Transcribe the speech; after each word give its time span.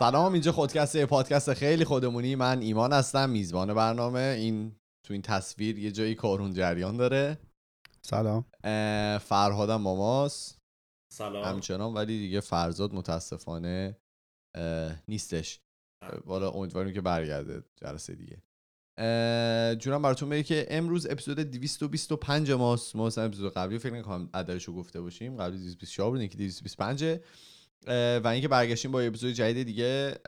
سلام 0.00 0.32
اینجا 0.32 0.52
خودکست 0.52 0.94
یه 0.94 1.06
پادکست 1.06 1.54
خیلی 1.54 1.84
خودمونی. 1.84 2.34
من 2.34 2.60
ایمان 2.60 2.92
هستم 2.92 3.30
میزبان 3.30 3.74
برنامه. 3.74 4.34
این 4.38 4.76
تو 5.06 5.12
این 5.12 5.22
تصویر 5.22 5.78
یه 5.78 5.92
جایی 5.92 6.14
کارون 6.14 6.52
جریان 6.52 6.96
داره. 6.96 7.38
سلام. 8.02 8.44
فرهادم 9.18 9.76
ماماس 9.76 10.56
سلام. 11.12 11.44
همچنان 11.44 11.94
ولی 11.94 12.18
دیگه 12.18 12.40
فرزاد 12.40 12.94
متاسفانه 12.94 13.96
نیستش. 15.08 15.60
والا 16.24 16.50
امیدواریم 16.50 16.94
که 16.94 17.00
برگرده 17.00 17.64
جلسه 17.76 18.14
دیگه. 18.14 18.42
جونم 19.78 20.02
براتون 20.02 20.28
بگه 20.28 20.42
که 20.42 20.66
امروز 20.70 21.06
اپیزود 21.10 21.40
225 21.40 22.52
ماست. 22.52 22.96
ما 22.96 23.06
مثلا 23.06 23.24
اپیزود 23.24 23.52
قبلی 23.52 23.78
فکر 23.78 23.94
نکنم 23.94 24.30
عددش 24.34 24.64
رو 24.64 24.74
گفته 24.74 25.00
باشیم. 25.00 25.36
قبلی 25.36 25.56
224 25.58 26.10
بود 26.10 26.28
که 26.28 26.36
225 26.36 27.04
اه، 27.04 27.18
و 27.86 28.26
اینکه 28.26 28.48
برگشتیم 28.48 28.92
با 28.92 29.00
اپیزود 29.00 29.32
جدید 29.32 29.66
دیگه 29.66 30.18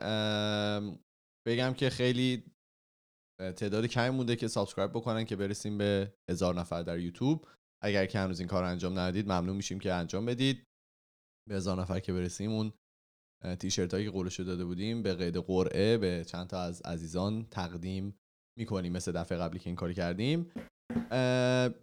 بگم 1.47 1.73
که 1.73 1.89
خیلی 1.89 2.43
تعداد 3.39 3.85
کمی 3.85 4.09
مونده 4.09 4.35
که 4.35 4.47
subscribe 4.47 4.91
بکنن 4.91 5.25
که 5.25 5.35
برسیم 5.35 5.77
به 5.77 6.13
هزار 6.29 6.55
نفر 6.55 6.83
در 6.83 6.99
یوتیوب. 6.99 7.47
اگر 7.83 8.05
که 8.05 8.19
هنوز 8.19 8.39
این 8.39 8.49
کار 8.49 8.63
انجام 8.63 8.99
ندید 8.99 9.25
ممنون 9.25 9.55
میشیم 9.55 9.79
که 9.79 9.93
انجام 9.93 10.25
بدید. 10.25 10.63
به 11.49 11.55
هزار 11.55 11.81
نفر 11.81 11.99
که 11.99 12.13
برسیم 12.13 12.51
اون 12.51 12.73
تیشرت 13.59 13.93
هایی 13.93 14.05
که 14.05 14.11
قولش 14.11 14.39
داده 14.39 14.65
بودیم 14.65 15.03
به 15.03 15.13
قید 15.13 15.37
قرعه 15.37 15.97
به 15.97 16.25
چند 16.25 16.47
تا 16.47 16.61
از 16.61 16.81
عزیزان 16.81 17.45
تقدیم 17.45 18.15
می‌کنیم 18.59 18.93
مثل 18.93 19.11
دفعه 19.11 19.37
قبلی 19.37 19.59
که 19.59 19.69
این 19.69 19.75
کار 19.75 19.93
کردیم. 19.93 20.51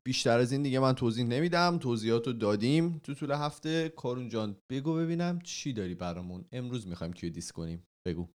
بیشتر 0.04 0.38
از 0.38 0.52
این 0.52 0.62
دیگه 0.62 0.78
من 0.78 0.94
توضیح 0.94 1.24
نمیدم. 1.24 1.78
توضیحات 1.78 2.26
رو 2.26 2.32
دادیم 2.32 2.98
تو 3.04 3.14
طول 3.14 3.30
هفته. 3.30 3.88
کارون 3.88 4.28
جان 4.28 4.56
بگو 4.70 4.94
ببینم 4.94 5.40
چی 5.40 5.72
داری 5.72 5.94
برامون؟ 5.94 6.44
امروز 6.52 6.86
می‌خوایم 6.86 7.12
کیو 7.12 7.30
diss 7.30 7.52
کنیم؟ 7.52 7.82
بگو. 8.06 8.28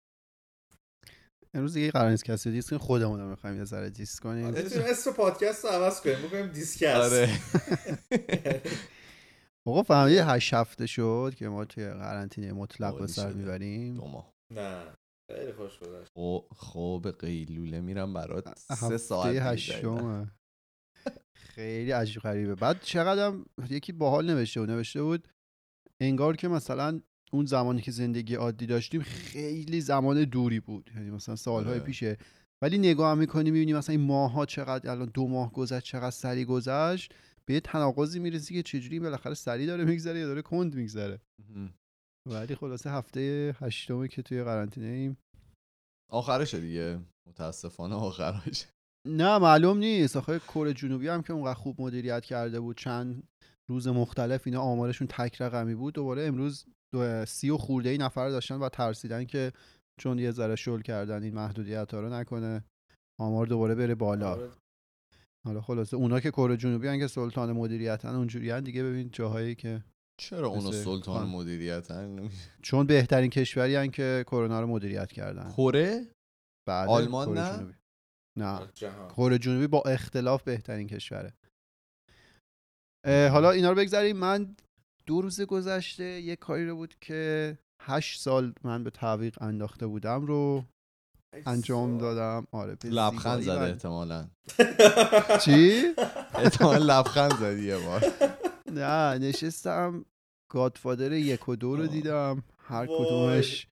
امروز 1.54 1.74
دیگه 1.74 1.92
قرار 1.92 2.12
نیست 2.12 2.26
کسی 2.26 2.52
diss 2.52 2.70
کنیم 2.70 2.80
خودمون 2.80 3.20
رو 3.20 3.30
می‌خوایم 3.30 3.58
یه 3.58 3.64
ذره 3.64 3.90
diss 3.90 4.20
کنیم. 4.20 4.48
می‌تونیم 4.48 4.88
اسم 4.90 5.12
پادکست 5.12 5.66
رو 5.66 5.72
عوض 5.72 6.02
کنیم 6.02 6.22
بکنیم 6.28 6.48
disscast 6.48 7.14
آره. 7.14 7.30
آقا 9.68 9.84
فهمیدی 9.84 10.18
هشت 10.18 10.54
هفته 10.54 10.86
شد 10.86 11.34
که 11.38 11.48
ما 11.48 11.66
توی 11.66 11.90
قرنطینه 11.90 12.54
مطلق 12.54 13.00
به 13.00 13.08
سر. 13.08 13.34
می‌بریم؟ 13.34 13.96
دو 13.96 14.08
ماه. 14.08 14.34
نه 14.54 14.84
خیلی 15.32 15.52
خوش 15.54 15.80
گذشت. 15.80 16.12
خب 16.56 17.16
قیلوله 17.20 17.82
میرم 17.82 18.14
برات 18.14 18.60
سه 18.60 18.98
ساعت. 18.98 19.36
هشتمه. 19.36 20.32
خیلی 21.34 21.92
عجیب 21.92 22.22
غریبه. 22.22 22.56
بعد 22.56 22.82
چقدرم 22.82 23.46
یکی 23.70 23.92
باحال 23.92 24.32
نوشته 24.32 24.60
بود 24.60 24.72
نوشته 24.72 25.04
بود 25.04 25.28
انگار 26.02 26.36
که 26.36 26.48
مثلا 26.48 27.00
اون 27.32 27.46
زمانی 27.46 27.82
که 27.82 27.92
زندگی 27.92 28.36
عادی 28.36 28.66
داشتیم 28.66 29.02
خیلی 29.02 29.82
زمان 29.82 30.24
دوری 30.24 30.60
بود. 30.60 30.92
یعنی 30.96 31.12
مثلا 31.12 31.36
سالهای 31.36 31.74
آره. 31.74 31.84
پیشه. 31.84 32.18
ولی 32.64 32.78
نگاه 32.78 33.12
هم 33.12 33.18
می‌کنی 33.18 33.52
می‌بینی 33.52 33.74
مثلا 33.74 33.96
این 33.96 34.06
ماها 34.06 34.46
چقدر 34.46 34.92
الان 34.92 35.12
دو 35.14 35.28
ماه 35.28 35.54
گذشت 35.54 35.86
چقدر 35.86 36.12
سری 36.12 36.46
گذشت 36.46 37.14
به 37.46 37.54
یه 37.54 37.60
تناقضی 37.60 38.20
می‌رسی 38.20 38.54
که 38.54 38.64
چجوری 38.64 39.00
بالاخره 39.00 39.34
سری 39.34 39.66
داره 39.66 39.86
میگذره 39.86 40.20
یا 40.20 40.28
داره 40.28 40.42
کند 40.42 40.76
میگذره. 40.76 41.22
ولی 42.30 42.56
خلاصه 42.56 42.92
هفته 42.92 43.56
هشتمه 43.60 44.08
که 44.08 44.22
توی 44.22 44.44
قرنطینه 44.44 44.88
ایم 44.88 45.18
آخرشه 46.12 46.60
دیگه. 46.60 47.00
متاسفانه 47.28 47.96
آخرش. 47.96 48.66
نه 49.08 49.38
معلوم 49.38 49.78
نیست. 49.78 50.18
آخه 50.18 50.40
کره 50.40 50.74
جنوبی 50.74 51.08
هم 51.08 51.22
که 51.22 51.34
اونقدر 51.34 51.54
خوب 51.54 51.82
مدیریت 51.82 52.26
کرده 52.26 52.60
بود 52.60 52.78
چند 52.78 53.24
روز 53.70 53.88
مختلف 53.88 54.42
اینا 54.46 54.62
آمارشون 54.62 55.08
تک 55.08 55.42
رقمی 55.42 55.76
بود. 55.76 55.94
دوباره 55.94 56.24
امروز 56.24 56.66
دو 56.94 57.26
سی 57.26 57.50
و 57.50 57.58
خورده 57.58 57.90
ای 57.90 57.98
نفر 57.98 58.30
داشتن 58.30 58.56
و 58.56 58.70
ترسیدن 58.70 59.26
که 59.26 59.52
چون 60.00 60.20
یه 60.20 60.32
ذره 60.32 60.56
شل 60.56 60.82
کردن 60.82 61.24
این 61.24 61.34
محدودیت 61.34 61.94
ها 61.94 62.00
رو 62.00 62.10
نکنه 62.10 62.64
آمار 63.20 63.48
دوباره 63.48 63.76
بره 63.76 63.96
بالا. 63.96 64.32
آره. 64.32 64.50
حالا 65.46 65.62
خلاصه 65.62 65.98
اونا 65.98 66.20
که 66.20 66.32
کره 66.32 66.58
جنوبی 66.58 66.88
هن 66.88 67.00
که 67.00 67.08
سلطان 67.08 67.52
مدیریتن 67.52 68.16
اونجوری 68.16 68.62
دیگه. 68.62 68.84
ببین 68.84 69.10
جاهایی 69.12 69.56
که 69.56 69.84
چرا 70.22 70.48
اونو 70.48 70.68
مثل 70.68 70.84
سلطان 70.84 71.20
خان. 71.20 71.30
مدیریتن؟ 71.30 72.30
چون 72.62 72.88
بهترین 72.88 73.30
کشوری 73.30 73.76
هن 73.76 73.88
که 73.88 74.24
کرونا 74.28 74.62
رو 74.62 74.68
مدیریت 74.68 75.12
کردن. 75.12 75.52
کره؟ 75.52 76.08
بعد 76.68 76.90
آلمان 76.90 77.38
نه؟ 77.38 77.74
نه. 78.38 78.60
کره 79.18 79.38
جنوبی 79.38 79.68
با 79.68 79.82
اختلاف 79.82 80.44
بهترین 80.44 80.88
کشوره. 80.88 81.34
حالا 83.06 83.52
اینا 83.52 83.70
رو 83.70 83.76
بگذاریم. 83.76 84.18
من 84.18 84.56
دو 85.06 85.22
روز 85.22 85.42
گذشته 85.42 86.04
یه 86.04 86.36
کاری 86.36 86.68
رو 86.68 86.76
بود 86.76 86.96
که 87.02 87.58
هشت 87.82 88.22
سال 88.22 88.54
من 88.64 88.84
به 88.84 88.90
تعویق 88.90 89.42
انداخته 89.42 89.88
بودم 89.88 90.26
رو 90.26 90.64
انجام 91.46 91.98
دادم. 91.98 92.48
آره 92.52 92.78
لبخند 92.84 93.42
زده 93.42 93.62
احتمالا. 93.62 94.28
چی؟ 95.46 95.94
احتمالا 96.36 97.00
لبخند 97.00 97.34
زدی 97.40 97.66
یه 97.66 97.78
بار. 97.78 98.04
نه 98.72 99.18
نشستم. 99.18 100.06
گادفادر 100.52 101.12
یک 101.12 101.50
و 101.50 101.56
دو 101.56 101.76
رو. 101.76 101.88
دیدم. 101.88 102.44
هر. 102.58 102.86
کدومش 102.86 103.68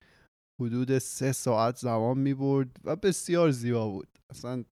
حدود 0.60 0.98
سه 0.98 1.32
ساعت 1.32 1.76
زمان 1.76 2.18
می 2.18 2.34
برد 2.34 2.76
و 2.84 2.96
بسیار 2.96 3.50
زیبا 3.50 3.88
بود. 3.88 4.08
اصلا 4.30 4.64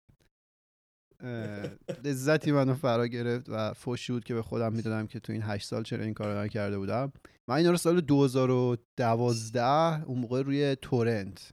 لذتی 2.05 2.53
منو 2.53 2.75
فرا 2.75 3.07
گرفت 3.07 3.47
و 3.49 3.75
فوشی 3.75 4.13
بود 4.13 4.25
که 4.25 4.35
به 4.35 4.43
خودم 4.43 4.73
می‌دادم 4.73 5.07
که 5.07 5.21
تو 5.21 5.33
این 5.33 5.43
هشت 5.43 5.67
سال 5.67 5.83
چرا 5.83 6.05
این 6.05 6.15
کار 6.15 6.35
رو 6.35 6.41
نکرده 6.41 6.79
بودم. 6.79 7.13
من 7.51 7.57
اینا 7.57 7.71
رو 7.71 7.77
سال 7.77 8.01
2012 8.01 10.05
اون 10.05 10.19
موقع 10.19 10.43
روی 10.43 10.77
تورنت 10.83 11.53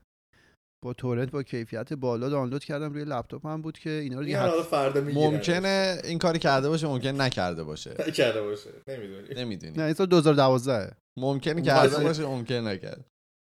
با 0.85 0.93
تورنت 0.93 1.31
با 1.31 1.43
کیفیت 1.43 1.93
بالا 1.93 2.29
دانلود 2.29 2.63
کردم 2.63 2.93
روی 2.93 3.05
لپتاپم 3.05 3.61
بود 3.61 3.79
که 3.79 3.89
اینا 3.89 4.19
رو 4.19 4.25
این 4.25 4.49
دیگه 4.49 4.63
فردا 4.63 5.01
ممکنه 5.01 6.01
این 6.03 6.19
کاری 6.19 6.39
کرده 6.39 6.69
باشه 6.69 6.87
ممکن 6.87 7.21
نکرده 7.21 7.63
باشه. 7.63 7.93
کرده 8.15 8.41
باشه. 8.41 8.69
نمی‌دونی. 8.87 9.27
نمی‌دونی. 9.35 9.77
نه 9.77 9.83
این 9.83 9.93
سال 9.93 10.07
2012 10.07 10.97
ممکنه 11.19 11.61
کرده 11.61 12.03
باشه 12.03 12.25
ممکن 12.25 12.55
نکرد 12.55 13.05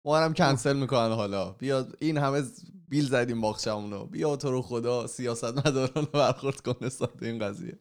ما 0.05 0.17
هم 0.17 0.33
کنسل 0.33 0.77
می‌کنن 0.77 1.11
حالا. 1.15 1.51
بیا 1.51 1.87
این 1.99 2.17
همه 2.17 2.43
بیل 2.89 3.05
زدیم 3.05 3.41
باخشمونو 3.41 4.05
بیا 4.05 4.35
تو 4.35 4.51
رو 4.51 4.61
خدا 4.61 5.07
سیاست 5.07 5.67
مداران 5.67 6.05
برخورد 6.13 6.61
کن 6.61 6.85
نسبت 6.85 7.23
این 7.23 7.39
قضیه. 7.39 7.79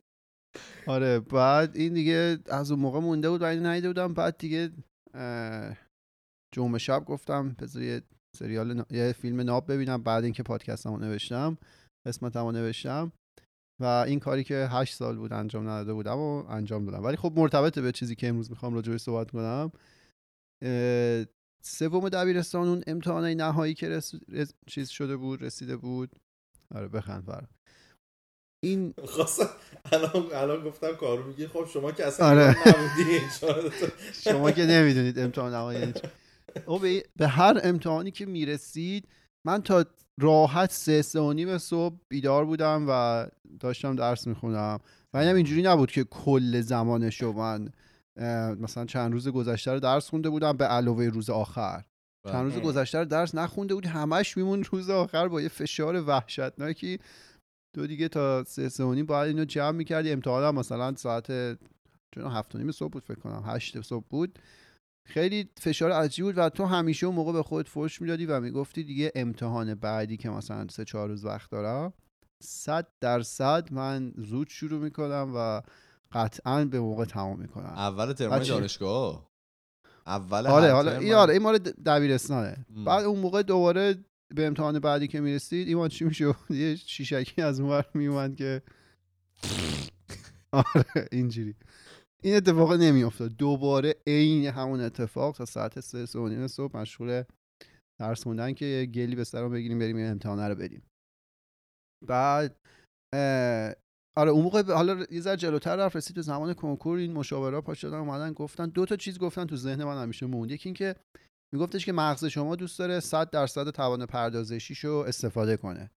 آره 0.87 1.21
بعد 1.21 1.77
این 1.77 1.95
دیگه 1.95 2.39
از 2.47 2.71
اون 2.71 2.81
موقع 2.81 3.01
مونده 3.01 3.31
بود 3.31 3.43
و 3.43 3.45
اینو 3.45 3.67
ندیده 3.67 3.89
بودم. 3.89 4.15
بعد 4.15 4.39
دیگه 4.39 4.73
جمعه 6.55 6.79
شب 6.79 7.05
گفتم 7.05 7.57
بذار 7.59 7.83
یه 7.83 8.03
سریال 8.37 8.75
نا- 8.75 8.87
یه 8.91 9.13
فیلم 9.13 9.41
ناب 9.41 9.73
ببینم. 9.73 10.03
بعد 10.03 10.25
اینکه 10.25 10.43
پادکستمو 10.43 10.97
نوشتم 10.97 11.59
قسمتمو 12.07 12.53
نوشتم. 12.53 13.13
و 13.81 13.85
این 13.85 14.21
کاری 14.21 14.45
که 14.45 14.69
هشت 14.71 14.95
سال 14.95 15.17
بود 15.17 15.33
انجام 15.33 15.69
نداده 15.69 15.93
بودم 15.93 16.19
و 16.19 16.45
انجام 16.49 16.85
دادم. 16.85 17.05
ولی 17.05 17.17
خب 17.17 17.33
مرتبطه 17.37 17.81
به 17.81 17.93
چیزی 17.93 18.15
که 18.15 18.29
امروز 18.29 18.51
می‌خوام 18.51 18.75
راجعش 18.75 19.01
صحبت 19.01 19.31
کنم. 19.31 19.73
سوم 21.67 22.09
دبیرستان 22.09 22.69
اون 22.69 22.85
امتحانای 22.87 23.35
نهایی 23.35 23.75
که 23.75 23.89
رس... 23.89 24.15
رس- 24.29 24.55
چیز 24.67 24.89
شده 24.89 25.17
بود 25.17 25.43
رسیده 25.43 25.77
بود. 25.77 26.11
آره 26.75 26.89
بخند 26.89 27.27
برام 27.27 27.49
این 28.65 28.95
خواستم 29.05 29.49
الان 29.93 30.27
الان 30.35 30.65
گفتم 30.65 30.97
کارو 30.97 31.27
میگی. 31.27 31.47
خب 31.47 31.67
شما 31.73 31.93
که 31.93 32.07
اصلا 32.07 32.27
آره. 32.27 32.57
شما 34.25 34.51
که 34.51 34.63
نمی‌دونید 34.67 35.19
امتحان 35.19 35.53
نهایی 35.53 35.81
یعنی 35.81 35.93
چی. 35.93 36.01
او 36.67 36.79
به, 36.79 37.03
به 37.17 37.29
هر 37.29 37.61
امتحانی 37.63 38.11
که 38.11 38.27
می‌رسید 38.27 39.09
من 39.47 39.63
تا 39.63 39.85
راحت 40.21 40.73
سه 40.73 41.03
سه 41.03 41.21
و 41.21 41.33
نیم 41.33 41.59
صبح 41.59 41.97
بیدار 42.09 42.45
بودم 42.45 42.87
و 42.89 43.27
داشتم 43.61 43.97
درس 43.97 44.27
می‌خونم. 44.27 44.81
و 45.15 45.17
اینم 45.17 45.35
اینجوری 45.37 45.63
نبود 45.63 45.91
که 45.91 46.05
کل 46.05 46.61
زمانش 46.61 47.23
رو 47.23 47.33
من 47.33 47.69
مثلا 48.61 48.85
چند 48.85 49.13
روز 49.13 49.29
گذشته 49.29 49.73
رو 49.73 49.81
درس 49.81 50.11
خونده 50.11 50.31
بودم 50.31 50.53
به 50.53 50.65
علاوه 50.65 51.05
روز 51.05 51.31
آخر. 51.31 51.85
چند 52.29 52.53
روز. 52.53 52.63
گذشته 52.63 52.99
رو 52.99 53.05
درس 53.05 53.35
نخونده 53.35 53.75
بود 53.75 53.87
همش 53.87 54.37
میمون 54.37 54.65
روز 54.65 54.91
آخر 54.91 55.29
با 55.29 55.41
یه 55.41 55.49
فشار 55.49 56.09
وحشتناکی. 56.09 56.99
تو 57.77 57.87
دیگه 57.87 58.09
تا 58.09 58.45
سه 58.45 58.69
سه 58.69 59.03
باید 59.03 59.29
اینو 59.29 59.45
جمع 59.45 59.71
می‌کردی. 59.71 60.11
امتحان 60.11 60.45
هم 60.45 60.55
مثلا 60.55 60.95
ساعت 60.95 61.27
چون 62.15 62.27
هفت 62.27 62.55
و 62.55 62.59
نیم 62.59 62.73
صبح 62.73 62.93
بود 62.93 63.05
فکر 63.05 63.21
کنم. 63.21 63.43
هشت 63.47 63.81
صبح 63.81 64.05
بود. 64.11 64.39
خیلی 65.09 65.51
فشار 65.57 65.93
عجیب 65.93 66.25
بود 66.25 66.39
و 66.39 66.49
تو 66.49 66.65
همیشه 66.65 67.07
اون 67.07 67.17
موقع 67.17 67.33
به 67.33 67.43
خودت 67.43 67.69
فرش 67.69 68.03
می‌دادی 68.03 68.27
و 68.27 68.41
می‌گفتی 68.41 68.85
دیگه 68.85 69.13
امتحان 69.15 69.75
بعدی 69.75 70.17
که 70.17 70.31
مثلا 70.31 70.67
سه 70.69 70.85
چهار 70.85 71.09
روز 71.09 71.25
وقت 71.25 71.51
دارم 71.51 71.93
صد 72.43 72.87
درصد 73.01 73.73
من 73.73 74.13
زود 74.17 74.49
شروع 74.49 74.81
می‌کنم 74.81 75.33
و 75.37 75.63
قطعا 76.15 76.65
به 76.65 76.81
موقع 76.81 77.05
تمام 77.05 77.41
می‌کنم 77.41 77.67
اول 77.67 78.13
ترم. 78.13 78.39
دانشگاه. 78.39 79.31
اول 80.07 80.47
آره 80.47 80.73
حالا 80.73 80.99
این 80.99 81.15
آره 81.15 81.33
این 81.33 81.43
مال 81.43 81.59
دبیرستانه. 81.59 82.67
بعد 82.87 83.05
اون 83.05 83.21
موقع 83.21 83.43
دوباره 83.43 84.05
به 84.35 84.47
امتحان 84.47 84.79
بعدی 84.79 85.09
که 85.09 85.21
می‌رسید 85.21 85.69
ایمان 85.69 85.89
چی 85.89 86.05
میشه 86.05 86.35
یه 86.51 86.77
شیشکی 86.77 87.43
از 87.43 87.61
اون 87.61 87.83
میومد 87.95 88.37
که 88.37 88.63
آره 90.53 91.09
اینجوری. 91.13 91.55
این 92.23 92.37
اتفاق 92.37 92.73
نمیافتاد. 92.73 93.31
دوباره 93.37 93.95
عین 94.07 94.47
همون 94.47 94.81
اتفاق 94.81 95.37
تا 95.37 95.45
ساعت 95.45 95.81
سه 95.81 96.07
سه 96.07 96.49
صبح 96.49 96.77
مشغول 96.77 97.23
درس 98.01 98.23
خوندن 98.23 98.53
که 98.53 98.89
گلی 98.95 99.17
به 99.17 99.25
سرمون 99.25 99.53
بگیریم 99.53 99.79
بریم 99.79 99.97
این 99.97 100.11
امتحانه 100.11 100.49
رو 100.49 100.55
بدیم. 100.55 100.83
بعد 102.07 102.57
آره 104.17 104.31
اون 104.31 104.45
موقع 104.45 104.73
حالا 104.73 105.07
یه 105.11 105.21
ذره 105.21 105.37
جلوتر 105.37 105.77
رفت 105.77 105.97
رسید 105.97 106.17
به 106.17 106.23
زمان 106.23 106.55
کنکور 106.55 106.99
این 106.99 107.13
مشاورا 107.13 107.61
پا 107.61 107.75
شدن 107.75 107.99
اومدن 107.99 108.33
گفتن. 108.33 108.67
دو 108.69 108.87
تا 108.87 108.97
چیز 108.97 109.19
گفتن 109.19 109.45
تو 109.45 109.57
ذهن 109.57 109.85
من 109.85 110.03
همیشه 110.03 110.27
موند. 110.27 110.51
یکی 110.51 110.69
این 110.69 110.75
که 110.75 110.95
میگفتش 111.53 111.87
که 111.87 111.93
مغز 111.93 112.25
شما 112.25 112.57
دوست 112.57 112.79
داره 112.79 113.01
100 113.01 113.31
درصد 113.31 113.71
توان 113.71 114.07
پردازشیشو 114.07 115.05
استفاده 115.09 115.57
کنه. 115.57 115.91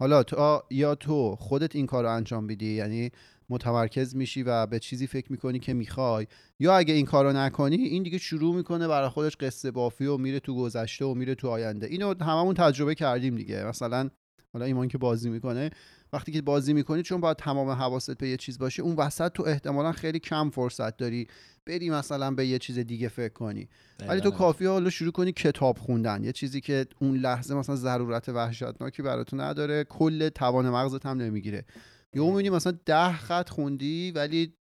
حالا 0.00 0.22
تا 0.22 0.64
یا 0.70 0.94
تو 0.94 1.36
خودت 1.36 1.76
این 1.76 1.86
کار 1.86 2.04
رو 2.04 2.10
انجام 2.10 2.44
میدی 2.44 2.74
یعنی 2.74 3.10
متمرکز 3.48 4.16
میشی 4.16 4.42
و 4.42 4.66
به 4.66 4.78
چیزی 4.78 5.06
فکر 5.06 5.32
می‌کنی 5.32 5.58
که 5.58 5.74
می‌خوای 5.74 6.26
یا 6.60 6.76
اگه 6.76 6.94
این 6.94 7.06
کارو 7.06 7.32
نکنی 7.32 7.76
این 7.76 8.02
دیگه 8.02 8.18
شروع 8.18 8.54
می‌کنه 8.54 8.88
برای 8.88 9.08
خودش 9.08 9.36
قصه 9.36 9.70
بافی 9.70 10.06
و 10.06 10.16
میره 10.16 10.40
تو 10.40 10.56
گذشته 10.56 11.04
و 11.04 11.14
میره 11.14 11.34
تو 11.34 11.48
آینده. 11.48 11.86
اینو 11.86 12.14
هممون 12.24 12.54
تجربه 12.54 12.94
کردیم 12.94 13.36
دیگه. 13.36 13.64
مثلا 13.64 14.10
حالا 14.52 14.64
ایمان 14.64 14.88
که 14.88 14.98
بازی 14.98 15.30
می‌کنه 15.30 15.70
وقتی 16.12 16.32
که 16.32 16.42
بازی 16.42 16.72
می‌کنی 16.72 17.02
چون 17.02 17.20
باید 17.20 17.36
تمام 17.36 17.68
حواست 17.68 18.18
به 18.18 18.28
یه 18.28 18.36
چیز 18.36 18.58
باشه 18.58 18.82
اون 18.82 18.96
وسط 18.96 19.32
تو 19.32 19.42
احتمالا 19.42 19.92
خیلی 19.92 20.18
کم 20.18 20.50
فرصت 20.50 20.96
داری 20.96 21.26
بری 21.66 21.90
مثلا 21.90 22.30
به 22.30 22.46
یه 22.46 22.58
چیز 22.58 22.78
دیگه 22.78 23.08
فکر 23.08 23.32
کنی. 23.32 23.68
ولی 24.00 24.20
تو 24.20 24.30
دقیقاً. 24.30 24.38
کافی 24.38 24.66
حالا 24.66 24.90
شروع 24.90 25.12
کنی 25.12 25.32
کتاب 25.32 25.78
خوندن. 25.78 26.24
یه 26.24 26.32
چیزی 26.32 26.60
که 26.60 26.86
اون 27.00 27.16
لحظه 27.16 27.54
مثلا 27.54 27.76
ضرورت 27.76 28.28
وحشتناکی 28.28 29.02
براتون 29.02 29.40
نداره 29.40 29.84
کل 29.84 30.28
توان 30.28 30.70
مغزت 30.70 31.06
هم 31.06 31.16
نمی‌گیره. 31.16 31.64
یهو 32.14 32.30
می‌بینی 32.30 32.50
مثلا 32.50 32.78
ده 32.86 33.12
خط 33.12 33.48
خوندی 33.48 34.10
ولی 34.10 34.54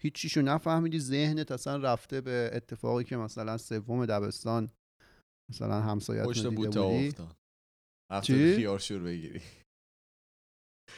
هیچیشو 0.00 0.42
نفهمیدی 0.42 1.00
ذهنت 1.00 1.52
اصلا 1.52 1.76
رفته 1.76 2.20
به 2.20 2.50
اتفاقی 2.52 3.04
که 3.04 3.16
مثلا 3.16 3.58
سوم 3.58 4.06
دبستان 4.06 4.70
مثلا 5.50 5.80
همسایت 5.80 6.26
دیده 6.32 6.50
بودی. 6.50 7.14
خیارشور 8.56 8.98
بگیری. 8.98 9.40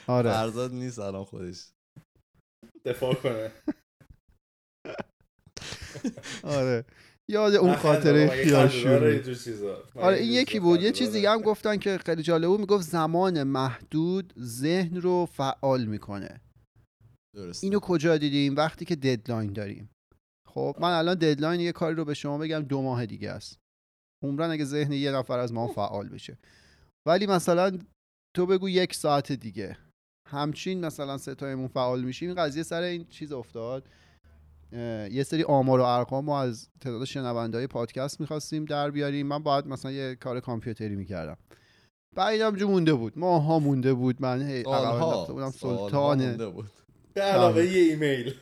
آره. 0.06 0.32
فرزاد 0.32 0.72
نیست 0.72 0.98
الان 0.98 1.24
خودش. 1.24 1.70
دفاع 2.84 3.14
کنه. 3.14 3.52
آره. 6.58 6.84
یاد 7.30 7.54
اون 7.54 7.76
خاطره 7.76 8.44
چیزا. 8.44 9.82
آره 9.94 10.16
این 10.16 10.32
یکی 10.32 10.60
بود. 10.60 10.82
یه 10.82 10.92
چیز؟ 10.92 11.12
دیگه 11.12 11.30
هم 11.30 11.40
گفتن 11.40 11.76
که 11.76 11.98
خیلی 11.98 12.22
جالب 12.22 12.48
بود. 12.48 12.60
می‌گفت 12.60 12.88
زمان 12.88 13.42
محدود 13.42 14.32
ذهن 14.38 15.00
رو 15.00 15.26
فعال 15.26 15.84
می‌کنه. 15.84 16.40
درست 17.36 17.64
اینو 17.64 17.80
کجا 17.80 18.16
دیدیم؟ 18.18 18.56
وقتی 18.56 18.84
که 18.84 18.96
ددلاین 18.96 19.52
داریم. 19.52 19.90
خب 20.48 20.76
من 20.80 20.92
الان 20.92 21.14
deadline 21.14 21.60
یه 21.60 21.72
کاری 21.72 21.94
رو 21.94 22.04
به 22.04 22.14
شما 22.14 22.38
بگم 22.38 22.60
دو 22.60 22.82
ماه 22.82 23.06
دیگه 23.06 23.30
است. 23.30 23.58
عمراً 24.24 24.50
اگه 24.50 24.64
ذهن 24.64 24.92
یه 24.92 25.12
نفر 25.12 25.38
از 25.38 25.52
ما 25.52 25.66
فعال 25.66 26.08
بشه. 26.08 26.38
ولی 27.08 27.26
مثلا 27.26 27.78
تو 28.38 28.46
بگو 28.46 28.68
یک 28.68 28.94
ساعت 28.94 29.32
دیگه. 29.32 29.76
همچین 30.28 30.84
مثلا 30.86 31.18
سه 31.18 31.31
تاییمون 31.31 31.68
فعال 31.68 32.04
میشیم 32.04 32.28
این 32.28 32.38
قضیه 32.38 32.62
سر 32.62 32.82
این 32.82 33.06
چیز 33.10 33.32
افتاد. 33.32 33.88
یه 35.10 35.22
سری 35.26 35.42
آمار 35.42 35.80
و 35.80 35.82
ارقام 35.82 36.24
ما 36.24 36.40
از 36.40 36.68
تعداد 36.80 37.04
شنونده 37.04 37.58
های 37.58 37.66
پادکست 37.66 38.20
می‌خواستیم 38.20 38.64
در 38.64 38.90
بیاریم. 38.90 39.26
من 39.26 39.42
باید 39.42 39.66
مثلا 39.66 39.90
یه 39.92 40.14
کار 40.14 40.40
کامپیوتری 40.40 40.96
می‌کردم. 40.96 41.36
بعدم 42.16 42.56
جو 42.56 42.68
مونده 42.68 42.94
بود. 42.94 43.18
ماها 43.18 43.58
مونده 43.58 43.94
بود. 43.94 44.22
من 44.22 44.42
هی 44.42 44.62
بودم. 44.62 45.50
سلطان. 45.50 46.50
بود. 46.50 46.70
به 47.14 47.20
علاوه 47.20 47.64
یه 47.64 47.82
ایمیل. 47.82 48.34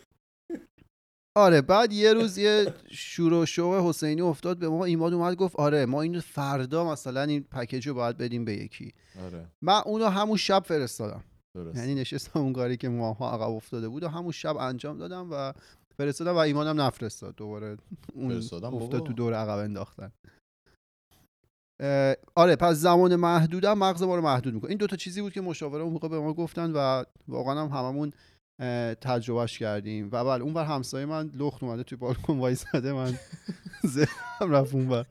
آره 1.37 1.62
بعد 1.62 1.93
یه 1.93 2.12
روز 2.12 2.38
یه 2.38 2.75
شور 2.91 3.33
و 3.33 3.47
شوق 3.47 3.88
حسینی 3.88 4.21
افتاد 4.21 4.59
به 4.59 4.69
ما 4.69 4.85
ایمان 4.85 5.15
اومد 5.15 5.37
گفت 5.37 5.56
آره 5.56 5.87
ما 5.87 6.03
اینو 6.03 6.21
فردا 6.21 6.93
مثلا 6.93 7.23
این 7.23 7.43
پکیج 7.43 7.88
رو 7.88 7.94
باید 7.94 8.17
بدیم 8.17 8.44
به 8.44 8.53
یکی. 8.53 8.94
آره. 9.25 9.47
من 9.62 9.83
اونو 9.87 10.06
همون 10.06 10.37
شب 10.37 10.62
فرستادم. 10.67 11.25
درست. 11.55 11.79
یعنی 11.79 11.94
نشستم 11.94 12.41
اون 12.41 12.53
کاری 12.53 12.77
که 12.77 12.88
ماها 12.88 13.33
عقب 13.33 13.50
افتاده 13.50 13.88
بود 13.88 14.03
و 14.03 14.09
همون 14.09 14.33
شب 14.33 14.56
انجام 14.56 14.99
دادم 14.99 15.29
و 15.31 15.53
فرستادم 15.99 16.35
و 16.35 16.37
ایمانم 16.37 16.81
نفرستاد. 16.81 17.35
دوباره 17.35 17.77
اون 18.15 18.29
فرستادم 18.29 18.75
افتاد. 18.75 19.06
تو 19.06 19.12
دور 19.12 19.35
عقب 19.35 19.59
انداختن. 19.59 20.12
آره 22.35 22.56
پس 22.56 22.77
زمان 22.77 23.17
محدودم 23.17 23.79
مغز 23.79 24.03
ما 24.03 24.17
رو 24.17 24.23
محدود 24.23 24.55
می‌کنه. 24.55 24.71
این 24.71 24.79
دوتا 24.79 24.97
چیزی 24.97 25.23
بود 25.23 25.32
که 25.32 25.41
مشاوره 25.41 25.82
اون 25.82 25.93
موقع 25.93 26.09
به 26.09 26.19
ما 26.19 26.32
گفتن 26.32 26.73
و 26.73 27.05
واقعا 27.29 27.62
هم 27.62 27.79
هممون 27.79 28.12
تجربهش 29.00 29.58
کردیم. 29.58 30.08
و 30.12 30.25
بله 30.25 30.43
اون 30.44 30.55
بر 30.55 30.64
همسایه 30.64 31.06
من 31.06 31.31
لخت 31.35 31.62
اومده 31.62 31.82
توی 31.82 31.99
بالکن 31.99 32.38
وایساده 32.38 32.93
من 32.93 33.19
ذهنم 33.87 34.53
رفت 34.53 34.75
اون 34.75 34.88
بر 34.88 35.06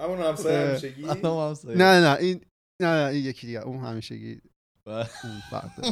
همون 0.00 0.18
همسایه 0.18 0.68
همیشگی؟ 0.68 1.04
همسایه. 1.04 1.78
نه 1.78 2.00
نه 2.00 2.16
این 2.20 2.40
نه 2.82 2.88
نه 2.88 3.10
این 3.12 3.24
یکی 3.24 3.46
دیگه 3.46 3.60
اون 3.60 3.84
همیشگی. 3.84 4.40
داره 4.86 5.08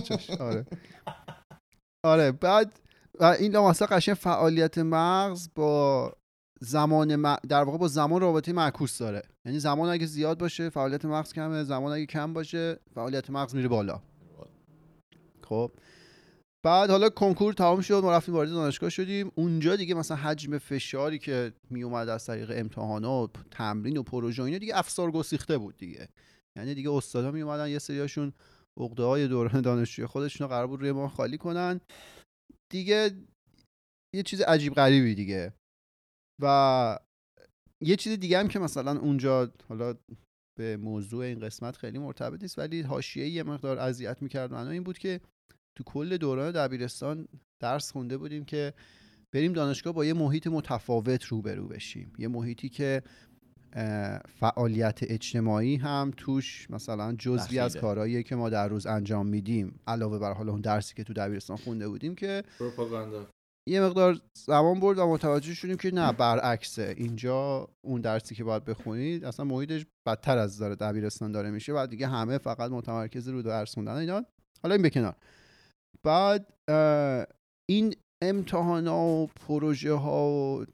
چش. 0.05 0.31
آره. 0.31 0.67
آره 2.07 2.33
بعد 2.33 2.81
و 3.21 3.25
این 3.25 3.59
مثلا 3.59 3.89
قشنگ 3.89 4.15
فعالیت 4.15 4.79
مغز 4.79 5.49
با 5.55 6.13
زمان 6.61 7.17
م- 7.17 7.37
در 7.49 7.63
واقع 7.65 7.79
با 7.79 7.89
زمان 7.89 8.21
رابطه 8.21 8.53
معکوس 8.53 8.99
داره. 8.99 9.23
یعنی 9.47 9.59
زمان 9.59 9.89
اگه 9.91 10.07
زیاد 10.07 10.39
باشه 10.39 10.69
فعالیت 10.71 11.05
مغز 11.05 11.33
کمه 11.33 11.65
زمان 11.65 11.93
اگه 11.93 12.07
کم 12.07 12.33
باشه 12.33 12.81
فعالیت 12.95 13.31
مغز 13.31 13.55
میره 13.55 13.69
بالا. 13.69 14.01
خب؟ 15.49 15.73
بعد 16.65 16.91
حالا 16.91 17.09
کنکور 17.09 17.53
تمام 17.53 17.81
شد 17.81 18.01
ما 18.03 18.13
رفتیم 18.13 18.35
وارد 18.35 18.51
دانشگاه 18.51 18.91
شدیم. 18.91 19.33
اونجا 19.35 19.77
دیگه 19.77 19.95
مثلا 19.95 20.17
حجم 20.17 20.59
فشاری 20.59 21.19
که 21.19 21.53
می 21.71 21.83
اومد 21.83 22.09
از 22.09 22.27
طریق 22.27 22.53
امتحانات 22.55 23.39
و 23.39 23.43
تمرین 23.51 23.97
و 23.97 24.03
پروژه 24.03 24.43
اینا 24.43 24.59
دیگه 24.59 24.79
افسار 24.79 25.11
گسیخته 25.11 25.59
بود 25.59 25.77
دیگه. 25.77 26.09
یعنی 26.59 26.75
دیگه 26.75 26.91
استادا 26.91 27.31
می 27.31 27.41
اومدن 27.43 27.69
یه 27.69 27.79
سریاشون 27.79 28.33
عقده 28.81 29.03
های 29.03 29.29
دوران 29.29 29.61
دانشجوی 29.61 30.07
خودشون 30.07 30.45
رو 30.45 30.55
قرار 30.55 30.67
بود 30.67 30.81
روی 30.81 30.93
ما 30.93 31.09
خالی 31.09 31.39
کنن. 31.39 31.81
دیگه 32.73 33.11
یه 34.15 34.23
چیز 34.23 34.41
عجیب 34.41 34.75
غریبی 34.75 35.15
دیگه. 35.15 35.53
و 36.43 36.99
یه 37.83 37.97
چیز 37.97 38.19
دیگه 38.19 38.39
هم 38.39 38.49
که 38.49 38.59
مثلا 38.59 39.01
اونجا 39.01 39.53
حالا 39.69 39.95
به 40.59 40.77
موضوع 40.77 41.25
این 41.25 41.39
قسمت 41.41 41.77
خیلی 41.77 41.99
مرتبط 41.99 42.43
نیست 42.43 42.59
ولی 42.59 42.83
حاشیه 42.83 43.29
یه 43.29 43.43
مقدار 43.43 43.79
اذیت 43.79 44.23
می‌کرد 44.23 44.53
منو 44.53 44.71
این 44.71 44.83
بود 44.83 44.99
که 44.99 45.21
تو 45.81 45.93
کل 45.93 46.17
دوران 46.17 46.53
دبیرستان 46.53 47.29
درس 47.61 47.93
خونده 47.93 48.17
بودیم 48.17 48.45
که 48.45 48.75
بریم 49.33 49.53
دانشگاه 49.53 49.93
با 49.93 50.05
یه 50.05 50.13
محیط 50.13 50.47
متفاوت 50.47 51.25
روبرو 51.25 51.69
بشیم. 51.69 52.13
یه 52.19 52.29
محیطی 52.29 52.69
که 52.69 53.03
فعالیت 54.41 54.99
اجتماعی 55.03 55.77
هم 55.77 56.13
توش 56.17 56.71
مثلا 56.71 57.15
جزوی 57.19 57.59
از. 57.59 57.77
کارهایی 57.77 58.23
که 58.23 58.37
ما 58.37 58.51
در 58.51 58.69
روز 58.69 58.87
انجام 58.87 59.27
میدیم 59.27 59.81
علاوه 59.87 60.19
بر 60.19 60.33
حالا 60.33 60.53
اون 60.53 60.61
درسی 60.61 60.95
که 60.95 61.05
تو 61.05 61.13
دبیرستان 61.13 61.57
خونده 61.57 61.89
بودیم 61.89 62.15
که 62.15 62.43
پروپاگاندا. 62.59 63.27
یه 63.69 63.81
مقدار 63.81 64.21
زمان 64.47 64.81
برد 64.81 64.99
و 64.99 65.07
متوجه 65.07 65.55
شدیم 65.55 65.77
که 65.77 65.95
نه 65.95 66.13
برعکسه. 66.13 66.95
اینجا 66.97 67.69
اون 67.81 68.01
درسی 68.01 68.35
که 68.35 68.45
باید 68.45 68.65
بخونید 68.65 69.25
اصلا 69.25 69.47
محیطش 69.47 69.87
بدتر 70.07 70.39
از 70.39 70.59
داره 70.59 70.75
دبیرستان 70.75 71.33
داره 71.33 71.51
میشه 71.51 71.73
و 71.73 71.87
دیگه 71.91 72.07
همه 72.07 72.39
فقط 72.39 72.71
متمرکز 72.71 73.29
رو 73.29 73.43
درس 73.43 73.75
خوندن 73.75 73.97
اینا. 73.97 74.25
حالا 74.63 74.75
این 74.75 74.83
به 74.83 74.91
کنار. 74.91 75.17
بعد 76.03 76.53
این 77.71 77.95
امتحان 78.23 78.87
ها 78.87 79.07
و 79.07 79.27
پروژه 79.27 79.93
ها 79.93 80.29
و 80.31 80.65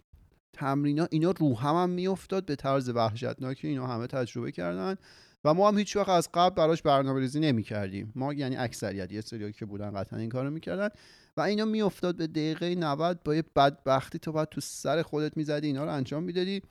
تمرین 0.56 0.98
ها 0.98 1.08
اینا 1.10 1.30
رو 1.30 1.56
هم, 1.58 1.74
هم 1.74 1.90
میافتاد 1.90 2.46
به 2.46 2.56
طرز 2.56 2.88
وحشتناکی. 2.88 3.68
اینا 3.68 3.86
همه 3.86 4.06
تجربه 4.06 4.52
کردن 4.52 4.96
و 5.44 5.54
ما 5.54 5.68
هم 5.68 5.78
هیچ 5.78 5.96
وقت 5.96 6.08
از 6.08 6.28
قبل 6.34 6.54
براش 6.54 6.82
برنامه 6.82 7.20
ریزی 7.20 7.40
نمی 7.40 7.62
کردیم 7.62 8.12
ما 8.14 8.32
یعنی 8.32 8.56
اکثریت 8.56 9.12
یه 9.12 9.20
سری 9.20 9.52
که 9.52 9.66
بودن 9.66 9.90
قطعا 9.90 10.18
این 10.18 10.28
کارو 10.28 10.50
می‌کردن 10.50 10.88
و 11.36 11.40
اینا 11.40 11.64
میافتاد 11.64 12.16
به 12.16 12.26
دقیقه 12.26 12.74
90 12.74 13.22
با 13.22 13.34
یه 13.34 13.44
بدبختی 13.56 14.18
تو 14.18 14.32
باید 14.32 14.48
تو 14.48 14.60
سر 14.60 15.02
خودت 15.02 15.36
می‌زدی 15.36 15.66
اینا 15.66 15.84
رو 15.84 15.92
انجام 15.92 16.22
می‌دادی. 16.22 16.62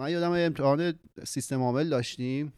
من 0.00 0.10
یادم 0.10 0.30
امتحان 0.30 0.94
سیستم 1.24 1.62
عامل 1.62 1.88
داشتیم. 1.88 2.52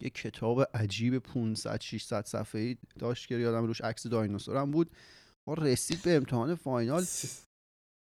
یه 0.00 0.10
کتاب 0.10 0.62
عجیب 0.74 1.18
500 1.18 1.80
600 1.80 2.24
صفحه‌ای 2.24 2.76
داشت 2.98 3.28
که 3.28 3.34
یادم 3.34 3.66
روش 3.66 3.80
عکس 3.80 4.06
دایناسور 4.06 4.56
هم 4.56 4.70
بود. 4.70 4.90
ما 5.48 5.54
رسید 5.54 6.02
به 6.02 6.16
امتحان 6.16 6.54
فاینال. 6.54 7.04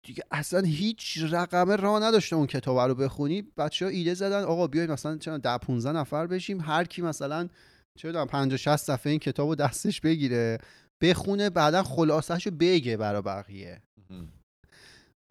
دیگه 0.07 0.23
اصلا 0.31 0.61
هیچ 0.61 1.17
رقمه 1.31 1.75
راه 1.75 2.03
نداشته 2.03 2.35
اون 2.35 2.47
کتاب 2.47 2.79
رو 2.79 2.95
بخونی. 2.95 3.41
بچه 3.57 3.85
ها 3.85 3.91
ایده 3.91 4.13
زدن 4.13 4.43
آقا 4.43 4.67
بیاید 4.67 4.91
مثلا 4.91 5.17
چند 5.17 5.41
ده 5.41 5.57
15 5.57 5.91
نفر 5.91 6.27
بشیم؟ 6.27 6.61
هر 6.61 6.83
کی 6.83 7.01
مثلا 7.01 7.49
چه 7.97 8.09
بدونم 8.09 8.27
50 8.27 8.57
60 8.57 8.75
صفحه 8.75 9.09
این 9.09 9.19
کتاب 9.19 9.49
رو 9.49 9.55
دستش 9.55 10.01
بگیره 10.01 10.57
بخونه 11.01 11.49
بعدا 11.49 11.83
خلاصش 11.83 12.47
رو 12.47 12.53
بگه 12.59 12.97
برا 12.97 13.21
بقیه. 13.21 13.81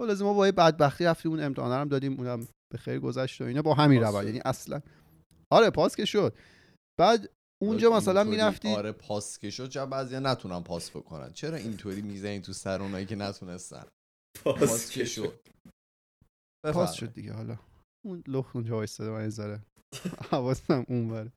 خلاص 0.01 0.21
ما 0.21 0.35
با 0.35 0.47
یه 0.47 0.53
بدبختی 0.53 1.05
رفتیم 1.05 1.31
اون 1.33 1.43
امتحان 1.43 1.71
رو 1.71 1.77
هم 1.77 1.89
دادیم 1.89 2.13
اونم 2.13 2.49
به 2.73 2.79
خیر 2.79 2.99
گذشت 2.99 3.41
و 3.41 3.45
اینا. 3.45 3.63
با 3.63 3.75
همین 3.75 4.01
روال. 4.01 4.27
یعنی 4.27 4.41
اصلا 4.45 4.81
آره 5.53 5.71
پاس 5.71 5.97
که 5.97 6.05
شد. 6.05 6.37
بعد 7.01 7.31
اونجا 7.63 7.91
مثلا 7.97 8.21
اینطوری. 8.21 8.37
می‌رفتی 8.37 8.69
آره 8.69 8.93
پاس 8.93 9.39
که 9.39 9.51
شد 9.51 9.69
چرا 9.69 9.87
بعضیا 9.87 10.21
نتونن 10.21 10.63
پاس 10.63 10.91
بکنن؟ 10.91 11.33
چرا 11.33 11.57
اینطوری 11.57 12.03
می‌زنین 12.03 12.43
تو 12.43 12.53
سر 12.53 12.83
اونایی 12.83 13.07
که 13.07 13.17
نتونستن؟ 13.17 13.87
پاس 14.45 14.91
که 14.91 15.05
شد. 15.05 15.41
پاس. 16.73 16.93
شد 16.93 17.13
دیگه 17.13 17.33
حالا. 17.33 17.59
اون 18.07 18.23
لخت 18.27 18.57
اونجا 18.57 18.77
وایستاده 18.77 19.11
من 19.11 19.31
یه 19.51 19.61
حواسم 20.31 20.85
اون 20.89 21.09
بره 21.09 21.33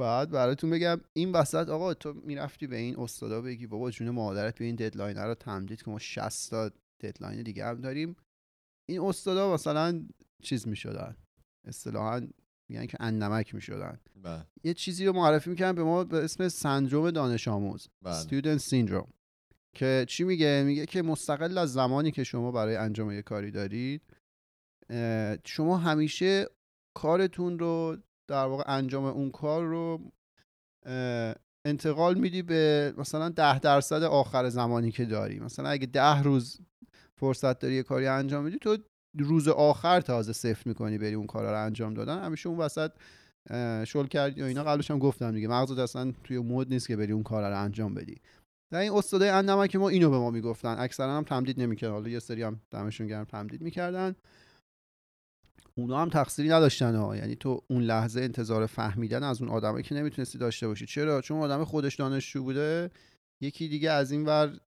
بعد 0.00 0.30
براتون 0.30 0.70
بگم 0.70 1.00
این 1.16 1.32
وسط 1.32 1.68
آقا 1.68 1.94
تو 1.94 2.12
می‌رفتی 2.12 2.66
به 2.66 2.76
این 2.76 3.00
استادا 3.00 3.40
بگی 3.40 3.66
بابا 3.66 3.90
جون 3.90 4.10
مادرت 4.10 4.58
بیا 4.58 4.64
این 4.64 4.76
deadline 4.76 5.16
رو 5.16 5.34
تمدید 5.34 5.82
که 5.82 5.90
ما 5.90 5.98
60 5.98 6.50
تا 6.50 6.70
deadline 7.02 7.42
دیگه 7.42 7.66
هم 7.66 7.80
داریم. 7.80 8.16
این 8.90 9.00
استادا 9.00 9.54
مثلا 9.54 10.06
چیز 10.42 10.68
می‌شدن. 10.68 11.16
اصطلاحا 11.68 12.28
میگن 12.70 12.86
که 12.86 12.96
اندمک 13.00 13.54
می‌شدن. 13.54 14.00
بله. 14.22 14.46
یه 14.64 14.74
چیزی 14.74 15.06
رو 15.06 15.12
معرفی 15.12 15.50
می‌کنن 15.50 15.72
به 15.72 15.84
ما 15.84 16.04
به 16.04 16.24
اسم 16.24 16.48
سندروم 16.48 17.10
دانش 17.10 17.48
آموز 17.48 17.88
بله. 18.02 18.22
student 18.22 18.62
syndrome 18.62 19.12
که 19.74 20.04
چی 20.08 20.24
میگه؟ 20.24 20.62
میگه 20.66 20.86
که 20.86 21.02
مستقل 21.02 21.58
از 21.58 21.72
زمانی 21.72 22.10
که 22.10 22.24
شما 22.24 22.52
برای 22.52 22.76
انجام 22.76 23.12
یه 23.12 23.22
کاری 23.22 23.50
دارید 23.50 24.02
شما 25.44 25.76
همیشه 25.78 26.46
کارتون 26.94 27.58
رو 27.58 27.96
در 28.28 28.44
واقع 28.44 28.64
انجام 28.66 29.04
اون 29.04 29.30
کار 29.30 29.64
رو 29.64 30.12
انتقال 31.64 32.18
میدی 32.18 32.42
به 32.42 32.94
مثلا 32.98 33.28
ده 33.28 33.58
درصد 33.58 34.02
آخر 34.02 34.48
زمانی 34.48 34.90
که 34.90 35.04
داری. 35.04 35.40
مثلا 35.40 35.68
اگه 35.68 35.86
ده 35.86 36.22
روز 36.22 36.60
فرصت 37.16 37.58
داری 37.58 37.74
یه 37.74 37.82
کاری 37.82 38.06
انجام 38.06 38.44
میدی 38.44 38.58
تو 38.58 38.78
روز 39.18 39.48
آخر 39.48 40.00
تازه 40.00 40.32
صفر 40.32 40.68
می‌کنی 40.68 40.98
بری 40.98 41.14
اون 41.14 41.26
کارا 41.26 41.50
رو 41.50 41.64
انجام 41.64 41.94
دادن. 41.94 42.22
همیشه 42.22 42.48
اون 42.48 42.58
وسط 42.58 42.90
شل 43.84 44.06
کردی 44.06 44.42
و 44.42 44.44
اینا. 44.44 44.64
قبلش 44.64 44.90
هم 44.90 44.98
گفتم 44.98 45.32
دیگه. 45.32 45.48
مغزت 45.48 45.78
اصلا 45.78 46.12
توی 46.24 46.38
مود 46.38 46.72
نیست 46.72 46.88
که 46.88 46.96
بری 46.96 47.12
اون 47.12 47.22
کارا 47.22 47.48
رو 47.48 47.62
انجام 47.62 47.94
بدی. 47.94 48.16
در 48.72 48.78
این 48.78 48.92
استادای 48.92 49.28
اندمک 49.28 49.76
ما 49.76 49.88
اینو 49.88 50.10
به 50.10 50.18
ما 50.18 50.30
می‌گفتن. 50.30 50.76
اکثرا 50.78 51.16
هم 51.16 51.24
تمدید 51.24 51.60
نمی‌کردن. 51.60 51.92
حالا 51.92 52.08
یه 52.08 52.18
سری 52.18 52.42
هم 52.42 52.60
دمشون 52.70 53.06
گرم 53.06 53.24
تمدید 53.24 53.62
می‌کردن. 53.62 54.14
اونا 55.74 56.02
هم 56.02 56.08
تقصیری 56.08 56.48
نداشتن 56.48 56.94
ها. 56.94 57.16
یعنی 57.16 57.36
تو 57.36 57.62
اون 57.70 57.82
لحظه 57.82 58.20
انتظار 58.20 58.66
فهمیدن 58.66 59.22
از 59.22 59.42
اون 59.42 59.50
آدمه 59.50 59.82
که 59.82 59.94
نمی‌تونستی 59.94 60.38
داشته 60.38 60.68
باشی. 60.68 60.86
چرا؟ 60.86 61.20
چون 61.20 61.40
آدم 61.40 61.64
خودش 61.64 61.94
دانشجو 61.94 62.42
بوده. 62.42 62.90
یکی 63.40 63.68
دیگه 63.68 63.90
از 63.90 64.10
این 64.10 64.26
ور 64.26 64.60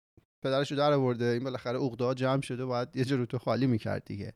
پدرشو 0.44 0.74
در 0.74 0.92
آورده 0.92 1.24
این 1.24 1.44
بالاخره 1.44 1.78
عقده 1.78 2.14
جمع 2.14 2.42
شده 2.42 2.64
باید 2.64 2.96
یه 2.96 3.04
جا 3.04 3.16
رو 3.16 3.26
تو 3.26 3.38
خالی 3.38 3.66
می‌کرد 3.66 4.04
دیگه. 4.04 4.34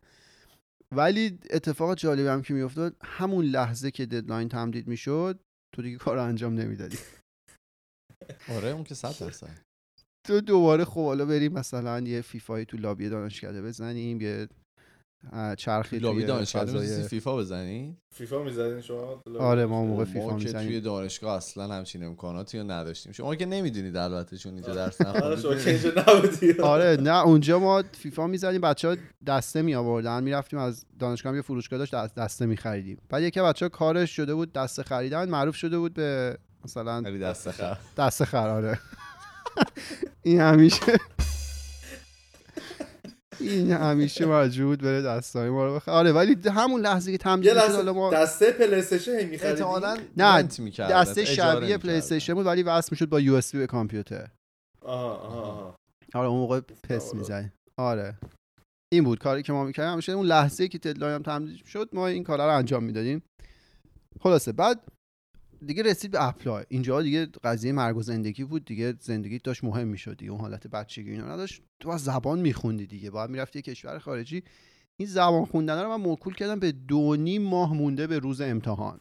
ولی 0.95 1.39
اتفاق 1.51 1.95
جالبی 1.95 2.29
هم 2.29 2.43
که 2.43 2.55
میافتاد 2.55 2.97
همون 3.05 3.45
لحظه 3.45 3.91
که 3.91 4.07
deadline 4.07 4.49
تمدید 4.49 4.89
می‌شد 4.89 5.41
تو 5.75 5.83
دیگه 5.83 5.99
کار 5.99 6.17
رو 6.17 6.23
انجام 6.23 6.55
نمی‌دادی. 6.55 6.99
آره 8.49 8.69
اون 8.69 8.85
که 8.85 8.95
صد 8.95 9.19
درصد. 9.19 9.61
تو 10.27 10.41
دوباره 10.41 10.85
خب 10.85 11.05
حالا 11.05 11.27
بریم 11.27 11.53
مثلا 11.53 12.01
یه 12.01 12.21
فیفایی 12.21 12.65
تو 12.65 12.77
لابی 12.77 13.09
دانشکده 13.09 13.63
بزنیم 13.63 14.21
یه 14.21 14.49
چرخی 15.57 15.99
لابی 15.99 16.25
دانشگاه 16.25 16.65
فضای- 16.65 17.03
فیفا 17.03 17.37
بزنی؟ 17.37 17.97
فیفا 18.11 18.43
می‌زدین 18.43 18.81
شما؟ 18.81 19.23
آره 19.39 19.67
ما 19.67 19.85
موقع 19.85 19.99
ما 19.99 20.05
فیفا 20.05 20.39
که 20.39 20.53
توی 20.53 20.81
دانشگاه 20.81 21.37
اصلا 21.37 21.75
همچین 21.75 22.05
امکاناتی 22.05 22.59
رو 22.59 22.71
نداشتیم. 22.71 23.13
شما 23.13 23.35
که 23.35 23.47
نمی‌دونید 23.47 23.97
البته 23.97 24.37
چون 24.39 24.53
اینجا 24.55 24.75
درس 24.75 25.01
آره 25.25 25.37
شما 25.41 25.55
که 25.55 25.93
نخوندید 25.97 26.61
آره 26.61 26.97
نه 27.01 27.23
اونجا 27.25 27.59
ما 27.59 27.83
فیفا 27.93 28.27
می‌زنیم 28.27 28.61
بچه 28.61 28.89
ها 28.89 28.97
دسته 29.27 29.63
می 29.63 29.75
آوردن 29.75 30.23
می‌رفتیم 30.23 30.59
از 30.59 30.85
دانشگاه 30.99 31.31
هم 31.31 31.37
یه 31.37 31.43
فروشگاه 31.43 31.79
داشت 31.79 31.95
دست- 31.95 32.15
دسته 32.15 32.47
می 32.47 32.57
خریدیم 32.57 32.99
بعد 33.09 33.23
یکی 33.23 33.41
بچه 33.41 33.65
ها 33.65 33.69
کارش 33.69 34.11
شده 34.17 34.35
بود 34.35 34.53
دسته 34.53 34.83
خریدن. 34.83 35.29
معروف 35.29 35.57
شده 35.57 35.79
بود 35.79 35.95
به 35.95 36.39
مثلا 36.65 37.03
خیلی 37.03 37.19
دست 37.19 37.51
خر. 37.51 37.77
دسته 37.99 38.25
خراره 38.25 38.79
این 40.23 40.41
همیشه. 40.41 40.93
این 43.49 43.73
همیشه 43.73 44.27
مجبور 44.27 44.67
بود 44.67 44.83
بره 44.83 45.03
دسته‌های 45.03 45.51
ما 45.51 45.67
رو 45.67 45.75
بخره 45.75 45.95
آره 45.95 46.13
ولی 46.13 46.37
همون 46.49 46.81
لحظه 46.81 47.13
که 47.13 47.19
تمدید 47.19 47.53
شد 47.53 47.59
حالا 47.59 47.93
ما 47.93 48.11
دسته 48.11 48.53
پلی 48.53 48.75
استیشن؟ 48.75 49.13
احتمالاً 49.13 49.99
نه، 50.17 50.43
دسته 50.79 51.25
شبیه. 51.25 51.79
پلی 51.79 51.93
استیشن 51.93 52.35
بود 52.35 52.47
ولی 52.47 52.63
وصل 52.63 52.89
می‌شد 52.91 53.09
با 53.09 53.21
USB 53.21 53.59
به 53.59 53.67
کامپیوتر. 53.67 54.29
آها 54.83 55.77
آره 56.15 56.29
اون 56.29 56.39
موقع 56.39 56.61
پس 56.61 57.15
می‌زنی. 57.15 57.51
آره. 57.77 58.19
این 58.93 59.05
بود 59.05 59.19
کاری 59.19 59.43
که 59.43 59.53
ما 59.53 59.65
می‌کردیم. 59.65 59.93
همیشه 59.93 60.13
اون 60.13 60.27
لحظه 60.27 60.69
که 60.69 60.79
deadline 60.79 61.15
هم 61.15 61.23
تمدید 61.23 61.65
شد 61.65 61.89
ما 61.93 62.07
این 62.07 62.25
کارا 62.25 62.47
رو 62.47 62.57
انجام 62.57 62.85
می‌دادیم. 62.85 63.23
خلاصه 64.21 64.53
بعد 64.53 64.81
دیگه 65.67 65.83
رسید 65.83 66.11
به 66.11 66.29
apply. 66.29 66.65
اینجا 66.69 67.03
دیگه 67.03 67.27
قضیه 67.27 67.73
مرگ 67.73 67.97
و 67.97 68.03
زندگی 68.03 68.45
بود. 68.45 68.65
دیگه 68.65 68.95
زندگی 69.01 69.39
داشت 69.39 69.65
مهم 69.65 69.89
می‌شد 69.89 70.17
دیگه. 70.17 70.31
اون 70.31 70.41
حالت 70.41 70.67
بچگی 70.67 71.11
اینا 71.11 71.33
نداشت. 71.33 71.63
تو 71.81 71.91
از 71.91 72.05
زبان 72.05 72.41
میخوندی 72.41 72.87
دیگه. 72.87 73.11
باید 73.11 73.31
می‌رفتی 73.31 73.63
کشور 73.63 73.99
خارجی. 73.99 74.43
این 74.97 75.09
زبان 75.09 75.45
خوندن 75.45 75.83
رو 75.83 75.89
من 75.89 76.05
موکول 76.05 76.35
کردم 76.35 76.61
به 76.61 76.73
دو 76.73 77.17
نیم 77.17 77.43
ماه 77.43 77.75
مونده 77.75 78.07
به 78.07 78.19
روز 78.19 78.41
امتحان. 78.41 79.01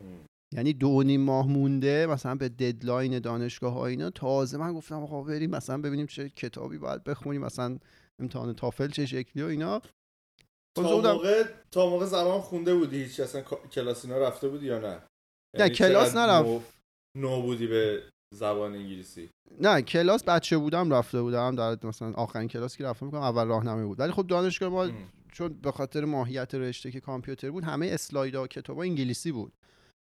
ام. 0.00 0.26
یعنی 0.54 0.72
دو 0.72 1.02
نیم 1.02 1.20
ماه 1.20 1.48
مونده 1.48 2.06
مثلا 2.06 2.34
به 2.34 2.48
ددلاین 2.48 3.18
دانشگاه 3.18 3.72
ها 3.72 3.86
اینا 3.86 4.10
تازه 4.10 4.58
من 4.58 4.72
گفتم 4.72 5.02
آقا 5.02 5.22
بریم 5.22 5.50
مثلا 5.50 5.78
ببینیم 5.78 6.06
چه 6.06 6.28
کتابی 6.28 6.78
باید 6.78 7.04
بخونیم 7.04 7.40
مثلا 7.40 7.78
امتحان 8.18 8.54
تافل 8.54 8.88
چه 8.88 9.06
شکلی 9.06 9.42
و 9.42 9.46
اینا. 9.46 9.82
تا 10.76 10.82
موقع 10.82 11.44
تا 11.70 11.90
موقع 11.90 12.06
زبان 12.06 12.40
خونده 12.40 12.74
بودی؟ 12.74 13.02
هیچ 13.02 13.20
اصلا 13.20 13.42
کلاس 13.42 14.04
اینا 14.04 14.18
رفته 14.18 14.48
بودی 14.48 14.66
یا 14.66 14.78
نه؟ 14.78 15.02
نه، 15.58 15.68
کلاس 15.68 16.12
چقدر 16.12 16.26
نرفت. 16.26 16.48
نو, 16.48 16.60
نو 17.16 17.42
بودی 17.42 17.66
به 17.66 18.02
زبان 18.34 18.74
انگلیسی؟ 18.74 19.28
نه 19.60 19.82
کلاس 19.82 20.24
بچه 20.24 20.58
بودم 20.58 20.92
رفته 20.92 21.22
بودم. 21.22 21.54
در 21.54 21.86
مثلا 21.86 22.12
آخرین 22.12 22.48
کلاسی 22.48 22.78
که 22.78 22.84
رفتم 22.84 23.06
می‌کنم 23.06 23.22
اول 23.22 23.46
راهنمایی 23.46 23.86
بود. 23.86 24.00
ولی 24.00 24.12
خب 24.12 24.26
دانشگاه 24.26 24.68
ما. 24.68 24.90
چون 25.32 25.52
به 25.62 25.72
خاطر 25.72 26.04
ماهیت 26.04 26.54
رشته 26.54 26.90
که 26.90 27.00
کامپیوتر 27.00 27.50
بود 27.50 27.64
همه 27.64 27.86
اسلایدها 27.86 28.46
کتابا 28.46 28.82
انگلیسی 28.82 29.32
بود. 29.32 29.52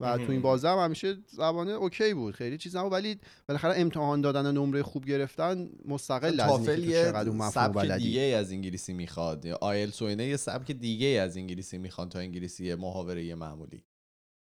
و 0.01 0.19
تو 0.19 0.33
این. 0.33 0.43
بازه 0.43 0.69
هم 0.69 0.79
همیشه 0.79 1.17
زبانه 1.27 1.73
OK 1.73 2.15
بود. 2.15 2.35
خیلی 2.35 2.59
چیز 2.59 2.77
نبود. 2.77 2.93
ولی 2.93 3.19
بالاخره 3.49 3.81
امتحان 3.81 4.21
دادن 4.21 4.47
و 4.47 4.53
نمره 4.53 4.83
خوب 4.83 5.05
گرفتن 5.05 5.71
مستقل 5.85 6.41
از 6.41 6.67
چقدر 6.67 7.29
اون 7.29 7.39
مفهوم 7.39 7.51
سبک 7.51 7.75
بلدی. 7.75 8.05
دیگه 8.05 8.21
از 8.21 8.53
انگلیسی 8.53 8.93
می‌خواد. 8.93 9.45
یا 9.45 9.59
آیلتس 9.61 10.03
و 10.03 10.11
یه 10.11 10.37
سبک 10.37 10.71
دیگه 10.71 11.07
از 11.07 11.37
انگلیسی 11.37 11.79
می‌خوان 11.79 12.09
تا 12.09 12.19
انگلیسی 12.19 12.75
محاوره 12.75 13.35
معمولی. 13.35 13.83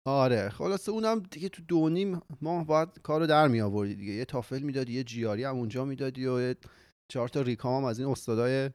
آره 0.06 0.50
خلاصه 0.50 0.92
اونم 0.92 1.20
دیگه 1.20 1.50
تو 1.50 1.62
دو 1.68 1.90
نیم 1.90 2.22
ماه 2.42 2.66
باید 2.66 2.90
کارو 3.04 3.28
در 3.28 3.48
می 3.48 3.62
آوردی 3.62 3.96
دیگه. 3.96 4.14
یه 4.14 4.26
تافل 4.26 4.60
می‌دادی 4.60 4.94
یه 4.94 5.04
GRE 5.04 5.34
ی 5.34 5.44
هم 5.44 5.56
اونجا 5.56 5.86
می‌دادی 5.86 6.26
و 6.26 6.56
چهار 7.12 7.28
تا 7.28 7.42
recom 7.42 7.84
هم 7.84 7.90
از 7.90 8.00
این 8.00 8.08
استادای 8.08 8.70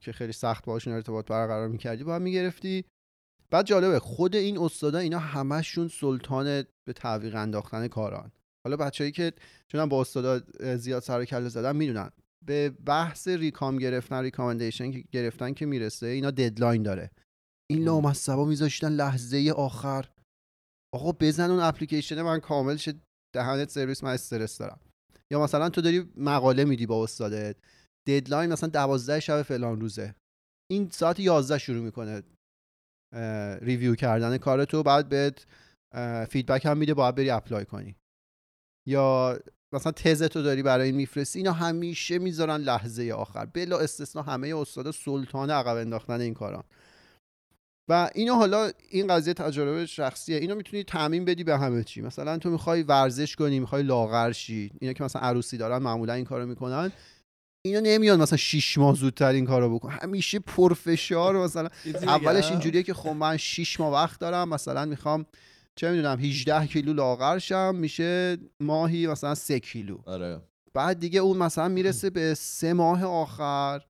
که 0.00 0.12
خیلی 0.12 0.32
سخت 0.32 0.64
باشون 0.64 0.92
ارتباط 0.92 1.28
برقرار 1.28 1.68
می‌کردی 1.68 2.04
باید 2.04 2.22
می‌گرفتی. 2.22 2.84
بعد 3.50 3.66
جالبه 3.66 3.98
خود 3.98 4.36
این 4.36 4.58
استادا 4.58 4.98
اینا 4.98 5.18
همشون 5.18 5.88
سلطان 5.88 6.64
به 6.86 6.92
تعویق 6.96 7.36
انداختن 7.36 7.88
کاران. 7.88 8.32
حالا 8.66 8.76
بچه‌ای 8.76 9.12
که 9.12 9.32
چون 9.68 9.86
با 9.86 10.00
استادا 10.00 10.40
زیاد 10.76 11.02
سر 11.02 11.20
و 11.20 11.24
کله 11.24 11.48
زدن 11.48 11.76
می‌دونن. 11.76 12.10
به 12.46 12.70
بحث 12.70 13.28
recom 13.28 13.78
گرفتن 13.78 14.22
recommendation 14.22 14.90
که 14.90 15.04
گرفتن 15.12 15.52
که 15.52 15.66
می‌رسه 15.66 16.06
اینا 16.06 16.30
deadline 16.30 16.82
داره. 16.82 17.10
این 17.72 17.84
لامصبا 17.84 18.44
میذاشتن 18.44 18.88
لحظه 18.88 19.52
آخر. 19.56 20.08
آقا 20.94 21.12
بزن 21.12 21.50
اون 21.50 21.60
اپلیکیشن 21.60 22.22
من 22.22 22.40
کامل 22.40 22.76
شه 22.76 22.94
دهنت 23.34 23.70
سرویس 23.70 24.04
من 24.04 24.10
استرس 24.10 24.58
دارم. 24.58 24.80
یا 25.32 25.42
مثلا 25.42 25.68
تو 25.68 25.80
داری 25.80 26.12
مقاله 26.16 26.64
میدی 26.64 26.86
با 26.86 27.04
استادت. 27.04 27.56
deadline 28.08 28.52
مثلا 28.52 28.68
دوازده 28.68 29.20
شب 29.20 29.42
فلان 29.42 29.80
روزه. 29.80 30.14
این 30.70 30.90
ساعت 30.90 31.20
11 31.20 31.58
شروع 31.58 31.84
می‌کنه 31.84 32.22
review 33.60 33.94
کردن 33.94 34.38
کارتو 34.38 34.82
بعد 34.82 35.08
بهت 35.08 35.46
feedback 36.28 36.66
هم 36.66 36.78
میده 36.78 36.94
باید 36.94 37.14
بری 37.14 37.30
apply 37.30 37.64
کنی. 37.64 37.96
یا 38.88 39.38
مثلا 39.74 39.92
تزتو 39.92 40.42
داری 40.42 40.62
برای 40.62 40.86
این 40.86 40.96
میفرستی 40.96 41.38
اینا 41.38 41.52
همیشه 41.52 42.18
می‌ذارن 42.18 42.56
لحظه 42.56 43.12
آخر. 43.12 43.46
بلا 43.46 43.78
استثنا 43.78 44.22
همه 44.22 44.56
استادا 44.56 44.92
سلطان 44.92 45.50
عقب 45.50 45.76
انداختن 45.76 46.20
این 46.20 46.34
کاران 46.34 46.64
و 47.92 48.10
اینو 48.14 48.34
حالا 48.34 48.70
این 48.90 49.06
قضیه 49.06 49.34
تجربه 49.34 49.86
شخصیه. 49.86 50.36
اینو 50.36 50.54
می‌تونی 50.54 50.84
تعمیم 50.84 51.24
بدی 51.24 51.44
به 51.44 51.58
همه 51.58 51.84
چی. 51.84 52.00
مثلا 52.00 52.38
تو 52.38 52.50
می‌خوای 52.50 52.82
ورزش 52.82 53.36
کنی 53.36 53.60
می‌خوای 53.60 53.82
لاغر 53.82 54.32
شی 54.32 54.70
اینا 54.80 54.92
که 54.92 55.04
مثلا 55.04 55.22
عروسی 55.22 55.56
دارن 55.56 55.78
معمولا 55.78 56.12
این 56.12 56.24
کارو 56.24 56.46
می‌کنن. 56.46 56.92
اینا 57.64 57.80
نمیان 57.80 58.20
مثلا 58.20 58.36
6 58.36 58.78
ماه 58.78 58.94
زودتر 58.94 59.32
این 59.32 59.46
کارو 59.46 59.74
بکن. 59.74 59.90
همیشه 59.90 60.38
پرفشار 60.38 61.36
مثلا. 61.36 61.68
اولش 62.02 62.50
اینجوریه 62.50 62.82
که 62.82 62.94
خب 62.94 63.10
من 63.10 63.36
6 63.36 63.80
ماه 63.80 63.92
وقت 63.92 64.20
دارم 64.20 64.48
مثلا 64.48 64.84
می‌خوام 64.84 65.26
چه 65.76 65.90
می‌دونم 65.90 66.18
18 66.18 66.66
کیلو 66.66 66.92
لاغر 66.92 67.38
شم 67.38 67.74
میشه 67.74 68.36
ماهی 68.60 69.06
مثلا 69.06 69.34
3 69.34 69.60
کیلو. 69.60 69.98
آره. 70.06 70.40
بعد 70.74 70.98
دیگه 70.98 71.20
اون 71.20 71.36
مثلا 71.36 71.68
می‌رسه 71.68 72.10
به 72.10 72.34
سه 72.34 72.72
ماه 72.72 73.04
آخر. 73.04 73.80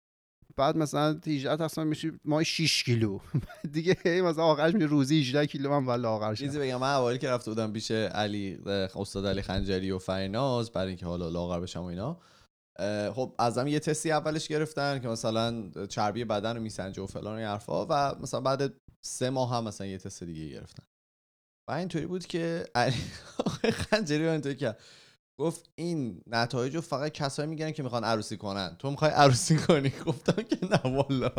بعد 0.56 0.76
مثلا 0.76 1.20
18 1.26 1.56
تصمیم 1.56 1.86
میشه 1.86 2.12
ماه 2.24 2.44
6 2.44 2.84
کیلو. 2.84 3.18
دیگه 3.72 3.96
مثلا 4.04 4.44
آخرش 4.44 4.74
میشه 4.74 4.86
روزی 4.86 5.20
18 5.20 5.46
کیلو 5.46 5.70
من 5.70 5.86
باید 5.86 6.00
لاغر 6.00 6.34
شم 6.34 6.44
چیزی 6.44 6.58
بگم 6.58 6.80
من 6.80 6.94
اوایل 6.94 7.18
که 7.18 7.30
رفته 7.30 7.50
بودم 7.50 7.72
پیش 7.72 7.90
علی 7.90 8.58
استاد 8.96 9.26
علی 9.26 9.42
خنجری 9.42 9.90
و 9.90 9.98
فریناز 9.98 10.72
برای 10.72 10.88
اینکه 10.88 11.06
حالا 11.06 11.28
لاغر 11.28 11.60
بشم 11.60 11.80
و 11.80 11.84
اینا. 11.84 12.20
خب 13.12 13.34
ازم 13.38 13.66
یه 13.66 13.80
تستی 13.80 14.12
اولش 14.12 14.48
گرفتن 14.48 14.98
که 14.98 15.08
مثلا 15.08 15.70
چربی 15.88 16.24
بدن 16.24 16.56
رو 16.56 16.62
میسنجه 16.62 17.02
و 17.02 17.06
فلان 17.06 17.34
و 17.34 17.36
این 17.36 17.46
حرفا 17.46 17.86
و 17.86 18.22
مثلا 18.22 18.40
بعد 18.40 18.72
سه 19.04 19.30
ماه 19.30 19.56
هم 19.56 19.64
مثلا 19.64 19.86
یه 19.86 19.98
تست 19.98 20.22
دیگه 20.22 20.48
گرفتن. 20.48 20.82
و 21.68 21.72
اینطوری 21.72 22.06
بود 22.06 22.26
که 22.26 22.64
علی 22.74 22.96
خنجری 23.90 24.28
اینطوری 24.28 24.56
کرد. 24.56 24.80
گفت 25.40 25.70
این 25.74 26.22
نتایج 26.26 26.74
رو 26.74 26.80
فقط 26.80 27.12
کسایی 27.12 27.48
میگن 27.48 27.70
که 27.70 27.82
می‌خوان 27.82 28.04
عروسی 28.04 28.36
کنن. 28.36 28.76
تو 28.78 28.90
می‌خوای 28.90 29.10
عروسی 29.10 29.56
کنی؟ 29.56 29.92
گفتم 30.06 30.42
که 30.42 30.58
نه 30.70 30.80
والا. 30.96 31.30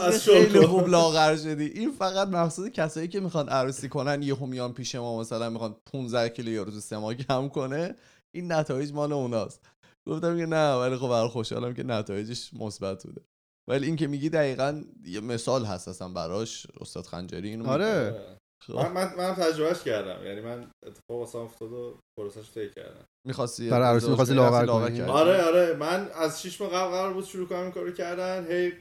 از 0.00 0.22
خیلی. 0.22 0.66
خوب 0.66 0.88
لاغر 0.88 1.36
شدی. 1.36 1.64
این 1.64 1.92
فقط 1.92 2.28
مقصود 2.28 2.68
کسایی 2.68 3.08
که 3.08 3.20
می‌خوان 3.20 3.48
عروسی 3.48 3.88
کنن 3.88 4.22
یهو 4.22 4.46
میان 4.46 4.72
پیش 4.72 4.94
ما 4.94 5.20
مثلا 5.20 5.50
می‌خوان 5.50 5.76
15 5.92 6.28
کیلو 6.28 6.50
یارو 6.50 6.70
تو 6.70 6.80
سه 6.80 6.98
ماه 6.98 7.14
کم 7.14 7.48
کنه. 7.48 7.94
این 8.34 8.52
نتایج 8.52 8.92
مال 8.92 9.12
اوناست. 9.12 9.60
گفتم 10.06 10.38
که 10.38 10.46
نه 10.46 10.74
ولی 10.74 10.96
خب 10.96 11.08
برای 11.08 11.28
خوشحالم 11.28 11.74
که 11.74 11.82
نتایجش 11.82 12.54
مثبت 12.54 13.04
بوده. 13.06 13.20
ولی 13.68 13.86
این 13.86 13.96
که 13.96 14.06
میگی 14.06 14.28
دقیقا 14.28 14.82
یه 15.04 15.20
مثال 15.20 15.64
هست 15.64 15.88
اصلا 15.88 16.08
براش 16.08 16.66
استاد 16.80 17.06
خنجری 17.06 17.48
اینو 17.48 17.62
میگه. 17.62 17.72
آره. 17.72 18.10
خب، 18.10 18.41
من 18.68 18.92
من 18.92 19.14
منم 19.16 19.34
تجربهش 19.34 19.82
کردم. 19.82 20.26
یعنی 20.26 20.40
من 20.40 20.70
اتفاق 20.86 21.18
واسه 21.18 21.38
افتاد 21.38 21.72
و 21.72 21.98
پروسش 22.18 22.52
طی 22.52 22.70
کردم. 22.70 23.04
می‌خواستی 23.26 23.70
برای 23.70 23.88
عروسی 23.88 24.08
می‌خواستی 24.08 24.34
لاغر 24.34 24.66
کنی؟ 24.66 25.00
آره 25.02 25.42
آره. 25.42 25.76
من 25.76 26.08
از 26.14 26.42
6 26.42 26.60
ماه 26.60 26.70
قبل 26.70 26.90
قرار 26.90 27.12
بود 27.12 27.24
شروع 27.24 27.48
کنم 27.48 27.60
این 27.62 27.70
کارو 27.70 27.92
کردن. 27.92 28.46
هی 28.52 28.72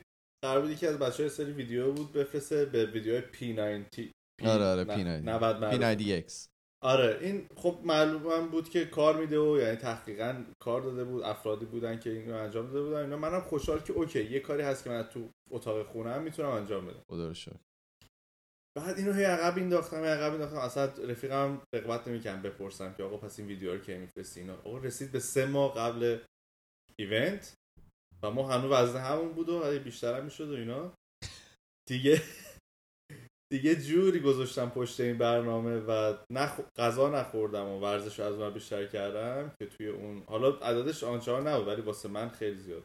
قرار 0.43 0.61
بود 0.61 0.71
یکی 0.71 0.88
از 0.88 1.00
بچه‌ها 1.00 1.29
سری 1.29 1.51
ویدیو 1.51 1.91
بود 1.91 2.11
بفرسته 2.13 2.65
به 2.65 2.85
ویدیوهای 2.85 3.21
P90 3.21 4.11
آره 4.45 4.65
آره 4.65 4.83
نه- 4.83 4.95
پی 4.95 5.03
90 5.03 5.29
90 5.29 5.55
پی 5.55 5.61
معروف. 5.61 5.81
90 5.83 6.21
X. 6.27 6.47
آره 6.83 7.17
این 7.21 7.47
خب 7.55 7.79
معلوم 7.83 8.47
بود 8.47 8.69
که 8.69 8.85
کار 8.85 9.17
میده 9.17 9.39
و 9.39 9.57
یعنی 9.57 9.75
تحقیقا 9.75 10.45
کار 10.63 10.81
داده 10.81 11.03
بود 11.03 11.23
افرادی 11.23 11.65
بودن 11.65 12.00
که 12.00 12.09
این 12.09 12.29
رو 12.29 12.35
انجام 12.38 12.65
داده 12.67 12.81
بودن 12.81 13.01
اینا. 13.01 13.17
منم 13.17 13.41
خوشحال 13.41 13.79
که 13.79 13.93
اوکی 13.93 14.23
یه 14.23 14.39
کاری 14.39 14.61
هست 14.63 14.83
که 14.83 14.89
من 14.89 15.03
تو 15.03 15.29
اتاق 15.51 15.88
خونم 15.88 16.21
می‌تونم 16.21 16.50
انجام 16.50 16.85
بدم. 16.85 17.01
خدا 17.11 17.27
رو 17.27 17.33
شکر. 17.33 17.55
بعد 18.77 18.97
اینو 18.97 19.13
هی 19.13 19.23
عقب 19.23 19.57
هی 19.57 19.63
عقب 19.93 20.33
انداختم. 20.33 20.57
اصلا 20.57 20.85
رفیقم 20.85 21.61
رغبت 21.75 22.07
نمی‌کنم 22.07 22.41
بپرسم 22.41 22.93
که 22.93 23.03
آقا 23.03 23.17
پس 23.17 23.39
این 23.39 23.47
ویدیو 23.47 23.73
رو 23.73 23.79
کی 23.79 23.97
میفرستی؟ 23.97 24.39
اینا. 24.39 24.55
آقا 24.55 24.77
رسید 24.77 25.11
به 25.11 25.19
سه 25.19 25.45
ماه 25.45 25.75
قبل 25.75 26.19
ایونت 26.99 27.53
و 28.23 28.31
ما 28.31 28.47
هنوز 28.47 28.71
وزن 28.71 28.99
همون 29.01 29.33
بود 29.33 29.49
و 29.49 29.79
بیشتر 29.79 30.17
هم 30.17 30.23
می‌شد 30.23 30.49
و 30.49 30.53
اینا. 30.55 30.93
دیگه 31.89 32.21
دیگه 33.51 33.75
جوری 33.75 34.19
گذاشتم 34.19 34.69
پشت 34.69 34.99
این 34.99 35.17
برنامه 35.17 35.79
و 35.79 36.17
نخ... 36.31 36.59
غذا 36.77 37.09
نخوردم 37.09 37.65
و 37.65 37.79
ورزش 37.79 38.19
از 38.19 38.39
اون 38.39 38.53
بیشتر 38.53 38.87
کردم 38.87 39.51
که 39.59 39.65
توی 39.65 39.87
اون 39.87 40.23
حالا 40.27 40.49
عددش 40.49 41.03
آنچنان 41.03 41.47
نبود 41.47 41.67
ولی 41.67 41.81
واسه 41.81 42.09
من 42.09 42.29
خیلی 42.29 42.59
زیاد 42.59 42.83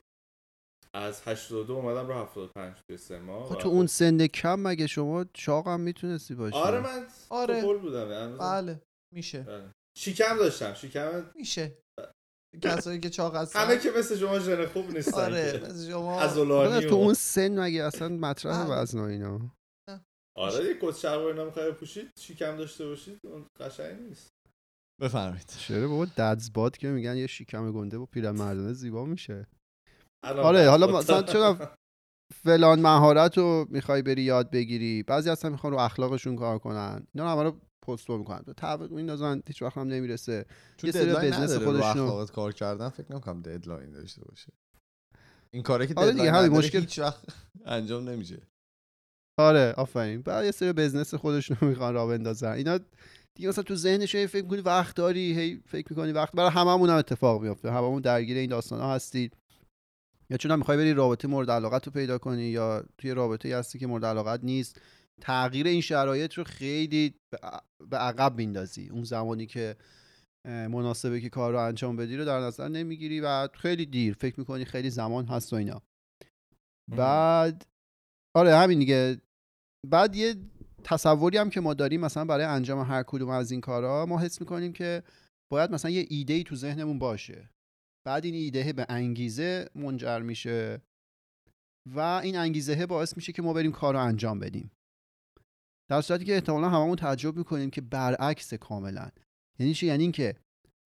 از 0.97 1.23
82 1.29 1.75
اومدم 1.75 2.09
رو 2.09 2.15
75 2.15 2.77
توی 2.89 2.97
سه 2.97 3.19
ماه 3.19 3.49
خب 3.49 3.59
تو 3.59 3.69
اون 3.69 3.87
سن 3.87 4.27
کم 4.27 4.61
مگه 4.61 4.87
شما 4.87 5.25
چاق 5.25 5.69
هم 5.69 5.81
می‌تونستی 5.81 6.35
باشی؟ 6.35 6.57
آره 6.57 6.81
من 6.81 7.07
آره. 7.31 7.63
بودم 7.63 8.11
یعنی 8.11 8.37
بله 8.39 8.83
میشه. 9.15 9.43
بله. 9.43 9.71
شکم 9.99 10.37
داشتم 10.37 10.75
شکم 10.75 11.31
میشه. 11.35 11.79
کسایی 12.63 13.01
که 13.01 13.11
چاق 13.11 13.37
هستن. 13.37 13.61
همه 13.61 13.79
که 13.79 13.91
مثل 13.91 14.17
شما 14.17 14.39
ژن 14.39 14.67
خوب 14.67 14.91
نیستن 14.91 15.21
آره. 15.21 15.61
مثل 15.65 15.91
شما 15.91 16.21
آره، 16.21 16.89
تو 16.89 16.95
اون 16.95 17.15
سن 17.15 17.61
مگه 17.61 17.85
اصلا 17.85 18.09
مطرح 18.09 18.65
بله. 18.65 18.75
وزن 18.75 18.99
و 18.99 19.03
اینا؟ 19.03 19.57
آره 20.37 20.65
یه 20.65 20.79
کت 20.83 20.97
شلوار 20.97 21.27
اینا 21.27 21.45
می‌خوای 21.45 21.71
بپوشید 21.71 22.11
شکم 22.19 22.57
داشته 22.57 22.87
باشید 22.87 23.21
اون 23.25 23.47
قشنگ 23.61 24.01
نیست. 24.01 24.29
بفرمایید. 25.01 25.47
چرا 25.47 25.89
بابا 25.89 26.05
ددزباد 26.05 26.77
که 26.77 26.89
میگن 26.89 27.17
یه 27.17 27.27
شیکم 27.27 27.73
گنده 27.73 27.99
با 27.99 28.07
پیرمردانه 28.07 28.73
زیبا 28.73 29.05
میشه. 29.05 29.47
آره 30.25 30.71
حالا. 30.71 30.87
مثلا 30.87 31.23
چرا 31.23 31.59
فلان 32.35 32.81
مهارت 32.81 33.39
رو 33.39 33.67
می‌خوای 33.71 34.03
بری 34.03 34.23
یاد 34.23 34.51
بگیری؟ 34.51 35.03
بعضی 35.03 35.31
اصلا 35.31 35.51
می‌خوان 35.51 35.73
رو 35.73 35.79
اخلاقشون 35.79 36.37
کار 36.37 36.59
کنن. 36.59 37.07
اینا 37.15 37.33
همه 37.33 37.43
رو 37.43 37.61
پستو 37.87 38.19
می‌کنن. 38.19 38.43
تعویض 38.57 38.93
این 38.93 39.07
نازن 39.07 39.43
هیچ 39.47 39.63
وقت 39.63 39.79
هم 39.79 39.89
نمی‌رسه. 39.89 40.47
چون 40.77 40.89
یه 40.89 40.93
سری 40.93 41.13
بزنس 41.29 41.53
رو 41.53 41.77
اخلاقت 41.77 42.31
کار 42.31 42.53
کردن. 42.53 42.89
فکر 42.89 43.13
نمی‌کنم 43.13 43.43
deadline 43.43 43.91
داشته 43.93 44.25
باشه. 44.25 44.53
این 45.51 45.63
کاره 45.63 45.87
که 45.87 45.95
آره 45.97 46.13
دیگه، 46.13 46.25
deadline 46.25 46.45
همین 46.45 46.59
مشکل- 46.59 46.81
هیچ 46.81 46.99
وقت 46.99 47.25
انجام 47.67 48.09
نمیشه. 48.09 48.43
آره 49.39 49.75
آفرین. 49.77 50.23
بعد 50.23 50.45
یه 50.45 50.51
سری 50.51 50.73
business 50.73 51.15
خودشون 51.15 51.57
رو 51.61 51.69
می‌خوان 51.71 51.95
راه 51.95 52.09
بندازن. 52.09 52.53
اینا 52.53 52.79
دیگه 53.35 53.49
مثلا 53.49 53.65
تو 53.65 53.75
ذهنش 53.75 54.15
هی 54.15 54.27
فکر 54.27 54.43
می‌کنی 54.45 54.61
وقت 54.61 54.97
داری 54.97 55.39
هی 55.39 55.63
فکر 55.67 55.87
می‌کنی 55.91 56.13
وقت 56.13 56.33
برای 56.33 56.51
هممون 56.51 56.91
هم 56.91 56.97
اتفاق 56.97 57.43
میفته 57.43 57.71
هممون 57.73 58.03
درگیر 58.03 58.37
این 58.37 58.51
داستان 58.51 58.81
ها 58.81 58.95
هستید 58.95 59.37
یا 60.31 60.37
چون 60.37 60.51
هم 60.51 60.59
می‌خوای 60.59 60.77
بری 60.77 60.95
رابطه 60.95 61.29
مورد 61.29 61.51
علاقت 61.51 61.87
رو 61.87 61.93
پیدا 61.93 62.19
کنی 62.19 62.43
یا 62.43 62.85
توی 62.99 63.11
رابطه 63.11 63.59
هستی 63.59 63.79
که 63.79 63.87
مورد 63.87 64.05
علاقت 64.05 64.45
نیست 64.45 64.81
تغییر 65.21 65.67
این 65.67 65.81
شرایط 65.81 66.35
رو 66.35 66.45
خیلی 66.45 67.15
به 67.91 67.97
عقب 67.97 68.37
میندازی. 68.37 68.89
اون 68.89 69.05
زمانی 69.05 69.47
که 69.47 69.77
مناسبه 70.47 71.21
که 71.21 71.29
کار 71.29 71.53
رو 71.53 71.59
انجام 71.59 71.97
بدی 71.97 72.17
رو 72.17 72.25
در 72.25 72.41
نظر 72.41 72.69
نمی‌گیری 72.69 73.21
و 73.21 73.49
خیلی 73.49 73.87
دیر. 73.87 74.15
فکر 74.15 74.41
می‌کنی 74.41 74.65
خیلی 74.65 74.91
زمان 74.91 75.27
هست 75.27 75.53
و 75.53 75.57
اینا. 75.57 75.83
بعد 76.97 77.67
آره 78.37 78.57
همین 78.57 78.79
دیگه. 78.79 79.21
بعد 79.87 80.17
یه 80.17 80.35
تصوری 80.85 81.39
هم 81.39 81.51
که 81.51 81.61
ما 81.61 81.75
داریم 81.75 82.01
مثلا 82.01 82.25
برای 82.25 82.45
انجام 82.45 82.81
هر 82.81 83.03
کدوم 83.03 83.29
از 83.29 83.51
این 83.51 83.61
کارا 83.61 84.07
ما 84.07 84.21
حس 84.21 84.41
می‌کنیم 84.41 84.73
که 84.73 85.03
باید 85.53 85.71
مثلا 85.71 85.91
یه 85.91 86.07
ایده 86.11 86.35
ای 86.35 86.45
تو 86.45 86.57
ذهنمون 86.57 86.99
باشه. 86.99 87.51
بعد 88.07 88.25
این 88.25 88.35
ایده 88.35 88.73
به 88.73 88.87
انگیزه 88.89 89.71
منجر 89.75 90.19
میشه 90.19 90.83
و 91.87 92.01
این 92.01 92.37
انگیزه 92.37 92.87
باعث 92.87 93.17
میشه 93.17 93.33
که 93.33 93.43
ما 93.43 93.53
بریم 93.53 93.73
کار 93.73 93.95
رو 93.95 94.01
انجام 94.01 94.39
بدیم. 94.39 94.71
در 95.91 96.01
صورتی 96.01 96.25
که 96.25 96.35
احتمالا 96.35 96.69
هممون 96.69 96.97
تعجب 96.97 97.37
می‌کنیم 97.37 97.71
که 97.71 97.81
برعکس 97.81 98.55
کاملا. 98.55 99.09
یعنی 99.59 99.75
چی؟ 99.75 99.87
یعنی 99.87 100.03
اینکه 100.03 100.35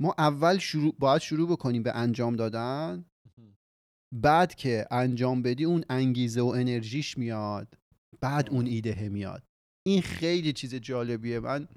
ما 0.01 0.15
اول 0.19 0.59
شروع 0.59 0.95
باید 0.99 1.23
شروع 1.23 1.49
بکنیم 1.49 1.83
به 1.83 1.97
انجام 1.97 2.37
دادن 2.37 3.05
بعد 4.15 4.55
که 4.55 4.87
انجام 4.91 5.43
بدی 5.43 5.65
اون 5.65 5.85
انگیزه 5.91 6.41
و 6.41 6.47
انرژیش 6.47 7.19
میاد 7.19 7.79
بعد 8.21 8.51
اون 8.51 8.67
ایده 8.67 9.09
میاد. 9.09 9.43
این 9.87 10.03
خیلی 10.03 10.53
چیز 10.53 10.75
جالبیه. 10.75 11.41
من 11.41 11.69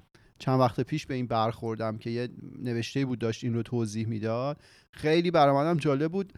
چند 0.44 0.60
وقت 0.60 0.80
پیش 0.80 1.06
به 1.06 1.14
این 1.14 1.26
برخوردم 1.26 1.98
که 1.98 2.10
یه 2.10 2.28
نوشته 2.58 3.04
بود 3.04 3.18
داشت 3.18 3.44
این 3.44 3.54
رو 3.54 3.62
توضیح 3.62 4.06
می‌داد. 4.06 4.60
خیلی 4.92 5.30
برای 5.30 5.54
منم 5.54 5.76
جالب 5.76 6.12
بود 6.12 6.32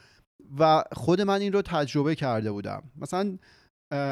و 0.59 0.83
خود 0.93 1.21
من 1.21 1.41
این 1.41 1.53
رو 1.53 1.63
تجربه 1.63 2.15
کرده 2.15 2.53
بودم. 2.53 2.83
مثلا 2.97 3.39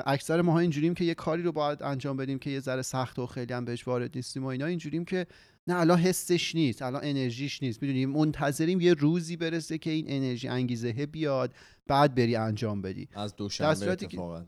اکثر 0.07 0.41
ماها 0.43 0.59
اینجوریم 0.59 0.95
که 0.95 1.05
یه 1.05 1.15
کاری 1.15 1.43
رو 1.43 1.53
باید 1.53 1.83
انجام 1.83 2.17
بدیم 2.17 2.39
که 2.39 2.51
یه 2.51 2.61
ذره 2.61 2.83
سخت 2.83 3.19
و 3.19 3.27
خیلی 3.27 3.53
هم 3.53 3.65
بهش 3.65 3.89
وارد 3.89 4.17
نیستیم 4.17 4.45
و 4.45 4.47
اینا 4.47 4.67
اینجوریم 4.67 5.05
که 5.05 5.27
نه 5.67 5.81
الان 5.81 5.99
حسش 5.99 6.55
نیست 6.55 6.83
الان 6.83 7.01
انرژیش 7.05 7.63
نیست. 7.63 7.83
می‌دونیم 7.83 8.11
منتظریم 8.11 8.81
یه 8.81 8.95
روزی 8.95 9.37
برسه 9.37 9.79
که 9.79 9.91
این 9.91 10.05
انرژی 10.09 10.49
انگیزه 10.49 10.93
بیاد 10.93 11.55
بعد 11.87 12.15
بری 12.15 12.37
انجام 12.37 12.83
بدی. 12.83 13.09
از 13.15 13.37
دوشنبه 13.37 13.91
اتفاقا 13.91 14.47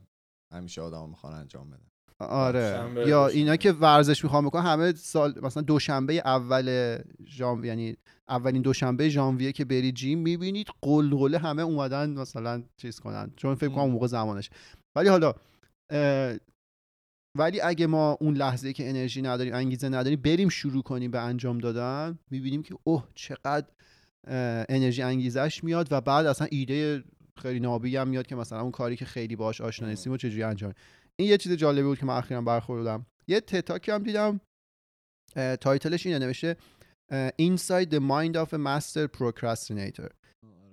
همیشه 0.52 0.80
آدم 0.80 1.08
می‌خوان 1.08 1.32
انجام 1.32 1.70
بدن. 1.70 1.90
آره. 2.20 3.08
یا. 3.08 3.26
اینا 3.26 3.56
که 3.56 3.72
ورزش 3.72 4.24
می‌خوام 4.24 4.46
بکنن 4.46 4.62
همه 4.62 4.92
سال 4.92 5.34
مثلا 5.42 5.62
دوشنبه 5.62 6.12
اول 6.12 6.98
ژانویه 7.26 7.68
یعنی 7.68 7.96
اولین 8.28 8.62
دوشنبه 8.62 9.08
ژانویه 9.08 9.52
که 9.52 9.64
بری 9.64 9.92
جیم 9.92 10.18
می‌بینید 10.18 10.68
قلقله 10.82 11.38
همه 11.38 11.62
اومدن 11.62 12.10
مثلا 12.10 12.62
چیز 12.76 13.00
کنن. 13.00 13.30
چون 13.36 13.54
فکر 13.54 13.68
کنم 13.68 13.80
اون 13.80 13.90
موقع 13.90 14.06
زمانش. 14.06 14.50
ولی 14.96 15.08
حالا 15.08 15.34
ولی 17.38 17.60
اگه 17.60 17.86
ما 17.86 18.18
اون 18.20 18.34
لحظه 18.34 18.72
که 18.72 18.88
انرژی 18.88 19.22
نداریم 19.22 19.54
انگیزه 19.54 19.88
نداریم 19.88 20.20
بریم 20.20 20.48
شروع 20.48 20.82
کنیم 20.82 21.10
به 21.10 21.20
انجام 21.20 21.58
دادن 21.58 22.18
می‌بینیم 22.30 22.62
که 22.62 22.74
اوه 22.84 23.04
چقدر 23.14 23.66
انرژی 24.68 25.02
انگیزش 25.02 25.64
میاد 25.64 25.88
و 25.90 26.00
بعد 26.00 26.26
اصلا 26.26 26.48
ایده 26.50 27.04
خیلی 27.36 27.60
نابی 27.60 27.96
هم 27.96 28.08
میاد 28.08 28.26
که 28.26 28.36
مثلا 28.36 28.60
اون 28.60 28.70
کاری 28.70 28.96
که 28.96 29.04
خیلی 29.04 29.36
باش 29.36 29.60
آشنا 29.60 29.88
نیستیم 29.88 30.12
و 30.12 30.16
چجوری 30.16 30.42
انجام 30.42 30.72
این 31.20 31.28
یه 31.28 31.38
چیز 31.38 31.52
جالبی 31.52 31.82
بود 31.82 31.98
که 31.98 32.06
من 32.06 32.16
اخیرا 32.16 32.40
برخوردم. 32.42 33.06
یه 33.28 33.40
تتاکی 33.40 33.90
هم 33.90 34.02
دیدم. 34.02 34.40
تایتلش 35.60 36.06
اینه 36.06 36.18
نوشته 36.18 36.56
Inside 37.42 37.88
the 37.90 38.00
Mind 38.00 38.34
of 38.34 38.48
a 38.52 38.58
Master 38.58 39.08
Procrastinator. 39.18 40.10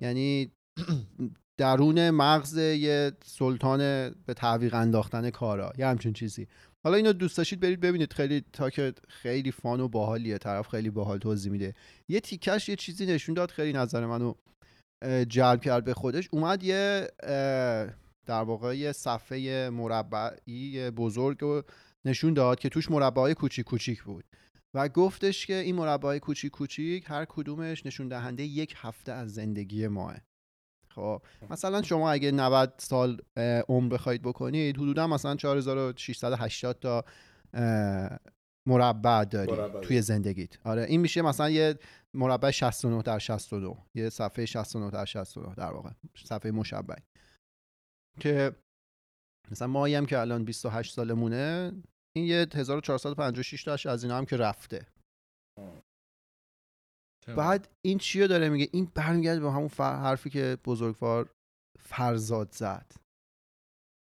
یعنی 0.01 0.51
درون 1.59 2.09
مغز 2.09 2.57
یه 2.57 3.11
سلطان 3.25 3.79
به 4.09 4.33
تعویق 4.33 4.73
انداختن 4.73 5.29
کارا. 5.29 5.73
یه 5.77 5.87
همچین 5.87 6.13
چیزی. 6.13 6.47
حالا 6.83 6.97
اینو 6.97 7.13
دوست 7.13 7.37
داشتید 7.37 7.59
برید 7.59 7.79
ببینید. 7.79 8.13
خیلی 8.13 8.43
تاک 8.53 8.93
خیلی 9.07 9.51
فان 9.51 9.79
و 9.79 9.87
باحالیه. 9.87 10.37
طرف 10.37 10.67
خیلی 10.67 10.89
باحال 10.89 11.17
توضیح 11.17 11.51
میده. 11.51 11.75
یه 12.09 12.19
تیکش 12.19 12.69
یه 12.69 12.75
چیزی 12.75 13.05
نشون 13.05 13.35
داد 13.35 13.51
خیلی 13.51 13.73
نظر 13.73 14.05
منو 14.05 14.33
جلب 15.27 15.61
کرد 15.61 15.83
به 15.83 15.93
خودش. 15.93 16.29
اومد 16.31 16.63
یه 16.63 17.07
در 18.25 18.43
واقع 18.43 18.77
یه 18.77 18.91
صفحه 18.91 19.69
مربعی 19.69 20.91
بزرگ 20.91 21.37
رو 21.41 21.63
نشون 22.05 22.33
داد 22.33 22.59
که 22.59 22.69
توش 22.69 22.91
مربعای 22.91 23.33
کوچیک 23.33 23.65
کوچیک 23.65 24.03
بود. 24.03 24.25
و 24.73 24.89
گفتش 24.89 25.45
که 25.45 25.55
این 25.55 25.75
مربعای 25.75 26.19
کوچیک 26.19 26.51
کوچیک 26.51 27.05
هر 27.07 27.25
کدومش 27.25 27.85
نشون 27.85 28.07
دهنده 28.07 28.43
یک 28.43 28.73
هفته 28.77 29.11
از 29.11 29.33
زندگی 29.33 29.87
ماه. 29.87 30.15
خب 30.89 31.21
مثلا 31.49 31.81
شما 31.81 32.11
اگه 32.11 32.31
90 32.31 32.73
سال 32.77 33.21
عمر 33.69 33.93
بخواید 33.93 34.21
بکنید 34.21 34.77
حدودا 34.77 35.07
مثلا 35.07 35.35
4680 35.35 36.79
تا 36.79 37.05
مربع 38.65 39.25
داری 39.25 39.51
مربع. 39.51 39.81
توی 39.81 40.01
زندگیت. 40.01 40.49
آره 40.63 40.83
این 40.83 41.01
میشه 41.01 41.21
مثلا 41.21 41.49
یه 41.49 41.75
مربع 42.13 42.51
69 42.51 43.01
در 43.01 43.19
69 43.19 43.75
یه 43.95 44.09
صفحه 44.09 44.45
69 44.45 44.91
در 44.91 45.05
69 45.05 45.55
در 45.55 45.71
واقع 45.71 45.89
صفحه 46.23 46.51
مشبع. 46.51 46.95
که 48.19 48.55
مثلا 49.51 49.67
ماهی 49.67 49.95
هم 49.95 50.05
که 50.05 50.19
الان 50.19 50.45
28 50.45 50.93
سالمونه 50.93 51.71
این 52.15 52.25
یه 52.25 52.47
1456 52.55 53.63
تاش 53.63 53.85
از 53.85 54.03
اینا 54.03 54.17
هم 54.17 54.25
که 54.25 54.37
رفته. 54.37 54.87
بعد 57.35 57.67
این 57.85 57.97
چیو 57.97 58.27
داره 58.27 58.49
میگه؟ 58.49 58.69
این 58.73 58.91
برمیگرده 58.95 59.39
به 59.39 59.51
همون 59.51 59.67
فر- 59.67 59.95
حرفی 59.99 60.29
که 60.29 60.57
بزرگوار 60.65 61.29
فرزاد 61.79 62.51
زد. 62.51 62.91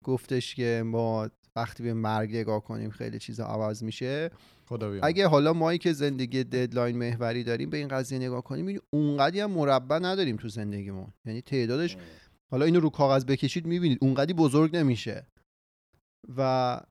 گفتش 0.06 0.56
که 0.56 0.84
ما 0.86 1.30
وقتی 1.56 1.84
به 1.84 1.94
مرگ 1.94 2.36
نگاه 2.38 2.64
کنیم 2.64 2.90
خیلی 2.90 3.20
چیزا 3.20 3.46
عوض 3.46 3.84
میشه. 3.84 4.32
خدا. 4.66 5.00
اگه 5.04 5.28
حالا 5.28 5.54
مایی 5.54 5.80
که 5.80 5.94
زندگی 5.94 6.44
ددلاین 6.44 6.98
محوری 6.98 7.44
داریم 7.44 7.70
به 7.70 7.78
این 7.78 7.88
قضیه 7.88 8.20
نگاه 8.20 8.44
کنیم 8.44 8.66
می‌بینیم 8.66 8.88
اونقدی 8.94 9.40
هم 9.40 9.52
مربع 9.52 10.00
نداریم 10.00 10.38
تو 10.38 10.48
زندگیمون. 10.50 11.14
یعنی 11.26 11.42
تعدادش 11.42 11.98
حالا 12.52 12.66
اینو 12.66 12.80
رو 12.80 12.90
کاغذ 12.90 13.26
بکشید 13.26 13.66
می‌بینید 13.66 13.98
اونقدی 14.02 14.34
بزرگ 14.34 14.76
نمیشه. 14.76 15.28
و 16.38 16.82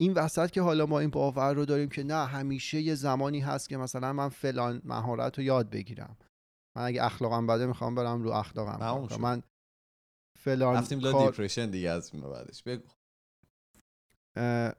این 0.00 0.12
وسط 0.12 0.50
که 0.50 0.62
حالا 0.62 0.86
ما 0.86 0.98
این 1.00 1.10
باور 1.10 1.54
رو 1.54 1.64
داریم 1.64 1.88
که 1.88 2.02
نه 2.02 2.26
همیشه 2.26 2.80
یه 2.80 2.94
زمانی 2.94 3.40
هست 3.40 3.68
که 3.68 3.76
مثلا 3.76 4.12
من 4.12 4.28
فلان 4.28 4.82
مهارت 4.84 5.38
رو 5.38 5.44
یاد 5.44 5.70
بگیرم. 5.70 6.16
من 6.76 6.82
اگه 6.82 7.04
اخلاقم 7.04 7.46
بده 7.46 7.66
می‌خوام 7.66 7.94
برم 7.94 8.22
رو 8.22 8.30
اخلاقم. 8.30 8.78
من 9.20 9.42
فلان 10.38 10.76
رفتیم 10.76 11.00
کار- 11.00 11.30
depression 11.30 11.70
دیگه 11.70 11.90
از 11.90 12.10
این 12.14 12.22
بعدش. 12.22 12.62
بگو. 12.62 12.88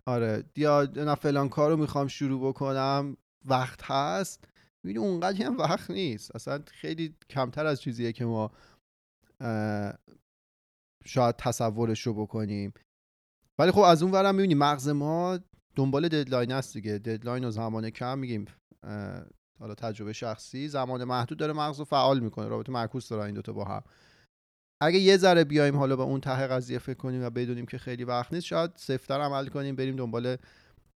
آره. 0.06 0.44
یا 0.56 0.90
نه 0.96 1.16
فلان 1.16 1.50
کار 1.50 1.72
رو 1.72 1.78
می‌خوام 1.78 2.08
شروع 2.08 2.50
بکنم 2.50 3.18
وقت 3.46 3.80
هست. 3.84 4.48
می‌بینی 4.84 5.06
اونقدر 5.06 5.46
هم 5.46 5.58
وقت 5.58 5.92
نیست. 5.92 6.36
اصلا 6.36 6.64
خیلی 6.68 7.16
کمتر 7.30 7.66
از 7.66 7.82
چیزیه 7.82 8.12
که 8.12 8.26
ما 8.26 8.52
شاید 11.08 11.36
تصورش 11.36 12.08
رو 12.08 12.14
بکنیم. 12.14 12.74
ولی 13.60 13.72
خب 13.72 13.80
از 13.80 14.04
اون 14.04 14.12
ورم 14.12 14.36
می‌بینی 14.36 14.56
مغز 14.56 14.90
ما 14.90 15.40
دنبال 15.76 16.08
deadline 16.08 16.52
است 16.52 16.74
دیگه. 16.74 16.98
deadline 16.98 17.44
و 17.44 17.52
زمان 17.52 17.90
کم 17.90 18.20
میگیم. 18.20 18.46
حالا 19.60 19.76
تجربه 19.78 20.14
شخصی 20.14 20.68
زمان 20.68 21.04
محدود 21.04 21.38
داره 21.38 21.54
مغز 21.54 21.80
رو 21.80 21.86
فعال 21.86 22.20
می‌کنه. 22.20 22.48
رابطه 22.48 22.72
معکوس 22.72 23.10
داره 23.10 23.24
این 23.24 23.34
دوتا 23.34 23.54
با 23.54 23.66
هم. 23.66 23.84
اگه 24.82 25.00
یه 25.00 25.18
ذره 25.18 25.44
بیایم 25.44 25.78
حالا 25.78 25.96
به 25.96 26.04
اون 26.04 26.22
ته 26.22 26.48
قضیه 26.48 26.80
فکر 26.80 26.98
کنیم 26.98 27.24
و 27.24 27.30
بدونیم 27.30 27.66
که 27.66 27.78
خیلی 27.78 28.04
وقت 28.04 28.34
نیست 28.34 28.46
شاید 28.46 28.72
سفتر 28.76 29.22
عمل 29.22 29.48
کنیم 29.48 29.76
بریم 29.76 29.96
دنبال 29.96 30.38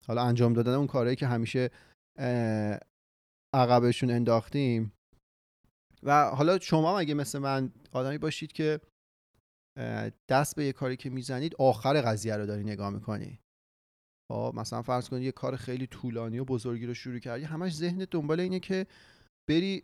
حالا 0.08 0.24
انجام 0.24 0.54
دادن 0.54 0.74
اون 0.74 0.88
کارهایی 0.88 1.16
که 1.16 1.28
همیشه 1.28 1.70
عقبشون 3.54 4.12
انداختیم. 4.12 4.94
و 6.04 6.30
حالا 6.30 6.60
شما 6.60 6.92
هم 6.92 6.96
اگه 6.96 7.14
مثل 7.14 7.40
من 7.40 7.72
آدمی 7.92 8.18
باشید 8.18 8.52
که 8.52 8.80
دست 10.30 10.56
به 10.56 10.66
یه 10.66 10.74
کاری 10.74 10.98
که 10.98 11.10
می‌زنید 11.10 11.56
آخر 11.56 12.02
قضیه 12.02 12.38
رو 12.38 12.46
داری 12.46 12.64
نگاه 12.64 12.90
می‌کنی. 12.90 13.40
خب 14.32 14.54
مثلا 14.56 14.82
فرض 14.82 15.10
کنید 15.10 15.24
یه 15.24 15.32
کار 15.32 15.56
خیلی 15.56 15.88
طولانی 15.88 16.40
و 16.40 16.46
بزرگی 16.46 16.86
رو 16.86 16.94
شروع 16.94 17.20
کردی 17.20 17.44
همش 17.44 17.76
ذهنت 17.76 18.10
دنبال 18.10 18.40
اینه 18.40 18.60
که 18.60 18.88
بری 19.50 19.84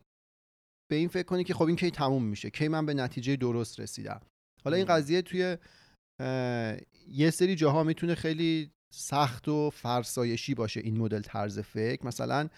به 0.91 0.95
این 0.95 1.07
فکر 1.07 1.23
کنی 1.23 1.43
که 1.43 1.53
خب 1.53 1.65
این 1.65 1.75
کی 1.75 1.91
تموم 1.91 2.23
میشه 2.23 2.49
کی 2.49 2.67
من 2.67 2.85
به 2.85 2.93
نتیجه 2.93 3.35
درست 3.35 3.79
رسیدم. 3.79 4.21
حالا 4.63 4.77
این. 4.77 4.85
قضیه 4.85 5.21
توی 5.21 5.57
یه 7.07 7.29
سری 7.29 7.55
جاها 7.55 7.83
می‌تونه 7.83 8.15
خیلی 8.15 8.71
سخت 8.93 9.47
و 9.47 9.69
فرسایشی 9.69 10.55
باشه 10.55 10.79
این 10.79 10.97
مدل 10.97 11.21
طرز 11.21 11.59
فکر. 11.59 12.07
مثلا 12.07 12.49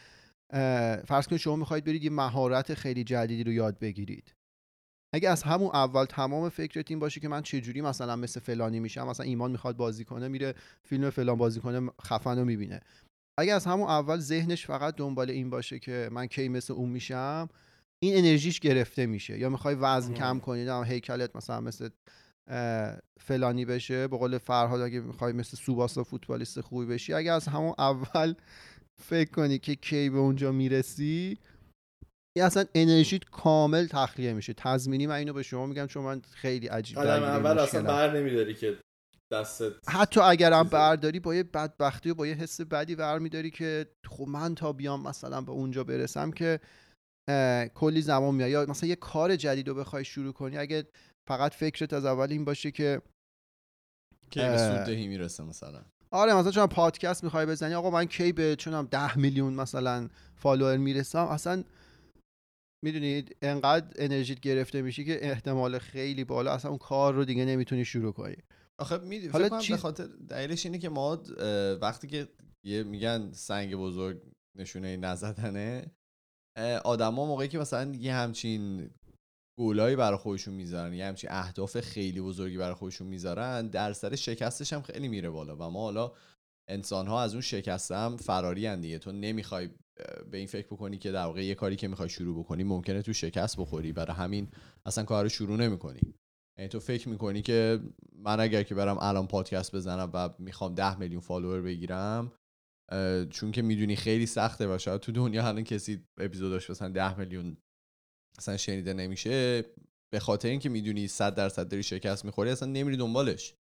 فرض 1.06 1.28
کنید 1.28 1.42
شما 1.42 1.56
می‌خواید 1.56 1.86
برید 1.86 2.04
یه 2.04 2.10
مهارت 2.10 2.74
خیلی 2.74 3.04
جدیدی 3.04 3.44
رو 3.44 3.52
یاد 3.52 3.80
بگیرید. 3.80 4.34
اگه 5.14 5.30
از 5.30 5.44
همون 5.44 5.70
اول 5.74 6.06
تمام 6.06 6.50
فکرت 6.50 6.92
این 6.92 7.00
باشه 7.00 7.20
که 7.20 7.28
من 7.28 7.42
چجوری 7.42 7.82
مثلا 7.82 8.16
مثل 8.16 8.40
فلانی 8.40 8.80
میشم 8.80 9.08
مثلا 9.08 9.26
ایمان 9.26 9.52
می‌خواد 9.52 9.78
بازی 9.78 10.06
کنه 10.06 10.28
میره 10.28 10.56
فیلم 10.84 11.10
فلان 11.10 11.38
بازی 11.38 11.60
کنه 11.60 11.92
خفن 12.02 12.38
رو 12.40 12.46
می‌بینه. 12.46 12.82
اگه 13.40 13.54
از 13.54 13.66
همون 13.66 13.90
اول 13.90 14.18
ذهنش 14.18 14.66
فقط 14.66 14.96
دنبال 14.96 15.30
این 15.30 15.50
باشه 15.50 15.80
که 15.80 16.10
من 16.12 16.26
کی 16.26 16.50
مثل 16.50 16.74
اون 16.74 16.90
میشم 16.90 17.50
این 18.00 18.18
انرژیش 18.18 18.60
گرفته 18.60 19.06
میشه. 19.06 19.40
یا 19.40 19.50
می‌خوای 19.50 19.76
وزن. 19.76 20.14
کم 20.14 20.40
کنی 20.40 20.66
نه 20.66 20.86
هیکلت 20.86 21.36
مثلا 21.36 21.62
مثل 21.62 21.90
فلانی 23.20 23.66
بشه 23.66 24.08
به 24.08 24.18
قول 24.18 24.38
فرهاد 24.38 24.82
اگه 24.82 25.00
می‌خوای 25.00 25.34
مثل 25.34 25.58
سوباسا 25.58 26.04
فوتبالیست 26.04 26.62
خوبی 26.62 26.86
بشی. 26.86 27.14
اگه 27.14 27.32
از 27.32 27.48
همون 27.48 27.74
اول 27.78 28.34
فکر 29.10 29.32
کنی 29.32 29.60
که 29.60 29.76
کی 29.76 30.10
به 30.10 30.18
اونجا 30.18 30.52
می‌رسی 30.52 31.38
اصلا 32.42 32.66
انرژیت 32.76 33.24
کامل 33.24 33.88
تخلیه 33.88 34.34
میشه 34.34 34.54
تضمینی 34.54 35.08
من 35.08 35.16
اینو 35.16 35.34
به 35.34 35.44
شما 35.44 35.66
میگم 35.66 35.88
چون 35.88 36.04
من 36.04 36.22
خیلی 36.32 36.68
عجیب 36.68 36.98
قدم 36.98 37.24
اول 37.24 37.60
اصلا. 37.60 37.82
بر 37.82 38.18
نمیداری 38.18 38.54
که 38.54 38.78
دستت 39.32 39.74
حتی 39.90 40.20
اگرم 40.20 40.64
چیزه. 40.64 40.74
برداری 40.74 41.20
با 41.20 41.36
یه 41.36 41.44
بدبختی 41.44 42.10
و 42.10 42.14
با 42.14 42.28
یه 42.28 42.34
حس 42.34 42.62
بدی 42.62 42.96
برمیداری 42.96 43.52
که 43.52 43.88
خب 44.10 44.28
من 44.28 44.56
تا 44.56 44.74
بیام 44.74 45.08
مثلا 45.08 45.42
به 45.42 45.52
اونجا 45.52 45.84
برسم 45.84 46.32
که 46.32 46.60
کلی 47.76 48.02
زمان 48.02 48.36
میاد 48.36 48.50
یا 48.50 48.66
مثلا 48.70 48.90
یه 48.90 48.96
کار 48.96 49.36
جدید 49.36 49.68
رو 49.68 49.76
بخوای 49.76 50.06
شروع 50.06 50.34
کنی 50.34 50.58
اگه 50.58 50.88
فقط 51.30 51.54
فکرت 51.54 51.94
از 51.94 52.06
اول 52.06 52.32
این 52.32 52.46
باشه 52.46 52.72
که 52.72 53.02
که 54.32 54.40
به 54.40 54.48
اه. 54.48 54.58
سود 54.58 54.86
دهی 54.86 55.08
می‌رسه 55.08 55.44
مثلا 55.44 55.82
آره 56.12 56.34
مثلا 56.34 56.52
چون 56.52 56.68
پادکست 56.68 57.24
می‌خوای 57.24 57.46
بزنی 57.46 57.74
آقا 57.74 57.90
من 57.90 58.06
کی 58.06 58.32
به 58.32 58.56
چونم 58.56 58.88
ده 58.92 59.18
میلیون 59.18 59.54
مثلا 59.54 60.10
فالوور 60.36 60.78
می‌رسم 60.78 61.20
اصلا 61.20 61.64
می‌دونید 62.84 63.38
انقدر 63.42 63.94
انرژیت 63.96 64.40
گرفته 64.40 64.82
میشی 64.82 65.06
که 65.06 65.26
احتمال 65.26 65.80
خیلی 65.80 66.24
بالا 66.24 66.52
اصلا 66.52 66.72
اون 66.72 66.78
کار 66.78 67.14
رو 67.14 67.26
دیگه 67.26 67.46
نمی‌تونی 67.46 67.86
شروع 67.86 68.12
کنی. 68.12 68.36
آخه 68.80 68.98
می 68.98 69.28
حالا 69.28 69.60
چیز- 69.60 69.80
خاطر 69.80 70.08
دلیلش 70.08 70.66
اینه 70.66 70.78
که 70.78 70.90
ما 70.90 71.24
وقتی 71.82 72.08
که 72.08 72.28
یه 72.66 72.84
میگن 72.84 73.32
سنگ 73.32 73.76
بزرگ 73.76 74.22
نشونه 74.58 74.98
نزدنه 74.98 75.92
آدما 76.86 77.26
موقعی 77.26 77.48
که 77.48 77.60
مثلا 77.60 77.94
یه 77.96 78.14
همچین 78.14 78.90
گولایی 79.60 79.96
برای 79.96 80.18
خودشون 80.18 80.54
می‌ذارن 80.54 80.94
یه 80.94 81.06
همچین 81.06 81.30
اهداف 81.34 81.80
خیلی 81.80 82.22
بزرگی 82.22 82.58
برای 82.58 82.74
خودشون 82.76 83.08
می‌ذارن 83.08 83.68
درصد 83.68 84.16
شکستش 84.16 84.74
هم 84.74 84.82
خیلی 84.82 85.08
میره 85.08 85.30
بالا 85.30 85.56
و 85.56 85.70
ما 85.70 85.80
حالا 85.82 86.12
انسان 86.70 87.08
ها 87.08 87.22
از 87.22 87.34
اون 87.34 87.42
شکسته 87.42 87.96
هم 87.96 88.18
فراری 88.18 88.66
هن 88.66 88.82
دیگه. 88.82 89.00
تو 89.00 89.12
نمی‌خوای 89.12 89.70
به 90.32 90.38
این 90.38 90.48
فکر 90.48 90.68
بکنی 90.68 90.98
که 90.98 91.12
در 91.12 91.26
واقع 91.26 91.46
یه 91.46 91.56
کاری 91.56 91.76
که 91.76 91.88
می‌خوای 91.88 92.10
شروع 92.10 92.40
بکنی 92.40 92.64
ممکنه 92.64 93.02
تو 93.02 93.14
شکست 93.14 93.60
بخوری. 93.60 93.92
برای 93.92 94.16
همین 94.16 94.48
اصلا 94.86 95.04
کار 95.04 95.24
رو 95.24 95.30
شروع 95.30 95.58
نمی‌کنی. 95.58 96.14
یعنی 96.60 96.70
تو 96.70 96.80
فکر 96.80 97.10
می‌کنی 97.10 97.42
که 97.42 97.80
من 98.16 98.40
اگر 98.40 98.64
که 98.64 98.76
برم 98.76 98.98
الان 99.02 99.28
پادکست 99.28 99.76
بزنم 99.76 100.12
و 100.14 100.30
می‌خوام 100.40 100.76
ده 100.76 101.00
میلیون 101.00 101.22
فالوور 101.22 101.62
بگیرم 101.62 102.32
چون 103.30 103.52
که 103.52 103.62
می‌دونی 103.62 103.96
خیلی 103.96 104.26
سخته 104.26 104.76
و 104.76 104.78
شاید 104.78 105.02
تو 105.02 105.12
دنیا 105.12 105.48
الان 105.48 105.64
کسی 105.64 106.06
اپیزوداش 106.20 106.70
مثلا 106.70 106.90
ده 106.90 107.20
میلیون 107.20 107.58
اصلا 108.38 108.58
شنیده 108.58 108.94
نمیشه 108.94 109.66
به 110.14 110.20
خاطر 110.20 110.50
اینکه 110.50 110.70
می‌دونی 110.70 111.08
صد 111.08 111.36
درصد 111.36 111.70
داری 111.70 111.84
شکست 111.84 112.26
می‌خوری 112.26 112.50
اصلا 112.50 112.70
نمیری 112.70 112.98
دنبالش. 112.98 113.56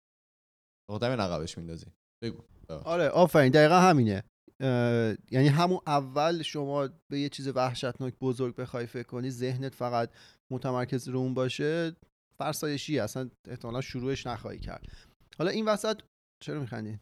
همین 0.90 1.20
عقبش 1.20 1.58
میندازی. 1.58 1.86
بگو. 2.22 2.42
آره 2.68 3.08
آفرین 3.08 3.52
دقیقا 3.52 3.80
همینه. 3.80 4.24
یعنی 5.30 5.48
همون 5.48 5.80
اول 5.86 6.42
شما 6.42 6.88
به 7.12 7.20
یه 7.20 7.28
چیز 7.28 7.48
وحشتناک 7.48 8.14
بزرگ 8.20 8.56
بخوای 8.56 8.86
فکر 8.86 9.06
کنی 9.06 9.30
ذهنت 9.30 9.74
فقط 9.74 10.10
متمرکز 10.52 11.08
رو 11.08 11.18
اون 11.18 11.34
باشه 11.34 11.96
فرسایشی 12.38 12.98
اصلا 12.98 13.30
احتمالا 13.48 13.80
شروعش 13.80 14.26
نخواهی 14.26 14.58
کرد 14.58 14.86
حالا 15.38 15.50
این 15.50 15.64
وسط 15.64 16.00
چرا 16.44 16.60
میخندی؟ 16.60 16.98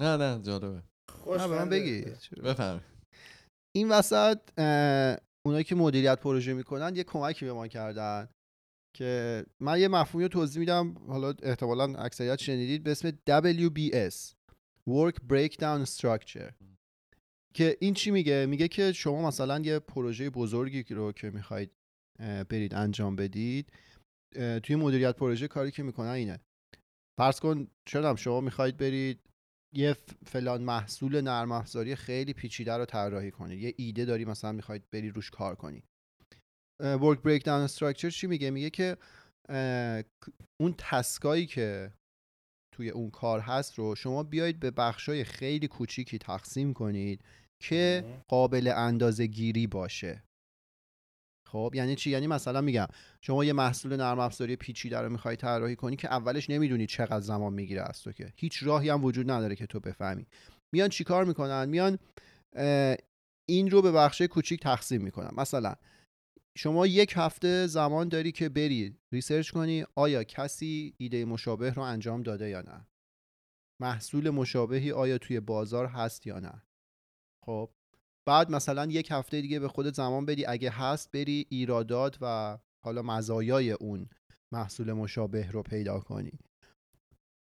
نه 0.00 0.16
نه 0.16 0.42
جالبه 0.42 0.82
خوش 1.10 1.40
نه 1.40 1.48
به 1.48 1.58
من. 1.58 1.68
بگی؟ 1.68 2.04
بفهم 2.44 2.80
این 3.76 3.88
وسط 3.88 4.38
اونایی 5.46 5.64
که 5.64 5.74
مدیریت 5.74 6.20
پروژه 6.20 6.54
می‌کنن 6.54 6.96
یه 6.96 7.04
کمکی 7.04 7.44
به 7.44 7.52
ما 7.52 7.68
کردن 7.68 8.28
که 8.96 9.44
من 9.62 9.80
یه 9.80 9.88
مفهومی 9.88 10.24
رو 10.24 10.28
توضیح 10.28 10.60
میدم 10.60 10.94
حالا 11.06 11.34
احتمالا 11.42 11.84
اکثریت 11.84 12.38
شنیدید 12.38 12.82
به 12.82 12.90
اسم 12.90 13.10
WBS 13.10 14.34
Work 14.88 15.16
Breakdown 15.32 15.86
Structure 15.96 16.52
که 17.58 17.76
این 17.80 17.94
چی 17.94 18.10
میگه؟ 18.10 18.46
میگه 18.46 18.68
که 18.68 18.92
شما 18.92 19.28
مثلا 19.28 19.58
یه 19.58 19.78
پروژه 19.78 20.30
بزرگی 20.30 20.82
رو 20.82 21.12
که 21.12 21.30
می‌خواید 21.30 21.70
برید 22.50 22.74
انجام 22.74 23.16
بدید 23.16 23.72
توی 24.62 24.76
مدیریت 24.76 25.16
پروژه 25.16 25.48
کاری 25.48 25.70
که 25.70 25.82
می‌کنن 25.82 26.08
اینه. 26.08 26.40
فرض 27.18 27.40
کن 27.40 27.68
شدم 27.88 28.14
شما 28.14 28.40
می‌خواید 28.40 28.76
برید 28.76 29.20
یه 29.74 29.96
فلان 30.26 30.62
محصول 30.62 31.20
نرم 31.20 31.52
افزاری 31.52 31.96
خیلی 31.96 32.32
پیچیده 32.32 32.76
رو 32.76 32.84
طراحی 32.84 33.30
کنید 33.30 33.62
یه 33.62 33.74
ایده 33.76 34.04
داری 34.04 34.24
مثلا 34.24 34.52
می‌خواید 34.52 34.90
بری 34.92 35.10
روش 35.10 35.30
کار 35.30 35.54
کنی. 35.54 35.82
ورک 36.80 37.22
بریک 37.22 37.44
داون 37.44 37.62
استراکچر 37.62 38.10
چی 38.10 38.26
میگه؟ 38.26 38.50
میگه 38.50 38.70
که 38.70 38.96
اون 40.60 40.74
تسکایی 40.78 41.46
که 41.46 41.92
توی 42.74 42.90
اون 42.90 43.10
کار 43.10 43.40
هست 43.40 43.78
رو 43.78 43.94
شما 43.94 44.22
بیایید 44.22 44.60
به 44.60 44.70
بخشای 44.70 45.24
خیلی 45.24 45.68
کوچیکی 45.68 46.18
تقسیم 46.18 46.72
کنید. 46.72 47.24
که. 47.62 48.04
قابل 48.28 48.72
اندازه 48.76 49.26
گیری 49.26 49.66
باشه. 49.66 50.22
خب 51.48 51.72
یعنی 51.74 51.96
چی؟ 51.96 52.10
یعنی 52.10 52.26
مثلا 52.26 52.60
میگم 52.60 52.86
شما 53.20 53.44
یه 53.44 53.52
محصول 53.52 53.96
نرم 53.96 54.18
افزاری 54.18 54.56
پیچیده 54.56 54.98
رو 54.98 55.08
می‌خوای 55.08 55.36
طراحی 55.36 55.76
کنی 55.76 55.96
که 55.96 56.08
اولش 56.08 56.50
نمی‌دونی 56.50 56.86
چقدر 56.86 57.20
زمان 57.20 57.52
می‌گیره 57.52 57.82
از 57.82 58.02
تو 58.02 58.12
که. 58.12 58.32
هیچ 58.36 58.62
راهی 58.62 58.88
هم 58.88 59.04
وجود 59.04 59.30
نداره 59.30 59.56
که 59.56 59.66
تو 59.66 59.80
بفهمی. 59.80 60.26
میان 60.72 60.88
چیکار 60.88 61.24
می‌کنن؟ 61.24 61.68
میان 61.68 61.98
این 63.48 63.70
رو 63.70 63.82
به 63.82 63.92
بخش 63.92 64.22
کوچیک 64.22 64.60
تقسیم 64.60 65.02
می‌کنن. 65.02 65.30
مثلا 65.36 65.74
شما 66.58 66.86
یک 66.86 67.12
هفته 67.16 67.66
زمان 67.66 68.08
داری 68.08 68.32
که 68.32 68.48
بری 68.48 68.96
ریسرچ 69.12 69.50
کنی 69.50 69.84
آیا 69.94 70.24
کسی 70.24 70.94
ایده 70.96 71.24
مشابه 71.24 71.70
رو 71.70 71.82
انجام 71.82 72.22
داده 72.22 72.48
یا 72.48 72.60
نه. 72.60 72.86
محصول 73.82 74.30
مشابهی 74.30 74.92
آیا 74.92 75.18
توی 75.18 75.40
بازار 75.40 75.86
هست 75.86 76.26
یا 76.26 76.38
نه. 76.40 76.62
خب. 77.48 77.70
بعد 78.26 78.50
مثلا 78.50 78.86
یک 78.86 79.08
هفته 79.10 79.40
دیگه 79.40 79.60
به 79.60 79.68
خودت 79.68 79.94
زمان 79.94 80.26
بدی. 80.26 80.46
اگه 80.46 80.70
هست 80.70 81.10
بری 81.12 81.46
ایرادات 81.48 82.18
و 82.20 82.58
حالا 82.84 83.02
مزایای 83.02 83.70
اون 83.72 84.06
محصول 84.52 84.92
مشابه 84.92 85.50
رو 85.50 85.62
پیدا 85.62 86.00
کنی. 86.00 86.38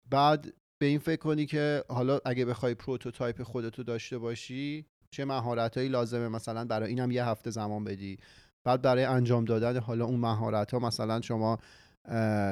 بعد 0.09 0.53
به 0.77 0.85
این 0.85 0.99
فکر 0.99 1.21
کنی 1.21 1.45
که 1.45 1.83
حالا 1.89 2.19
اگه 2.25 2.45
بخوای 2.45 2.75
prototype 2.75 3.43
خودتو 3.43 3.83
داشته 3.83 4.17
باشی 4.17 4.85
چه 5.12 5.25
مهارتهایی 5.25 5.89
لازمه 5.89 6.27
مثلا 6.27 6.65
برای 6.65 6.89
اینم 6.89 7.12
یه 7.12 7.25
هفته 7.25 7.49
زمان 7.49 7.83
بدی. 7.83 8.17
بعد 8.63 8.81
برای 8.81 9.03
انجام 9.03 9.45
دادن 9.45 9.79
حالا 9.79 10.05
اون 10.05 10.19
مهارت 10.19 10.73
ها 10.73 10.79
مثلا 10.79 11.21
شما 11.21 11.57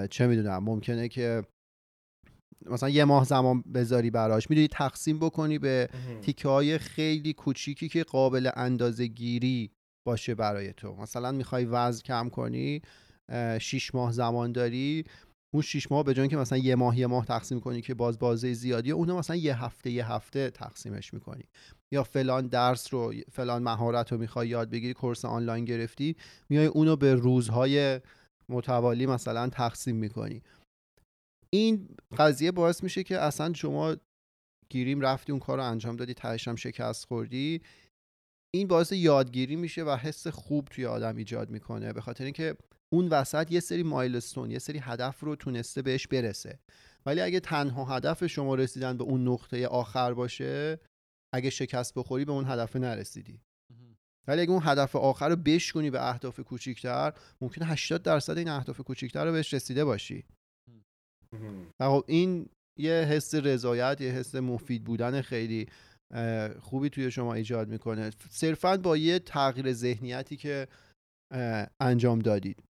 چه 0.09 0.27
می‌دونم 0.27 0.63
ممکنه 0.63 1.07
که 1.07 1.43
مثلا 2.65 2.89
یه 2.89 3.05
ماه 3.05 3.25
زمان 3.25 3.61
بذاری 3.61 4.09
براش 4.09 4.49
می‌دونی 4.49 4.67
تقسیم 4.67 5.19
بکنی 5.19 5.59
به. 5.59 5.89
تیکه 6.21 6.47
های 6.47 6.77
خیلی 6.77 7.33
کوچیکی 7.33 7.89
که 7.89 8.03
قابل 8.03 8.49
اندازه 8.55 9.07
گیری 9.07 9.71
باشه 10.07 10.35
برای 10.35 10.73
تو. 10.73 10.95
مثلا 10.95 11.31
می‌خوای 11.31 11.65
وزن 11.65 12.01
کم 12.01 12.29
کنی 12.29 12.81
شیش 13.61 13.95
ماه 13.95 14.11
زمان 14.11 14.51
داری 14.51 15.03
اون 15.53 15.63
شیش 15.63 15.91
ماه 15.91 16.03
به 16.03 16.13
جای 16.13 16.27
که 16.27 16.37
مثلا 16.37 16.57
یه 16.57 16.75
ماه 16.75 16.99
یه 16.99 17.07
ماه 17.07 17.25
تقسیم 17.25 17.59
کنی 17.59 17.81
که 17.81 17.93
باز 17.93 18.19
بازه 18.19 18.53
زیادی 18.53 18.91
اونو 18.91 19.17
مثلا 19.17 19.35
یه 19.35 19.63
هفته 19.63 19.89
یه 19.89 20.11
هفته 20.11 20.49
تقسیمش 20.49 21.13
می‌کنی. 21.13 21.43
یا 21.91 22.03
فلان 22.03 22.47
درس 22.47 22.93
رو 22.93 23.13
فلان 23.31 23.63
مهارت 23.63 24.11
رو 24.11 24.17
می‌خوای 24.17 24.47
یاد 24.47 24.69
بگیری 24.69 24.93
کورس 24.93 25.25
آنلاین 25.25 25.65
گرفتی 25.65 26.15
میای 26.49 26.65
اونو 26.65 26.95
به 26.95 27.15
روزهای 27.15 27.99
متوالی 28.49 29.05
مثلا 29.05 29.49
تقسیم 29.49 29.95
می‌کنی. 29.95 30.41
این 31.49 31.89
قضیه 32.17 32.51
باعث 32.51 32.83
میشه 32.83 33.03
که 33.03 33.19
اصلا 33.19 33.53
شما 33.53 33.95
گیریم 34.69 35.01
رفتی 35.01 35.31
اون 35.31 35.39
کار 35.39 35.57
رو 35.57 35.63
انجام 35.63 35.95
دادی 35.95 36.13
تهش 36.13 36.47
هم 36.47 36.55
شکست 36.55 37.05
خوردی. 37.05 37.61
این 38.55 38.67
باعث 38.67 38.91
یادگیری 38.91 39.55
میشه 39.55 39.83
و 39.83 39.95
حس 39.95 40.27
خوب 40.27 40.65
توی 40.65 40.85
آدم 40.85 41.15
ایجاد 41.15 41.49
می‌کنه. 41.49 41.93
به 41.93 42.01
خاطر 42.01 42.23
اینکه 42.23 42.55
اون 42.93 43.07
وسط 43.07 43.51
یه 43.51 43.59
سری 43.59 43.83
مایلستون 43.83 44.51
یه 44.51 44.59
سری 44.59 44.79
هدف 44.79 45.19
رو 45.19 45.35
تونسته 45.35 45.81
بهش 45.81 46.07
برسه. 46.07 46.59
ولی 47.05 47.21
اگه 47.21 47.39
تنها 47.39 47.85
هدف 47.85 48.27
شما 48.27 48.55
رسیدن 48.55 48.97
به 48.97 49.03
اون 49.03 49.27
نقطه 49.27 49.67
آخر 49.67 50.13
باشه 50.13 50.79
اگه 51.33 51.49
شکست 51.49 51.93
بخوری 51.93 52.25
به 52.25 52.31
اون 52.31 52.45
هدف 52.45 52.75
نرسیدی. 52.75 53.41
ولی 54.27 54.41
اگه 54.41 54.51
اون 54.51 54.61
هدف 54.65 54.95
آخر 54.95 55.29
رو 55.29 55.35
بشکنی 55.35 55.89
به 55.89 56.09
اهداف 56.09 56.39
کوچیکتر 56.39 57.13
ممکنه 57.41 57.65
80 57.65 58.03
درصد 58.03 58.37
این 58.37 58.49
اهداف 58.49 58.81
کوچیکتر 58.81 59.25
رو 59.25 59.31
بهش 59.31 59.53
رسیده 59.53 59.85
باشی. 59.85 60.25
خب 61.81 62.03
این 62.07 62.49
یه 62.79 62.93
حس 62.93 63.35
رضایت 63.35 64.01
یه 64.01 64.11
حس 64.11 64.35
مفید 64.35 64.83
بودن 64.83 65.21
خیلی 65.21 65.67
خوبی 66.59 66.89
توی 66.89 67.11
شما 67.11 67.33
ایجاد 67.33 67.67
می‌کنه. 67.69 68.09
صرفا 68.29 68.77
با 68.77 68.97
یه 68.97 69.19
تغییر 69.19 69.73
ذهنیتی 69.73 70.37
که 70.37 70.67
انجام 71.79 72.19
دادید. 72.19 72.63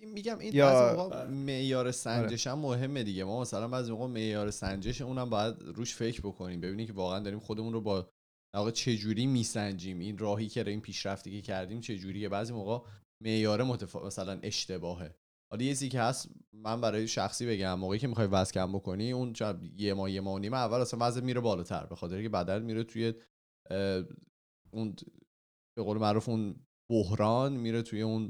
این 0.00 0.12
میگم 0.12 0.38
این 0.38 0.54
یا- 0.54 0.66
بعضی 0.66 0.96
موقع 0.96 1.24
بله. 1.24 1.34
معیار 1.34 1.90
سنجش 1.90 2.46
هم 2.46 2.58
مهمه 2.58 3.02
دیگه. 3.02 3.24
ما 3.24 3.40
مثلا 3.40 3.68
بعضی 3.68 3.92
موقع 3.92 4.06
معیار 4.06 4.50
سنجش 4.50 5.00
اونم 5.00 5.30
باید 5.30 5.54
روش 5.62 5.94
فکر 5.94 6.20
بکنیم 6.20 6.60
ببینیم 6.60 6.86
که 6.86 6.92
واقعا 6.92 7.18
داریم 7.20 7.38
خودمون 7.38 7.72
رو 7.72 7.80
با 7.80 8.08
واقع 8.54 8.70
چه 8.70 8.96
جوری 8.96 9.26
میسنجیم. 9.26 9.98
این 9.98 10.18
راهی 10.18 10.48
که 10.48 10.68
این 10.68 10.80
پیشرفتی 10.80 11.30
که 11.30 11.42
کردیم 11.42 11.80
چه 11.80 11.98
جوریه 11.98 12.28
بعضی 12.28 12.52
موقع 12.52 12.88
معیار 13.24 13.62
متفا... 13.62 14.06
مثلا 14.06 14.38
اشتباهه. 14.42 15.14
حالا 15.50 15.64
یه 15.64 15.70
چیزی 15.70 15.88
که 15.88 16.00
هست 16.00 16.28
من 16.52 16.80
برای 16.80 17.08
شخصی 17.08 17.46
بگم 17.46 17.74
موقعی 17.74 17.98
که 17.98 18.06
می‌خوای 18.08 18.26
وزن 18.26 18.52
کم 18.52 18.72
بکنی 18.72 19.12
اون 19.12 19.32
چه- 19.32 19.54
یه 19.76 19.94
ماه 19.94 20.10
یه 20.10 20.20
ماه 20.20 20.34
و 20.34 20.38
نیمه 20.38 20.56
اول 20.56 20.80
اصلا 20.80 21.06
وزن 21.06 21.24
میره 21.24 21.40
بالاتر 21.40 21.86
به 21.86 21.96
خاطر 21.96 22.22
که 22.22 22.28
بدن 22.28 22.62
میره 22.62 22.84
توی 22.84 23.14
اون 24.72 24.96
به 25.76 25.82
قول 25.82 25.98
معروف 25.98 26.28
اون 26.28 26.66
بحران 26.90 27.52
میره 27.52 27.82
توی 27.82 28.02
اون 28.02 28.28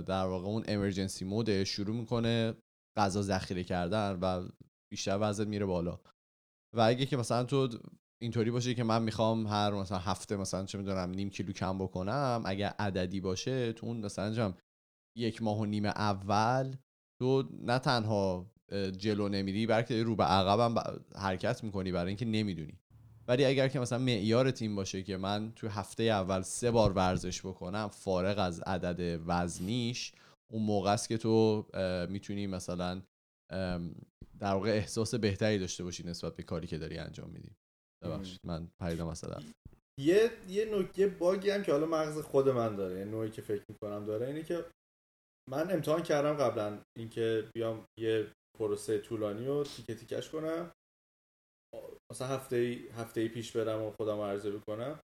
در 0.00 0.24
واقع 0.26 0.46
اون 0.46 0.64
امرجنسی 0.68 1.24
مود 1.24 1.64
شروع 1.64 1.96
می‌کنه 1.96 2.54
غذا 2.96 3.22
ذخیره 3.22 3.64
کردن 3.64 4.18
و 4.22 4.48
بیشتر 4.92 5.18
وزن 5.20 5.48
میره 5.48 5.66
بالا. 5.66 6.00
و 6.76 6.80
اگه 6.80 7.06
که 7.06 7.16
مثلا 7.16 7.44
تو 7.44 7.68
اینطوری 8.22 8.50
باشه 8.50 8.74
که 8.74 8.84
من 8.84 9.02
می‌خوام 9.02 9.46
هر 9.46 9.70
مثلا 9.70 9.98
هفته 9.98 10.36
مثلا 10.36 10.64
چه 10.64 10.78
می‌دونم 10.78 11.10
نیم 11.10 11.30
کیلو 11.30 11.52
کم 11.52 11.78
بکنم 11.78 12.42
اگر 12.46 12.68
عددی 12.78 13.20
باشه 13.20 13.72
تو 13.72 13.86
اون 13.86 14.04
مثلا 14.04 14.34
جم 14.34 14.54
یک 15.16 15.42
ماه 15.42 15.58
و 15.58 15.64
نیم 15.64 15.84
اول 15.84 16.74
تو 17.20 17.48
نه 17.60 17.78
تنها 17.78 18.46
جلو 18.98 19.28
نمیری 19.28 19.66
بلکه 19.66 20.02
رو 20.02 20.16
به 20.16 20.24
عقبم 20.24 20.74
ب- 20.74 21.00
حرکت 21.16 21.64
می‌کنی 21.64 21.92
برای 21.92 22.08
اینکه 22.08 22.24
نمی‌دونی. 22.24 22.78
ولی 23.28 23.44
اگر 23.44 23.68
که 23.68 23.80
مثلا 23.80 23.98
معیار 23.98 24.50
تیم 24.50 24.76
باشه 24.76 25.02
که 25.02 25.16
من 25.16 25.52
تو 25.56 25.68
هفته 25.68 26.02
اول 26.02 26.42
سه 26.42 26.70
بار 26.70 26.92
ورزش 26.92 27.40
بکنم 27.46 27.88
فارغ 27.88 28.38
از 28.38 28.60
عدد 28.60 29.20
وزنیش 29.26 30.12
اون 30.52 30.62
موقع 30.62 30.92
است 30.92 31.08
که 31.08 31.18
تو 31.18 31.66
می‌تونی 32.10 32.46
مثلا 32.46 33.02
در 34.40 34.52
واقع 34.54 34.70
احساس 34.70 35.14
بهتری 35.14 35.58
داشته 35.58 35.84
باشی 35.84 36.06
نسبت 36.06 36.36
به 36.36 36.42
کاری 36.42 36.66
که 36.66 36.78
داری 36.78 36.98
انجام 36.98 37.30
میدی. 37.30 37.56
ببخشید 38.04 38.40
من 38.44 38.68
پریدم 38.78 39.06
مثلا 39.06 39.38
یه 40.00 40.30
یه 40.48 40.78
نکته 40.78 41.06
باگی 41.06 41.50
هم 41.50 41.62
که 41.62 41.72
حالا 41.72 41.86
مغز 41.86 42.18
خود 42.18 42.48
من 42.48 42.76
داره 42.76 42.98
یه 42.98 43.04
نوعی 43.04 43.30
که 43.30 43.42
فکر 43.42 43.62
می‌کنم 43.68 44.06
داره 44.06 44.26
اینه 44.26 44.42
که 44.42 44.64
من 45.50 45.70
امتحان 45.70 46.02
کردم 46.02 46.34
قبلا 46.34 46.82
اینکه 46.98 47.50
بیام 47.54 47.84
یه 48.00 48.32
پروسه 48.58 48.98
طولانی 48.98 49.46
رو 49.46 49.64
تیکه 49.64 49.94
تیکش 49.94 50.30
کنم. 50.30 50.72
مثلا 52.12 52.28
هفته 52.28 52.56
ای 52.56 52.88
هفته 52.88 53.20
ای 53.20 53.28
پیش 53.28 53.56
برم 53.56 53.82
و 53.82 53.90
خودم 53.90 54.14
رو 54.14 54.20
ارزیابی 54.20 54.60
کنم 54.66 55.00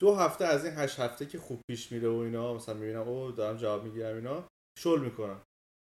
دو 0.00 0.14
هفته 0.14 0.44
از 0.44 0.64
این 0.64 0.74
هشت 0.74 1.00
هفته 1.00 1.26
که 1.26 1.38
خوب 1.38 1.60
پیش 1.70 1.92
میره 1.92 2.08
و 2.08 2.14
اینا 2.14 2.54
مثلا 2.54 2.74
می‌بینم 2.74 3.08
او 3.08 3.32
دارم 3.32 3.56
جواب 3.56 3.84
می‌گیرم 3.84 4.16
اینا 4.16 4.48
شل 4.78 5.00
می‌کنم. 5.00 5.42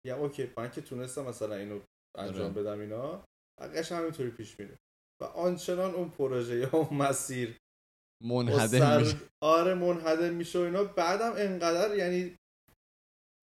یا 0.08 0.18
اوکی 0.18 0.54
من 0.58 0.72
که 0.72 0.82
تونستم 0.82 1.26
مثلا 1.26 1.56
اینو 1.56 1.80
انجام 2.18 2.52
آره. 2.52 2.62
بدم 2.62 2.80
اینا 2.80 3.26
بقیش 3.62 3.92
همینطوری 3.92 4.30
پیش 4.30 4.60
میره. 4.60 4.78
و 5.22 5.26
آنچنان 5.26 5.94
اون 5.94 6.10
پروژه 6.10 6.56
یا 6.60 6.70
اون 6.74 6.98
مسیر 6.98 7.58
منحدر 8.24 8.80
سر- 8.80 9.00
میشه. 9.00 9.18
آره 9.44 9.74
منحدر 9.74 10.30
میشه 10.30 10.60
و 10.60 10.62
اینا. 10.62 10.84
بعدم 10.84 11.34
انقدر 11.38 11.96
یعنی 11.96 12.36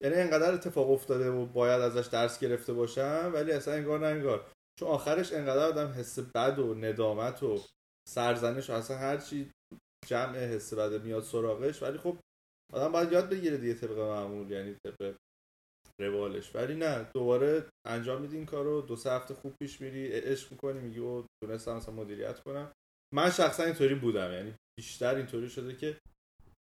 یعنی 0.03 0.15
انقدر 0.15 0.53
اتفاق 0.53 0.91
افتاده 0.91 1.29
و 1.29 1.45
باید 1.45 1.81
ازش 1.81 2.07
درس 2.07 2.39
گرفته 2.39 2.73
باشم 2.73 3.31
ولی 3.33 3.51
اصلا 3.51 3.73
انگار 3.73 3.99
نه 3.99 4.05
انگار. 4.05 4.51
چون 4.79 4.87
آخرش 4.89 5.33
انقدر 5.33 5.65
آدم 5.65 5.87
حس 5.87 6.19
بد 6.19 6.59
و 6.59 6.75
ندامت 6.75 7.43
و 7.43 7.61
سرزنش 8.09 8.69
و 8.69 8.73
اصلا 8.73 8.97
هرچی 8.97 9.51
جمع 10.07 10.37
حس 10.37 10.73
بد 10.73 11.03
میاد 11.03 11.23
سراغش 11.23 11.83
ولی 11.83 11.97
خب 11.97 12.17
آدم 12.73 12.91
باید 12.91 13.11
یاد 13.11 13.29
بگیره 13.29 13.57
دیگه 13.57 13.73
طبق 13.73 13.97
معمول 13.97 14.51
یعنی 14.51 14.75
طبق 14.85 15.15
روالش. 16.01 16.55
ولی 16.55 16.75
نه 16.75 17.09
دوباره 17.13 17.69
انجام 17.87 18.21
میدی 18.21 18.37
این 18.37 18.45
کارو 18.45 18.81
دو 18.81 18.95
سه 18.95 19.11
هفته 19.11 19.33
خوب 19.33 19.53
پیش 19.61 19.81
میری 19.81 20.07
عشق 20.07 20.51
می‌کنی 20.51 20.79
میگی 20.79 20.99
او 20.99 21.25
تونستم 21.43 21.75
مثلا 21.75 21.95
مدیریت 21.95 22.39
کنم. 22.39 22.71
من 23.13 23.29
شخصا 23.29 23.63
اینطوری 23.63 23.95
بودم 23.95 24.31
یعنی 24.31 24.53
بیشتر 24.79 25.15
اینطوری 25.15 25.49
شده 25.49 25.75
که 25.75 25.97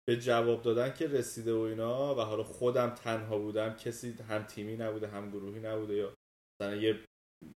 به 0.08 0.16
جواب 0.16 0.62
دادن 0.62 0.92
که 0.92 1.06
رسیده 1.06 1.54
و 1.54 1.58
اینا 1.58 2.14
و 2.14 2.20
حالا 2.20 2.42
خودم 2.42 2.90
تنها 2.90 3.38
بودم 3.38 3.74
کسی 3.74 4.12
هم 4.28 4.42
تیمی 4.42 4.76
نبوده 4.76 5.08
هم 5.08 5.30
گروهی 5.30 5.60
نبوده 5.60 5.94
یا 5.94 6.14
مثلا 6.60 6.76
یه 6.76 7.00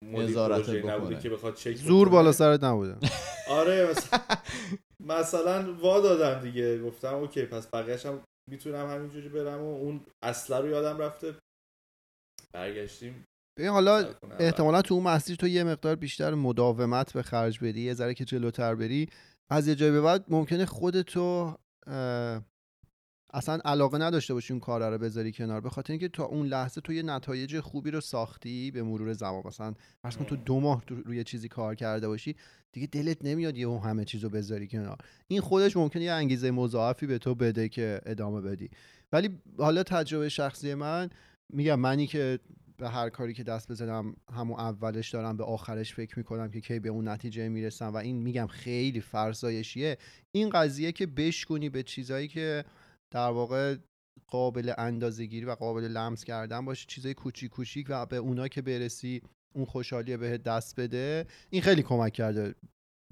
نظارت 0.02 0.68
نبوده. 0.68 1.18
که 1.20 1.31
بخواد 1.31 1.55
چک 1.55 1.76
زور 1.76 2.07
بکنه. 2.07 2.18
بالا 2.18 2.33
سرت 2.33 2.64
نبوده. 2.64 2.96
آره 3.50 3.90
مثلا 3.90 4.20
مثلا 5.00 5.74
وا 5.74 6.00
دادم 6.00 6.40
دیگه. 6.40 6.83
گفتم 6.83 7.14
اوکی 7.14 7.46
پس 7.46 7.66
بقیه‌ش 7.66 8.07
هم 8.07 8.24
می‌تونم 8.50 8.90
همینجوری 8.90 9.28
برم 9.28 9.61
و 9.62 9.76
اون 9.76 10.00
اصلا 10.24 10.61
رو 10.61 10.68
یادم 10.68 10.98
رفته. 10.98 11.35
برگشتیم. 12.55 13.24
ببین 13.59 13.70
حالا 13.70 14.14
احتمالا 14.40 14.83
تو 14.83 14.94
اون 14.94 15.05
مسیر 15.05 15.37
تو 15.37 15.48
یه 15.48 15.64
مقدار 15.64 15.96
بیشتر 15.96 16.35
مداومت 16.35 17.12
به 17.12 17.22
خرج 17.22 17.59
بدی 17.64 17.81
یه 17.81 17.94
ذره 17.94 18.14
که 18.14 18.24
جلوتر 18.24 18.74
بری. 18.74 19.09
از 19.50 19.68
یه 19.68 19.74
جای 19.74 19.90
به 19.90 20.00
بعد 20.00 20.24
ممکنه 20.28 20.66
خودتو 20.66 21.57
اصلا 23.35 23.61
علاقه 23.64 23.99
نداشته 23.99 24.35
باشی 24.35 24.53
اون 24.53 24.61
کار 24.61 24.90
رو 24.90 24.99
بذاری 24.99 25.33
کنار 25.33 25.61
به 25.61 25.71
خاطر 25.71 25.92
اینکه 25.92 26.09
تا 26.09 26.25
اون 26.25 26.47
لحظه 26.47 26.81
تو 26.81 26.92
یه 26.92 27.03
نتایج 27.03 27.61
خوبی 27.61 27.90
رو 27.90 28.01
ساختی 28.01 28.71
به 28.71 28.83
مرور 28.83 29.12
زمان. 29.12 29.42
مثلا 29.45 29.75
فرض 30.03 30.16
کن 30.16 30.25
تو 30.25 30.37
دو 30.37 30.61
ماه 30.61 30.85
تو 30.87 30.95
روی 30.95 31.25
چیزی 31.25 31.49
کار 31.49 31.75
کرده 31.75 32.09
باشی 32.09 32.37
دیگه 32.73 32.87
دلت 32.87 33.25
نمیاد 33.25 33.57
یه 33.57 33.71
همه 33.71 34.05
چیزو 34.05 34.29
بذاری 34.29 34.68
کنار. 34.68 34.99
این 35.29 35.40
خودش 35.40 35.77
ممکنه 35.77 36.03
یه 36.03 36.12
انگیزه 36.12 36.51
مضاعفی 36.51 37.07
به 37.07 37.18
تو 37.18 37.35
بده 37.35 37.68
که 37.68 38.01
ادامه 38.07 38.40
بدی. 38.40 38.71
ولی 39.12 39.38
حالا 39.59 39.83
تجربه 39.83 40.29
شخصی 40.29 40.75
من 40.75 41.11
میگم 41.53 41.81
منی 41.81 42.07
که 42.07 42.38
به 42.76 42.88
هر 42.88 43.08
کاری 43.08 43.35
که 43.35 43.42
دست 43.42 43.70
بزنم 43.70 44.16
همون 44.32 44.61
اولش 44.61 45.11
دارم 45.11 45.37
به 45.37 45.44
آخرش 45.44 45.94
فکر 45.94 46.18
می‌کنم 46.18 46.50
که 46.50 46.61
کی 46.61 46.78
به 46.78 46.88
اون 46.88 47.08
نتیجه 47.08 47.48
می‌رسم. 47.48 47.92
و 47.92 47.96
این 47.96 48.16
میگم 48.16 48.46
خیلی 48.46 49.00
فرزایشیه 49.00 49.98
این 50.35 50.50
قضیه 50.50 50.92
که 50.92 51.06
بشکنی 51.06 51.68
به 51.68 51.82
چیزایی 51.82 52.28
که 52.28 52.64
در 53.12 53.28
واقع 53.30 53.76
قابل 54.26 54.72
اندازه 54.78 55.26
گیری 55.26 55.46
و 55.46 55.54
قابل 55.54 55.82
لمس 55.82 56.24
کردن 56.24 56.64
باشه 56.64 56.87
چیزای 56.88 57.14
کوچیک 57.14 57.50
کوچیک 57.50 57.87
و 57.90 58.06
به 58.06 58.16
اونا 58.16 58.48
که 58.48 58.62
برسی 58.62 59.22
اون 59.54 59.64
خوشحالی 59.64 60.16
بهت 60.16 60.42
دست 60.42 60.80
بده 60.80 61.26
این 61.50 61.62
خیلی 61.62 61.82
کمک 61.82 62.12
کرده 62.12 62.54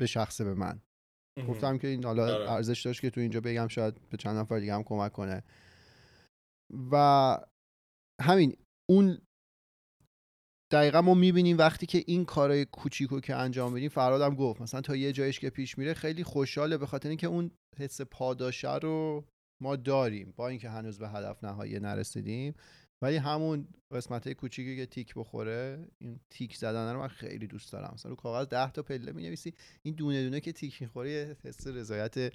به 0.01 0.07
شخص 0.07 0.41
به 0.41 0.55
من. 0.55 0.81
گفتم 1.49 1.79
که 1.79 1.89
این 1.89 2.05
حالا 2.05 2.23
آره. 2.23 2.51
ارزش 2.51 2.83
داشت 2.83 3.01
که 3.01 3.11
تو 3.11 3.21
اینجا 3.21 3.41
بگم 3.41 3.69
شاید 3.69 4.09
به 4.09 4.17
چند 4.17 4.37
نفر 4.37 4.59
دیگه 4.59 4.75
هم 4.75 4.83
کمک 4.83 5.13
کنه. 5.13 5.43
و 6.93 7.39
همین 8.21 8.57
اون 8.91 9.19
دقیقا 10.71 11.03
ما 11.03 11.15
می‌بینیم 11.15 11.59
وقتی 11.59 11.87
که 11.87 12.05
این 12.07 12.25
کارهای 12.25 12.65
کوچیکو 12.65 13.21
که 13.21 13.37
انجام 13.37 13.73
میدیم 13.73 13.89
فرادم 13.89 14.35
گفت 14.35 14.61
مثلا 14.61 14.81
تا 14.81 14.97
یه 14.97 15.13
جایش 15.13 15.41
که 15.41 15.51
پیش 15.51 15.79
میره 15.79 15.95
خیلی 15.95 16.25
خوشحاله 16.25 16.79
به 16.79 16.87
خاطر 16.87 17.09
اینکه 17.09 17.27
اون 17.27 17.51
حس 17.79 18.01
پاداشه 18.01 18.77
رو 18.77 19.25
ما 19.63 19.77
داریم 19.77 20.35
با 20.37 20.49
اینکه 20.49 20.71
هنوز 20.71 20.99
به 20.99 21.09
هدف 21.09 21.45
نهایی 21.45 21.81
نرسیدیم. 21.81 22.55
ولی 23.03 23.17
همون 23.17 23.69
قسمت 23.93 24.33
کوچیکی 24.33 24.77
که 24.77 24.87
تیک 24.87 25.15
بخوره 25.15 25.89
این 25.99 26.21
تیک 26.31 26.57
زدن 26.57 26.93
رو 26.93 27.01
من 27.01 27.09
خیلی 27.09 27.47
دوست 27.47 27.73
دارم. 27.73 27.91
مثلا 27.95 28.11
رو 28.11 28.17
کاغذ 28.17 28.47
10 28.47 28.71
تا 28.71 28.83
پله 28.83 29.13
می 29.13 29.23
نویسی 29.23 29.55
این 29.83 29.95
دونه 29.95 30.25
دونه 30.25 30.41
که 30.41 30.53
تیک 30.53 30.83
می‌خوره 30.83 31.11
یه 31.11 31.37
حس 31.45 31.67
رضایت 31.67 32.33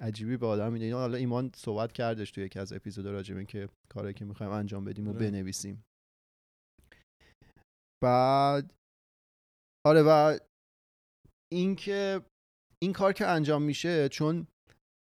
عجیبی 0.00 0.36
به 0.36 0.46
آدم 0.46 0.72
میده. 0.72 0.94
حالا 0.94 1.16
ایمان 1.16 1.50
صحبت 1.56 1.92
کردش 1.92 2.30
توی 2.30 2.44
یکی 2.44 2.58
از 2.58 2.72
اپیزود 2.72 3.06
راجع 3.06 3.34
به 3.34 3.38
اینکه 3.38 3.68
کاری 3.88 4.14
که 4.14 4.24
می‌خوایم 4.24 4.52
انجام 4.52 4.84
بدیم 4.84 5.08
و 5.08 5.10
آره. 5.10 5.18
بنویسیم. 5.18 5.84
بعد 8.02 8.74
آره 9.86 10.02
و 10.02 10.38
اینکه 11.52 12.20
این 12.82 12.92
کار 12.92 13.12
که 13.12 13.26
انجام 13.26 13.62
میشه 13.62 14.08
چون 14.08 14.46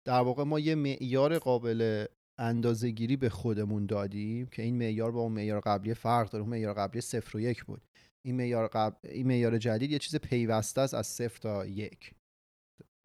در 0.06 0.20
واقع 0.20 0.44
ما 0.44 0.60
یه 0.60 0.74
معیار 0.74 1.38
قابل 1.38 2.06
اندازه 2.38 2.90
گیری 2.90 3.16
به 3.16 3.28
خودمون 3.28 3.86
دادیم 3.86 4.46
که 4.46 4.62
این 4.62 4.78
معیار 4.78 5.12
با 5.12 5.20
اون 5.20 5.32
معیار 5.32 5.60
قبلی 5.60 5.94
فرق 5.94 6.30
داره 6.30 6.42
اون 6.42 6.50
معیار 6.50 6.74
قبلی 6.74 7.00
صفر 7.00 7.36
و 7.36 7.40
یک 7.40 7.64
بود. 7.64 7.82
این 8.26 8.36
معیار 8.36 8.68
قبل 8.68 9.08
این 9.08 9.26
معیار 9.26 9.58
جدید 9.58 9.90
یه 9.90 9.98
چیز 9.98 10.16
پیوسته 10.16 10.80
است 10.80 10.94
از 10.94 11.06
صفر 11.06 11.38
تا 11.38 11.66
یک. 11.66 12.14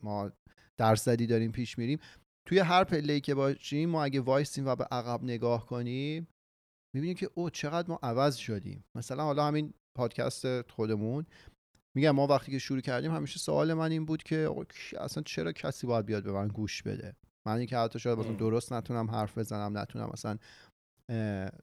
ما 0.04 0.32
درصدی 0.78 1.28
داریم 1.28 1.52
پیش 1.52 1.78
میریم. 1.78 2.00
توی 2.46 2.60
هر 2.60 2.84
پله 2.84 3.20
که 3.20 3.36
باشیم 3.36 3.90
ما 3.90 4.04
اگه 4.04 4.22
وایسیم 4.22 4.66
و 4.66 4.76
به 4.76 4.84
عقب 4.84 5.24
نگاه 5.24 5.66
کنیم 5.66 6.28
می‌بینیم 6.96 7.16
که 7.16 7.30
او 7.34 7.50
چقدر 7.50 7.90
ما 7.90 8.00
عوض 8.04 8.36
شدیم. 8.36 8.84
مثلا 8.96 9.24
حالا 9.24 9.48
همین 9.48 9.74
پادکست 9.96 10.72
خودمون 10.72 11.26
میگم 11.96 12.12
ما 12.12 12.28
وقتی 12.28 12.52
که 12.52 12.60
شروع 12.60 12.82
کردیم 12.82 13.12
همیشه 13.12 13.40
سوال 13.40 13.74
من 13.74 13.92
این 13.92 14.06
بود 14.06 14.24
که 14.24 14.50
اصلا 15.00 15.24
چرا 15.24 15.52
کسی 15.52 15.88
باید 15.88 16.06
بیاد 16.06 16.24
به 16.24 16.32
من 16.32 16.48
گوش 16.48 16.84
بده 16.84 17.16
من 17.46 17.58
اینکه 17.58 17.78
حتی 17.78 18.00
شاید 18.00 18.20
مثلا. 18.20 18.34
درست 18.34 18.74
نتونم 18.74 19.12
حرف 19.12 19.38
بزنم 19.38 19.78
نتونم 19.78 20.10
مثلا 20.14 20.38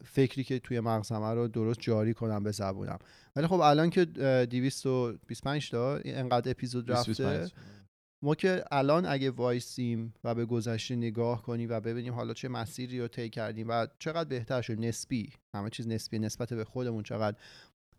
فکری 0.04 0.44
که 0.44 0.58
توی 0.58 0.80
مغزمه 0.80 1.34
رو 1.34 1.48
درست 1.48 1.80
جاری 1.80 2.14
کنم 2.14 2.42
به 2.42 2.50
زبونم 2.50 2.98
ولی 3.36 3.46
خب 3.46 3.60
الان 3.60 3.90
که 3.90 4.06
اه، 4.16 4.46
225 4.46 5.70
تا 5.70 5.96
انقدر 6.04 6.50
اپیزود 6.50 6.90
رفته 6.90 7.08
25. 7.08 7.52
ما 8.22 8.34
که 8.34 8.64
الان 8.70 9.06
اگه 9.06 9.30
وایسیم 9.30 10.14
و 10.24 10.34
به 10.34 10.44
گذشته 10.44 10.96
نگاه 10.96 11.42
کنیم 11.42 11.68
و 11.70 11.80
ببینیم 11.80 12.14
حالا 12.14 12.34
چه 12.34 12.48
مسیری 12.48 13.00
رو 13.00 13.08
طی 13.08 13.30
کردیم 13.30 13.68
و 13.68 13.86
چقدر 13.98 14.28
بهتر 14.28 14.62
شد 14.62 14.80
نسبی 14.80 15.32
همه 15.54 15.70
چیز 15.70 15.88
نسبی 15.88 16.18
نسبت 16.18 16.52
به 16.52 16.64
خودمون 16.64 17.02
چقدر 17.02 17.36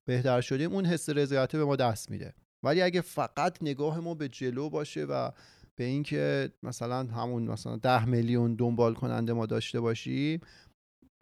بهتر 0.10 0.42
شدیم 0.42 0.74
اون 0.74 0.86
حس 0.86 1.10
رضایت 1.10 1.56
به 1.56 1.66
ما 1.66 1.76
دست 1.76 2.12
میده. 2.12 2.34
ولی 2.64 2.82
اگه 2.82 3.02
فقط 3.02 3.58
نگاه 3.62 4.00
ما 4.00 4.14
به 4.14 4.30
جلو 4.30 4.70
باشه 4.70 5.06
و 5.06 5.32
به 5.76 5.84
اینکه 5.84 6.52
مثلا 6.64 7.04
همون 7.04 7.44
مثلا 7.44 7.76
ده 7.76 8.06
میلیون 8.06 8.56
دنبال 8.56 8.94
کننده 8.94 9.34
ما 9.34 9.46
داشته 9.46 9.80
باشیم 9.80 10.40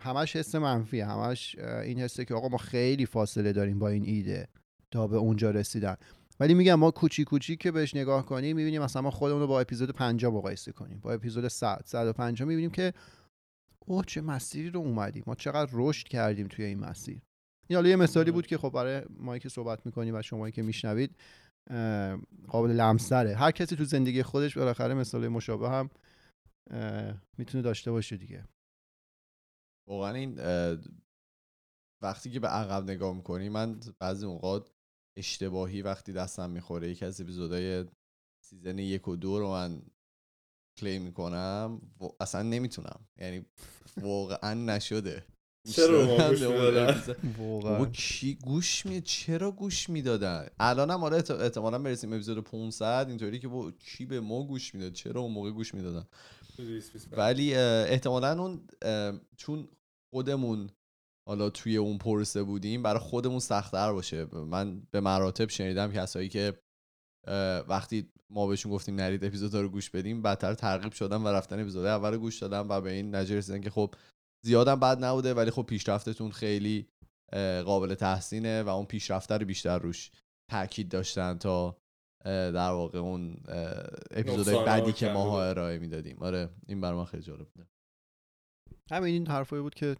همش 0.01 0.35
حس 0.35 0.55
منفیه. 0.55 1.05
همش 1.05 1.55
این 1.59 1.99
حسه 1.99 2.25
که 2.25 2.33
آقا 2.33 2.47
ما 2.47 2.57
خیلی 2.57 3.05
فاصله 3.05 3.53
داریم 3.53 3.79
با 3.79 3.89
این 3.89 4.03
ایده 4.05 4.47
تا 4.91 5.07
به 5.07 5.17
اونجا 5.17 5.51
رسیدن. 5.51 5.95
ولی 6.39 6.53
میگم 6.53 6.75
ما 6.75 6.91
کوچی 6.91 7.23
کوچی 7.23 7.55
که 7.57 7.71
بهش 7.71 7.95
نگاه 7.95 8.25
کنیم 8.25 8.55
می‌بینیم 8.55 8.81
مثلا 8.81 9.01
ما 9.01 9.11
خودمون 9.11 9.41
رو 9.41 9.47
با 9.47 9.61
اپیزود 9.61 9.91
50 9.91 10.33
مقایسه 10.33 10.71
کنیم. 10.71 10.99
با 10.99 11.13
اپیزود 11.13 11.47
100 11.47 11.81
150 11.85 12.47
می‌بینیم 12.47 12.71
که 12.71 12.93
اوه 13.79 14.05
چه 14.05 14.21
مسیری 14.21 14.69
رو 14.69 14.79
اومدیم. 14.79 15.23
ما 15.27 15.35
چقدر 15.35 15.71
رشد 15.73 16.07
کردیم 16.07 16.47
توی 16.47 16.65
این 16.65 16.79
مسیر. 16.79 17.21
این 17.67 17.77
حالا 17.77 17.89
یه 17.89 17.95
مثالی 17.95 18.31
بود 18.31 18.47
که 18.47 18.57
خب 18.57 18.69
برای 18.69 19.05
ما 19.09 19.37
که 19.37 19.49
صحبت 19.49 19.85
می‌کنیم 19.85 20.15
و 20.15 20.21
شما 20.21 20.49
که 20.49 20.61
میشنوید 20.61 21.15
قابل 22.47 22.71
لمسره 22.71 23.35
هر 23.35 23.51
کسی 23.51 23.75
تو 23.75 23.83
زندگی 23.83 24.23
خودش 24.23 24.57
بالاخره 24.57 24.93
مثال 24.93 25.27
مشابه 25.27 25.69
هم 25.69 25.89
می‌تونه 27.37 27.61
داشته 27.63 27.91
باشه 27.91 28.17
دیگه. 28.17 28.47
واقعا 29.89 30.13
این 30.13 30.39
وقتی 32.01 32.31
که 32.31 32.39
به 32.39 32.47
عقب 32.47 32.83
نگاه 32.91 33.15
می‌کنی 33.15 33.49
من 33.49 33.79
بعضی 33.99 34.25
اوقات 34.25 34.71
اشتباهی 35.17 35.81
وقتی 35.81 36.13
دستم 36.13 36.49
می‌خوره 36.49 36.89
یکی 36.89 37.05
از 37.05 37.21
اپیزودهای 37.21 37.85
سیزن 38.43 38.79
یک 38.79 39.07
و 39.07 39.15
دو 39.15 39.39
رو 39.39 39.49
من 39.49 39.81
کلیم 40.77 41.01
می‌کنم 41.01 41.81
و 41.99 42.07
اصلا 42.19 42.41
نمی‌تونم. 42.41 43.07
یعنی 43.17 43.45
واقعا 44.01 44.53
نشده. 44.53 45.25
چرا 45.75 46.05
گوش. 46.29 46.39
بابا 47.39 47.85
کی 47.85 48.35
گوش 48.45 48.85
می 48.85 49.01
چرا 49.01 49.51
گوش 49.51 49.89
می‌دادن؟ 49.89 50.47
الان 50.59 50.91
هم 50.91 50.99
حالا 50.99 51.17
احت- 51.19 51.31
احتمالا 51.31 51.79
برسیم 51.79 52.13
اپیزود 52.13 52.43
500 52.43 53.05
اینطوری 53.09 53.39
که 53.39 53.47
با 53.47 53.71
کی 53.71 54.05
به 54.05 54.19
ما 54.19 54.43
گوش 54.43 54.75
می‌داد؟ 54.75 54.91
چرا 54.93 55.21
اون 55.21 55.31
موقع 55.31 55.51
گوش 55.51 55.73
می‌دادن؟ 55.73 56.07
225. 56.57 57.19
ولی 57.19 57.55
احتمالا 57.55 58.41
اون 58.43 58.67
چون 59.37 59.67
خودمون 60.13 60.69
حالا 61.27 61.49
توی 61.49 61.77
اون 61.77 61.97
پرسه 61.97 62.43
بودیم 62.43 62.83
برای 62.83 62.99
خودمون 62.99 63.39
سختتر 63.39 63.91
باشه. 63.93 64.25
من 64.35 64.81
به 64.91 64.99
مراتب 64.99 65.49
شنیدم 65.49 65.91
کسایی 65.91 66.29
که 66.29 66.53
وقتی 67.67 68.09
ما 68.29 68.47
بهشون 68.47 68.71
گفتیم 68.71 68.95
نرید 68.95 69.23
اپیزودا 69.25 69.61
رو 69.61 69.69
گوش 69.69 69.89
بدیم 69.89 70.21
بدتر 70.21 70.53
ترغیب 70.53 70.91
شدن 70.91 71.17
و 71.21 71.27
رفتن 71.27 71.59
اپیزود 71.59 71.85
اول 71.85 72.13
رو 72.13 72.19
گوش 72.19 72.39
دادن 72.39 72.59
و 72.59 72.81
به 72.81 72.91
این 72.91 73.15
نتیجه 73.15 73.37
رسیدن 73.37 73.61
که 73.61 73.69
خب 73.69 73.93
زیادم 74.45 74.79
بد 74.79 75.03
نبوده 75.03 75.33
ولی 75.33 75.51
خب 75.51 75.63
پیشرفتتون 75.63 76.31
خیلی 76.31 76.89
قابل 77.65 77.95
تحسینه 77.95 78.63
و 78.63 78.69
اون 78.69 78.85
پیشرفته 78.85 79.37
رو 79.37 79.45
بیشتر 79.45 79.79
روش 79.79 80.11
تاکید 80.51 80.89
داشتن 80.89 81.37
تا 81.37 81.77
در 82.25 82.71
واقع 82.71 82.99
اون 82.99 83.43
نقصان‌ها 84.17 84.65
بعدی 84.65 84.93
که 84.93 85.09
ماها. 85.09 85.43
ارائه 85.43 85.79
می‌دادیم 85.79 86.17
آره 86.19 86.49
این 86.67 86.77
من 86.77 87.05
خیلی 87.05 87.23
جالب 87.23 87.47
بوده 87.49 87.67
همین 88.91 89.13
این 89.13 89.27
حرفایی 89.27 89.61
بود 89.61 89.75
که 89.75 89.95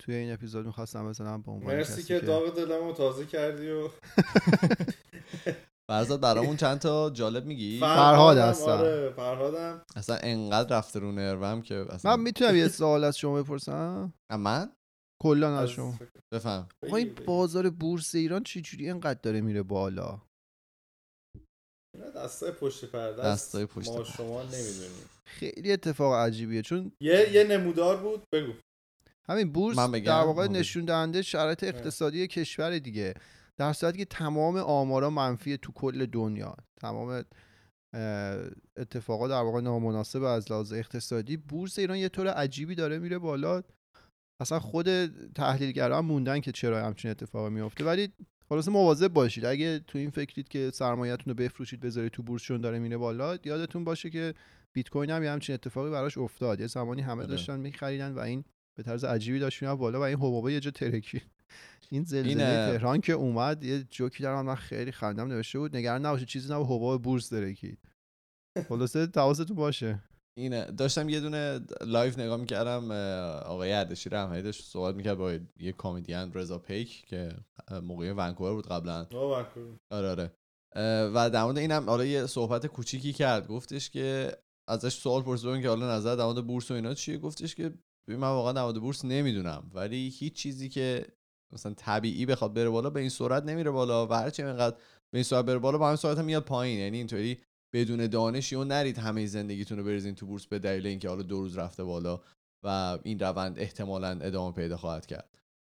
توی 0.00 0.14
این 0.14 0.32
اپیزود 0.32 0.66
می‌خواستم 0.66 1.08
بزنم 1.08 1.42
به 1.42 1.50
عنوان 1.50 1.76
مرسی 1.76 2.02
که 2.02 2.20
داغ 2.20 2.56
دلمو 2.56 2.92
تازه 2.92 3.26
کردی 3.26 3.70
و 3.70 3.88
فرزاد 5.90 6.20
برامون 6.20 6.56
چند 6.56 6.78
تا 6.78 7.10
جالب 7.10 7.46
میگی؟ 7.46 7.80
فرهاد 7.80 7.96
فرهادم، 8.36 8.48
هستم. 8.48 8.70
آره 8.70 9.12
فرهادم. 9.16 9.82
اصلا 9.96 10.16
انقدر 10.22 10.78
رفته 10.78 10.98
رو 10.98 11.12
نروم 11.12 11.62
که 11.62 11.74
اصلا 11.74 12.16
من 12.16 12.22
می‌تونم 12.22 12.56
یه 12.56 12.68
سوال 12.68 13.04
از 13.04 13.18
شما 13.18 13.42
بپرسم؟ 13.42 14.12
من؟ 14.38 14.72
کلا 15.22 15.58
از 15.58 15.68
شما. 15.68 15.98
بفهم. 16.32 16.68
این 16.82 17.14
بازار 17.26 17.70
بورس 17.70 18.14
ایران 18.14 18.44
چه 18.44 18.60
جوری 18.60 18.86
اینقدر 18.86 19.20
داره 19.22 19.40
میره 19.40 19.62
بالا؟ 19.62 20.22
اینا 21.94 22.10
دستای 22.10 22.52
پشت 22.52 22.84
پرده 22.84 23.24
است. 23.24 23.48
دستای 23.48 23.66
پشت 23.66 23.88
ما 23.88 24.04
شما. 24.04 24.42
نمی‌دونیم. 24.42 24.90
خیلی 25.26 25.72
اتفاق 25.72 26.14
عجیبیه 26.14 26.62
چون 26.62 26.92
یه 27.02 27.32
یه 27.32 27.44
نمودار 27.44 27.96
بود 27.96 28.22
بگو. 28.34 28.52
همین 29.28 29.52
بورس؟ 29.52 29.76
در 29.76 30.22
واقع 30.22 30.44
بگو. 30.44 30.52
نشون 30.52 30.84
دهنده 30.84 31.22
شرایط 31.22 31.64
اقتصادی 31.64 32.26
کشور 32.26 32.78
دیگه. 32.78 33.14
در 33.60 33.72
صورتی 33.72 33.98
که 33.98 34.04
تمام 34.04 34.56
آمارا 34.56 35.10
منفی 35.10 35.56
تو 35.56 35.72
کل 35.72 36.06
دنیا 36.06 36.56
تمام 36.76 37.24
اه، 37.94 38.50
اتفاقا 38.76 39.28
در 39.28 39.42
واقع 39.42 39.60
نامناسب 39.60 40.22
از 40.22 40.52
لحاظ 40.52 40.72
اقتصادی 40.72 41.36
بورس 41.36 41.78
ایران 41.78 41.98
یه 41.98 42.08
طور 42.08 42.28
عجیبی 42.28 42.74
داره 42.74 42.98
میره 42.98 43.18
بالا. 43.18 43.62
اصلا 44.40 44.60
خود 44.60 45.06
تحلیلگرا 45.32 45.98
هم 45.98 46.04
موندن 46.04 46.40
که 46.40 46.52
چرا 46.52 46.84
همچین 46.84 47.10
اتفاقی 47.10 47.50
میفته 47.50 47.84
ولی 47.84 48.12
خلاصه 48.48 48.70
مواظب 48.70 49.08
باشید. 49.08 49.44
اگه 49.44 49.78
تو 49.78 49.98
این 49.98 50.10
فکرید 50.10 50.48
که 50.48 50.70
سرمایه‌تون 50.74 51.24
رو 51.26 51.34
بفروشید 51.34 51.80
بذارید 51.80 52.12
تو 52.12 52.22
بورس 52.22 52.42
چون 52.42 52.60
داره 52.60 52.78
میره 52.78 52.96
بالا 52.96 53.38
یادتون 53.44 53.84
باشه 53.84 54.10
که 54.10 54.34
بیت 54.72 54.88
کوین 54.88 55.10
هم 55.10 55.22
یه 55.22 55.30
همچین 55.30 55.54
اتفاقی 55.54 55.90
براش 55.90 56.18
افتاد. 56.18 56.60
یه 56.60 56.66
زمانی 56.66 57.02
همه 57.02 57.22
آره. 57.22 57.26
داشتن 57.26 57.60
میخریدن 57.60 58.12
و 58.12 58.18
این 58.18 58.44
به 58.76 58.82
طرز 58.82 59.04
عجیبی 59.04 59.38
داشت 59.38 59.62
می‌رفت 59.62 59.78
بالا 59.78 60.00
و 60.00 60.02
این 60.02 60.16
حبابه 60.16 60.52
یه 60.52 60.60
جا 60.60 60.70
ترکی 60.70 61.22
این 61.92 62.04
زلزله 62.04 62.28
اینه. 62.28 62.44
تهران 62.44 63.00
که 63.00 63.12
اومد 63.12 63.64
یه 63.64 63.82
جوکی 63.82 64.22
دارم 64.22 64.46
من 64.46 64.54
خیلی 64.54 64.92
خندم 64.92 65.28
نوشته 65.28 65.58
بود 65.58 65.76
نگران 65.76 66.06
نباشید 66.06 66.28
چیزی 66.28 66.52
نبود 66.52 66.66
حباب 66.66 67.02
بورس 67.02 67.32
درکید 67.32 67.78
خلاصه 68.68 69.08
حواستون 69.16 69.56
باشه. 69.56 70.02
اینه. 70.38 70.64
داشتم 70.64 71.08
یه 71.08 71.20
دونه 71.20 71.60
لایف 71.86 72.18
نگاه 72.18 72.40
می‌کردم 72.40 72.90
آقای 73.46 73.72
اردشیر 73.72 74.14
رحمتی 74.14 74.42
داشت 74.42 74.64
صحبت 74.64 74.94
می‌کرد 74.94 75.18
با 75.18 75.32
یه 75.60 75.72
کامیدین 75.72 76.32
رضا 76.32 76.58
پیک 76.58 77.06
که 77.06 77.32
موقع 77.82 78.12
ونکوور 78.16 78.52
بود 78.52 78.66
قبلا. 78.66 79.06
آره 79.90 80.08
آره. 80.08 80.32
و 81.14 81.30
در 81.30 81.44
مورد 81.44 81.58
اینم 81.58 81.90
حالا 81.90 82.04
یه 82.04 82.26
صحبت 82.26 82.66
کوچیکی 82.66 83.12
کرد. 83.12 83.48
گفتش 83.48 83.90
که 83.90 84.36
ازش 84.68 84.94
سوال 84.94 85.22
پرسیدن 85.22 85.62
که 85.62 85.68
حالا 85.68 85.96
نظر 85.96 86.16
در 86.16 86.24
مورد 86.24 86.46
بورس 86.46 86.70
و 86.70 86.74
اینا 86.74 86.94
چیه؟ 86.94 87.18
گفتش 87.18 87.54
که 87.54 87.74
ببین 88.08 88.20
من 88.20 88.28
واقعا 88.28 88.52
در 88.52 88.62
مورد 88.62 88.80
بورس 88.80 89.04
نمی‌دونم. 89.04 89.70
ولی 89.74 90.08
هیچ 90.08 90.32
چیزی 90.32 90.68
که 90.68 91.06
مثلا 91.52 91.74
طبیعی 91.76 92.26
بخواد 92.26 92.54
بره 92.54 92.68
بالا 92.68 92.90
به 92.90 93.00
این 93.00 93.08
سرعت 93.08 93.44
نمیره 93.44 93.70
بالا 93.70 94.06
و 94.06 94.12
هرچی 94.12 94.42
اینقدر 94.42 94.76
به 95.10 95.18
این 95.18 95.22
سرعت 95.22 95.44
بره 95.44 95.58
بالا 95.58 95.78
با 95.78 95.86
همین 95.86 95.96
سرعت 95.96 96.18
هم 96.18 96.24
میاد 96.24 96.44
پایین. 96.44 96.78
یعنی 96.78 96.96
اینطوری 96.96 97.38
بدون 97.72 98.06
دانشی 98.06 98.56
و 98.56 98.64
نرید 98.64 98.98
همه 98.98 99.26
زندگیتون 99.26 99.78
رو 99.78 99.84
بریزین 99.84 100.14
تو 100.14 100.26
بورس 100.26 100.46
به 100.46 100.58
دلیل 100.58 100.86
اینکه 100.86 101.08
حالا 101.08 101.22
دو 101.22 101.40
روز 101.40 101.58
رفته 101.58 101.84
بالا 101.84 102.20
و 102.64 102.98
این 103.02 103.18
روند 103.18 103.58
احتمالا 103.58 104.08
ادامه 104.08 104.54
پیدا 104.54 104.76
خواهد 104.76 105.06
کرد. 105.06 105.28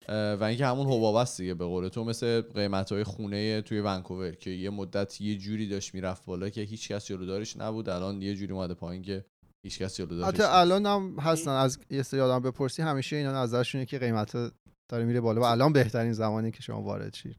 و 0.09 0.43
اینکه 0.43 0.65
همون 0.65 0.87
حباب 0.87 1.15
است 1.15 1.41
دیگه 1.41 1.53
به 1.53 1.65
قول 1.65 1.87
تو 1.87 2.03
مثل 2.03 2.41
قیمت 2.41 2.91
های 2.91 3.03
خونه 3.03 3.61
توی 3.61 3.81
ونکوور 3.81 4.31
که 4.31 4.49
یه 4.49 4.69
مدت 4.69 5.21
یه 5.21 5.37
جوری 5.37 5.67
داشت 5.67 5.93
می‌رفت 5.93 6.25
بالا 6.25 6.49
که 6.49 6.61
هیچ 6.61 6.91
کس 6.91 7.05
جلودارش 7.05 7.57
نبود. 7.57 7.89
الان 7.89 8.21
یه 8.21 8.35
جوری 8.35 8.53
اومده 8.53 8.73
پایین 8.73 9.01
که 9.01 9.25
هیچ 9.65 9.79
کس 9.79 9.97
جلودارش 9.97 10.33
حتی. 10.33 10.43
الان 10.43 10.85
هم 10.85 11.15
هستن. 11.19 11.51
از 11.51 11.79
یه 11.89 12.03
سری 12.03 12.19
آدم 12.19 12.39
بپرسی 12.39 12.81
همیشه 12.81 13.15
اینا 13.15 13.43
نظرشونه 13.43 13.85
که 13.85 13.99
قیمت 13.99 14.51
داره 14.91 15.05
میره 15.05 15.21
بالا 15.21 15.41
و 15.41 15.43
الان 15.43 15.73
بهترین 15.73 16.13
زمانی 16.13 16.51
که 16.51 16.61
شما 16.61 16.81
وارد 16.81 17.13
شید. 17.13 17.37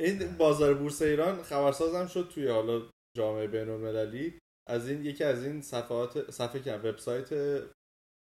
این 0.00 0.36
بازار 0.36 0.74
بورس 0.74 1.02
ایران 1.02 1.42
خبرسازم 1.42 2.06
شد 2.06 2.30
توی 2.34 2.48
حالا 2.48 2.90
جامعه 3.16 3.46
بین 3.46 3.68
المللی 3.68 4.38
از 4.68 4.88
این 4.88 5.04
یکی 5.04 5.24
از 5.24 5.44
این 5.44 5.60
صفحات 5.60 6.30
صفحه 6.30 6.60
که 6.60 6.74
وبسایت 6.74 7.62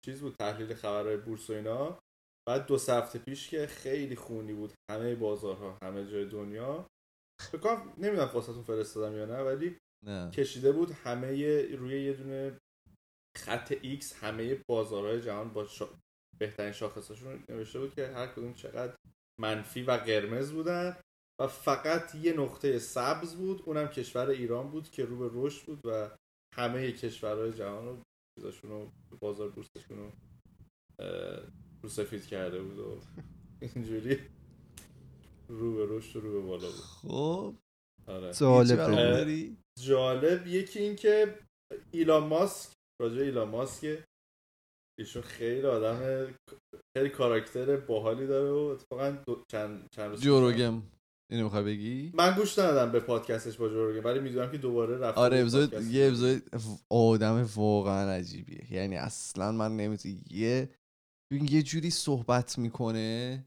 چیز 0.06 0.22
بود 0.22 0.36
تحلیل 0.40 0.74
خبرهای 0.74 1.18
بورس 1.18 1.50
و 1.50 1.54
اینا. 1.54 2.00
بعد 2.48 2.66
دو 2.66 2.76
هفته 2.76 3.20
پیش 3.20 3.50
که 3.50 3.68
خیلی 3.68 4.16
خونی 4.16 4.54
بود 4.54 4.74
همه 4.92 5.16
بازارها 5.16 5.78
همه 5.84 6.12
جای 6.12 6.26
دنیا. 6.26 6.88
فکر 7.42 7.58
کنم 7.58 7.94
نمی‌دونم 7.98 8.30
واسهتون 8.34 8.64
فرستادم 8.64 9.18
یا 9.18 9.26
نه 9.26 9.42
ولی 9.42 9.78
نه. 10.06 10.32
کشیده 10.32 10.72
بود 10.72 10.92
همه 10.92 11.28
روی 11.76 12.04
یه 12.04 12.14
دونه 12.14 12.58
خط 13.38 13.74
X 13.74 14.14
همه 14.14 14.62
بازارهای 14.70 15.22
جهان 15.22 15.54
با 15.54 15.66
شا... 15.66 15.90
بهترین 16.42 16.72
شاخصاشون 16.72 17.44
نوشته 17.50 17.80
بود 17.80 17.96
که 17.96 18.08
هر 18.08 18.28
کدوم 18.28 18.54
چقدر 18.54 18.96
منفی 19.42 19.84
و 19.84 19.92
قرمز 19.92 20.52
بودن 20.52 20.98
و 21.42 21.48
فقط 21.48 22.16
یه 22.16 22.34
نقطه 22.34 22.80
سبز 22.80 23.36
بود 23.36 23.64
اونم 23.66 23.88
کشور 23.88 24.30
ایران 24.30 24.72
بود 24.72 24.90
که 24.90 25.06
رو 25.06 25.18
به 25.18 25.30
رشد 25.34 25.66
بود 25.66 25.86
و 25.86 26.18
همه 26.56 26.92
کشورهای 26.92 27.54
جهان 27.54 27.86
رو 27.86 28.02
چیزاشون 28.36 28.72
رو 28.72 28.92
بازار 29.20 29.50
بورسشون 29.50 29.98
رو 29.98 30.12
رو 31.84 31.90
سفید 31.90 32.26
کرده 32.26 32.64
بود 32.64 32.80
و 32.80 33.00
اینجوری 33.62 34.20
رو 35.48 35.76
به 35.76 35.96
رشد 35.96 36.16
و 36.16 36.22
رو 36.22 36.32
به 36.32 36.48
بالا 36.48 36.68
بود 36.68 36.80
خب 36.80 37.56
آره. 38.08 38.32
داری؟ 38.96 39.58
جالب 39.80 40.48
یکی 40.48 40.80
این 40.80 40.96
که 40.96 41.40
ایلان 41.92 42.28
ماسک 42.28 42.74
راجع 43.02 43.16
به 43.16 43.24
ایلان 43.24 43.50
ماسک 43.50 44.04
ایشون 45.00 45.22
خیلی 45.22 45.68
آدم 45.68 46.28
خیلی 46.98 47.10
کاراکتر 47.10 47.78
باحالی 47.78 48.28
داره 48.28 48.52
و 48.52 48.56
اتفاقا 48.56 49.12
دو- 49.28 49.44
چند 49.52 49.88
چند 49.96 50.10
روز 50.10 50.22
جوروگم. 50.22 50.82
اینو 51.32 51.44
می‌خوای 51.44 51.64
بگی؟ 51.64 52.12
من 52.16 52.36
گوش 52.36 52.60
ندادم 52.60 52.92
به 52.92 53.00
پادکستش 53.00 53.58
با 53.58 53.70
جوروگن 53.70 54.04
ولی 54.04 54.20
می‌دونم 54.20 54.52
که 54.52 54.58
دوباره 54.58 54.98
رفته 54.98 55.22
آره 55.22 55.40
ابزار. 55.40 55.82
یه 55.84 56.08
ابزار 56.08 56.42
آدم 56.90 57.50
واقعا 57.56 58.12
عجیبیه. 58.12 58.74
یعنی 58.74 58.98
اصلا 58.98 59.52
من 59.52 59.78
نمی‌تونی 59.78 60.24
یه 60.30 60.70
یه 61.32 61.64
جوری 61.64 61.90
صحبت 61.90 62.58
می‌کنه 62.58 63.46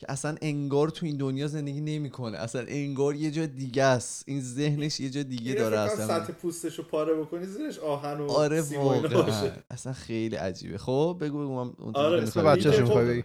که 0.00 0.06
اصلا 0.08 0.36
انگار 0.42 0.88
تو 0.88 1.06
این 1.06 1.16
دنیا 1.16 1.46
زندگی 1.46 1.80
نمی‌کنه. 1.80 2.38
اصلا 2.38 2.64
انگار 2.68 3.14
یه 3.14 3.30
جا 3.30 3.46
دیگه 3.46 3.82
است. 3.82 4.24
این 4.26 4.40
ذهنش 4.40 5.00
یه 5.00 5.10
جا 5.10 5.22
دیگه 5.22 5.54
داره 5.54 5.78
اصلا. 5.78 6.06
سطح 6.06 6.32
پوستش 6.32 6.78
رو 6.78 6.84
پاره 6.84 7.14
بکنی 7.14 7.46
زیرش 7.46 7.78
آهن 7.78 8.20
و 8.20 8.30
آره 8.30 8.60
واقعا. 8.60 9.50
اصلا 9.70 9.92
خیلی 9.92 10.36
عجیبه. 10.36 10.78
خب 10.78 11.18
بگو 11.20 11.38
بگو 11.38 11.64
من 11.64 11.72
اون 11.78 11.96
آره، 11.96 12.16
که 12.18 12.22
اسم 12.22 12.44
بچه‌ش 12.44 12.78
می‌خوای 12.78 13.24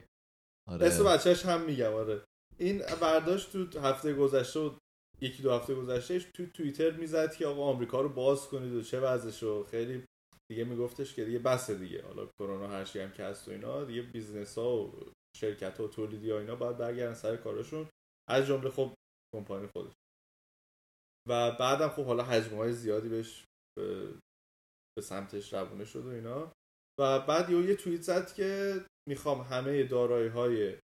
آره. 0.67 0.87
اسم 0.87 1.03
بچهش 1.03 1.45
هم 1.45 1.61
میگم 1.61 1.93
آره. 1.93 2.21
این 2.57 2.81
برداشت 3.01 3.51
تو 3.51 3.79
هفته 3.79 4.13
گذشته 4.13 4.59
و 4.59 4.71
یکی 5.21 5.43
دو 5.43 5.51
هفته 5.51 5.75
گذشتهش 5.75 6.25
تو 6.33 6.45
توییتر 6.45 6.91
می‌زد 6.91 7.33
که 7.33 7.47
آقا 7.47 7.63
آمریکا 7.63 8.01
رو 8.01 8.09
باز 8.09 8.47
کنید 8.47 8.73
و 8.73 8.81
چه 8.81 8.99
وضعش 8.99 9.43
و 9.43 9.63
خیلی 9.63 10.03
دیگه 10.51 10.63
میگفتش 10.63 11.13
که 11.13 11.25
دیگه 11.25 11.39
بسه 11.39 11.75
دیگه. 11.75 12.03
حالا 12.07 12.27
کرونا 12.39 12.67
هر 12.67 12.83
چی 12.83 12.99
هم 12.99 13.11
که 13.11 13.23
هست 13.23 13.47
و 13.47 13.51
اینا 13.51 13.83
دیگه 13.83 14.01
business 14.01 14.57
ها 14.57 14.77
و 14.77 14.91
شرکت 15.35 15.77
ها 15.77 15.85
و 15.85 15.87
تولیدی 15.87 16.31
ها 16.31 16.39
اینا 16.39 16.55
باید 16.55 16.77
برگردن 16.77 17.13
سر 17.13 17.37
کارشون. 17.37 17.89
از 18.29 18.47
جمله 18.47 18.69
خب 18.69 18.93
کمپانی 19.35 19.67
خودش. 19.67 19.93
و 21.29 21.51
بعدم 21.51 21.89
خب 21.89 22.05
حالا 22.05 22.23
حجم 22.23 22.55
های 22.55 22.73
زیادی 22.73 23.09
بهش 23.09 23.45
به, 23.77 24.13
سمتش 25.03 25.53
روونه 25.53 25.85
شد 25.85 26.05
و 26.05 26.09
اینا. 26.09 26.51
و 26.99 27.19
بعد 27.19 27.49
یه 27.49 27.75
توییت 27.75 28.01
زد 28.01 28.33
که 28.33 28.79
می‌خوام 29.09 29.41
همه 29.41 29.83
دارایی 29.83 30.27
های 30.27 30.79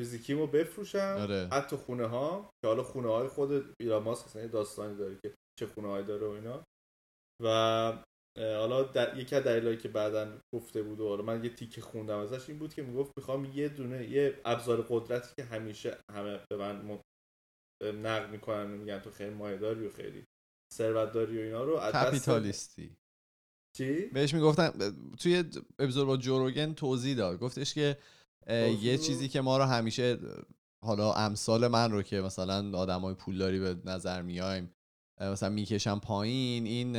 فیزیکیمو 0.00 0.46
بفروشم. 0.46 1.16
آره. 1.20 1.48
حتی 1.52 1.76
خونه 1.76 2.06
ها 2.06 2.50
که 2.62 2.68
حالا 2.68 2.82
خونه 2.82 3.08
های 3.08 3.28
خود 3.28 3.74
ایلان 3.80 4.02
ماسک 4.02 4.36
یه 4.36 4.48
داستانی 4.48 4.96
داره 4.96 5.18
که 5.24 5.34
چه 5.58 5.66
خونه 5.66 5.88
های 5.88 6.04
داره 6.04 6.26
و 6.26 6.30
اینا. 6.30 6.64
و 7.42 8.04
حالا 8.36 8.82
در... 8.82 9.18
یکی 9.18 9.36
از 9.36 9.44
دلایلی 9.44 9.82
که 9.82 9.88
بعدا 9.88 10.38
گفته 10.54 10.82
بود 10.82 11.00
و 11.00 11.08
حالا 11.08 11.22
من 11.22 11.44
یه 11.44 11.50
تیکه 11.50 11.80
خوندم 11.80 12.18
ازش 12.18 12.48
این 12.48 12.58
بود 12.58 12.74
که 12.74 12.82
می‌گفت 12.82 13.12
می‌خوام 13.16 13.44
یه 13.44 13.68
دونه 13.68 14.10
یه 14.10 14.40
ابزار 14.44 14.86
قدرتی 14.88 15.28
که 15.36 15.44
همیشه 15.44 15.98
همه 16.10 16.40
به 16.50 16.56
من 16.56 16.76
م... 16.76 16.98
نقد 17.84 18.30
می‌کنن 18.30 18.66
میگن 18.66 18.98
تو 18.98 19.10
خیلی 19.10 19.34
مایه‌داری 19.34 19.86
و 19.86 19.90
خیلی 19.90 20.24
ثروتداری 20.74 21.38
و 21.38 21.40
اینا 21.40 21.64
رو 21.64 21.80
کپیتالیستی. 21.92 22.96
چی؟ 23.76 24.06
بهش 24.06 24.34
می‌گفتن 24.34 24.72
توی 25.18 25.44
اپیزود 25.78 26.06
با 26.06 26.16
جوروگن 26.16 26.74
توضیح 26.74 27.16
داد. 27.16 27.38
گفتش 27.38 27.74
که 27.74 27.98
یه؟ 28.80 28.98
چیزی 28.98 29.28
که 29.28 29.40
ما 29.40 29.58
رو 29.58 29.64
همیشه 29.64 30.18
حالا 30.84 31.12
امثال 31.12 31.68
من 31.68 31.92
رو 31.92 32.02
که 32.02 32.20
مثلا 32.20 32.78
آدمای 32.78 33.14
پولداری 33.14 33.58
به 33.58 33.76
نظر 33.84 34.22
میایم 34.22 34.75
مثلا 35.20 35.48
می‌کشن 35.48 35.98
پایین 35.98 36.66
این 36.66 36.92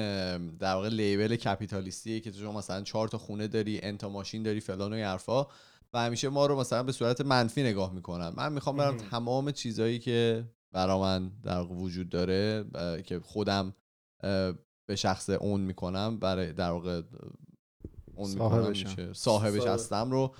در 0.57 0.73
واقع 0.73 0.89
لیبل 0.89 1.35
کپیتالیستیه 1.35 2.19
که 2.19 2.31
تو 2.31 2.39
شما 2.39 2.51
مثلا 2.51 2.81
چهار 2.81 3.07
تا 3.07 3.17
خونه 3.17 3.47
داری 3.47 3.79
انتا 3.83 4.09
ماشین 4.09 4.43
داری 4.43 4.59
فلان 4.59 4.93
و 4.93 4.95
این 4.95 5.05
حرفا 5.05 5.47
و 5.93 5.99
همیشه 5.99 6.29
ما 6.29 6.45
رو 6.45 6.59
مثلا 6.59 6.83
به 6.83 6.91
صورت 6.91 7.21
منفی 7.21 7.63
نگاه 7.63 7.93
می‌کنن 7.93 8.33
من 8.37 8.53
می‌خوام 8.53 8.77
برم. 8.77 8.97
تمام 8.97 9.51
چیزایی 9.51 9.99
که 9.99 10.45
برا 10.71 10.99
من 10.99 11.31
در 11.43 11.57
واقع 11.57 11.75
وجود 11.75 12.09
داره 12.09 12.65
که 13.05 13.19
خودم 13.19 13.73
به 14.85 14.95
شخص 14.95 15.29
اون 15.29 15.61
می‌کنم 15.61 16.19
برای 16.19 16.53
در 16.53 16.71
واقع 16.71 17.01
اون 18.15 18.27
صاحبشم. 18.27 18.89
میشه 18.89 19.13
صاحبش 19.13 19.61
صاحب. 19.61 19.73
هستم 19.73 20.11
رو 20.11 20.35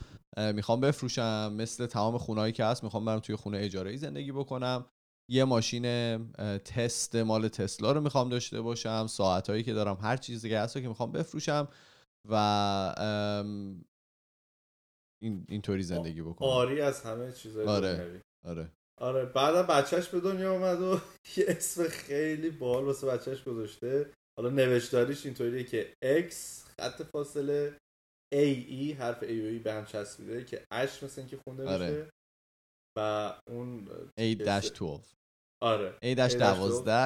می‌خوام 0.54 0.82
بفروشم 0.82 1.54
مثل 1.54 1.86
تمام 1.86 2.18
خونهایی 2.18 2.54
که 2.54 2.66
هست 2.66 2.84
می‌خوام 2.84 3.06
برم 3.06 3.20
توی 3.20 3.36
خونه 3.36 3.58
اجاره 3.58 3.92
ای 3.92 3.98
زندگی 3.98 4.32
بکنم 4.32 4.86
یه 5.30 5.44
ماشین 5.44 5.84
تست 6.58 7.16
مال 7.16 7.48
تسلا 7.48 7.92
رو 7.92 8.02
می‌خوام 8.02 8.30
داشته 8.30 8.62
باشم 8.62 9.08
ساعت 9.08 9.50
هایی 9.50 9.64
که 9.64 9.74
دارم 9.74 9.98
هر 10.02 10.18
چیزی 10.18 10.50
که 10.50 10.60
هست 10.60 10.76
رو 10.76 10.82
که 10.82 10.88
می‌خوام 10.88 11.12
بفروشم 11.12 11.68
و 12.30 12.34
این 15.22 15.46
اینطوری 15.50 15.84
زندگی 15.84 16.22
بکنم. 16.22 16.50
آری 16.50 16.82
از 16.82 17.02
همه 17.02 17.32
چیزای 17.32 17.68
آره. 17.68 17.98
دنیوی 17.98 18.20
آره. 18.46 18.72
آره 19.02 19.26
بعدم 19.26 19.62
بچهش 19.62 20.08
به 20.08 20.20
دنیا 20.20 20.54
اومد 20.54 20.82
و 20.82 21.00
یه 21.38 21.46
اسم 21.48 21.88
خیلی 21.88 22.50
بال 22.50 22.84
واسه 22.84 23.08
بچهش 23.08 23.44
گذاشته. 23.44 24.14
حالا 24.40 24.50
نوشتاریش 24.50 25.26
اینطوریه 25.26 25.64
که 25.64 25.94
X 26.06 26.34
خط 26.78 27.02
فاصله 27.02 27.78
AE 28.36 28.94
حرف 29.00 29.24
A 29.24 29.32
و 29.32 29.60
E 29.60 29.64
به 29.64 29.74
هم 29.74 29.86
چسبیده 29.86 30.46
که 30.46 30.66
اش 30.72 31.04
مثل 31.04 31.22
اینکه 31.22 31.38
خونده 31.38 31.70
آره. 31.70 31.90
میشه 31.90 32.10
و 32.98 33.34
اون 33.48 33.88
8-12 34.20 35.17
آره. 35.64 35.94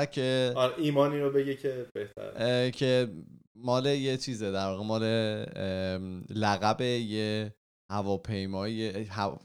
8-12 0.05 0.09
که 0.11 0.53
آره 0.55 0.73
ایمانی 0.77 1.19
رو 1.19 1.31
بگه 1.31 1.55
که 1.55 1.87
بهتر 1.93 2.31
اه، 2.35 2.71
که 2.71 3.07
مال 3.55 3.85
یه 3.85 4.17
چیزه 4.17 4.51
در 4.51 4.65
واقع 4.67 4.83
مال 4.83 5.03
لقب 6.29 6.81
یه 6.81 7.53
هواپیمای 7.91 9.03
هوا- 9.03 9.41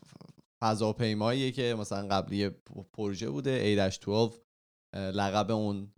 فضاپیماییه 0.64 1.52
که 1.52 1.74
مثلا 1.78 2.09
قبلی 2.09 2.50
پروژه 2.92 3.30
بوده 3.30 3.90
A-12 3.90 4.09
اه، 4.09 5.11
لقب 5.11 5.50
اون 5.50 5.92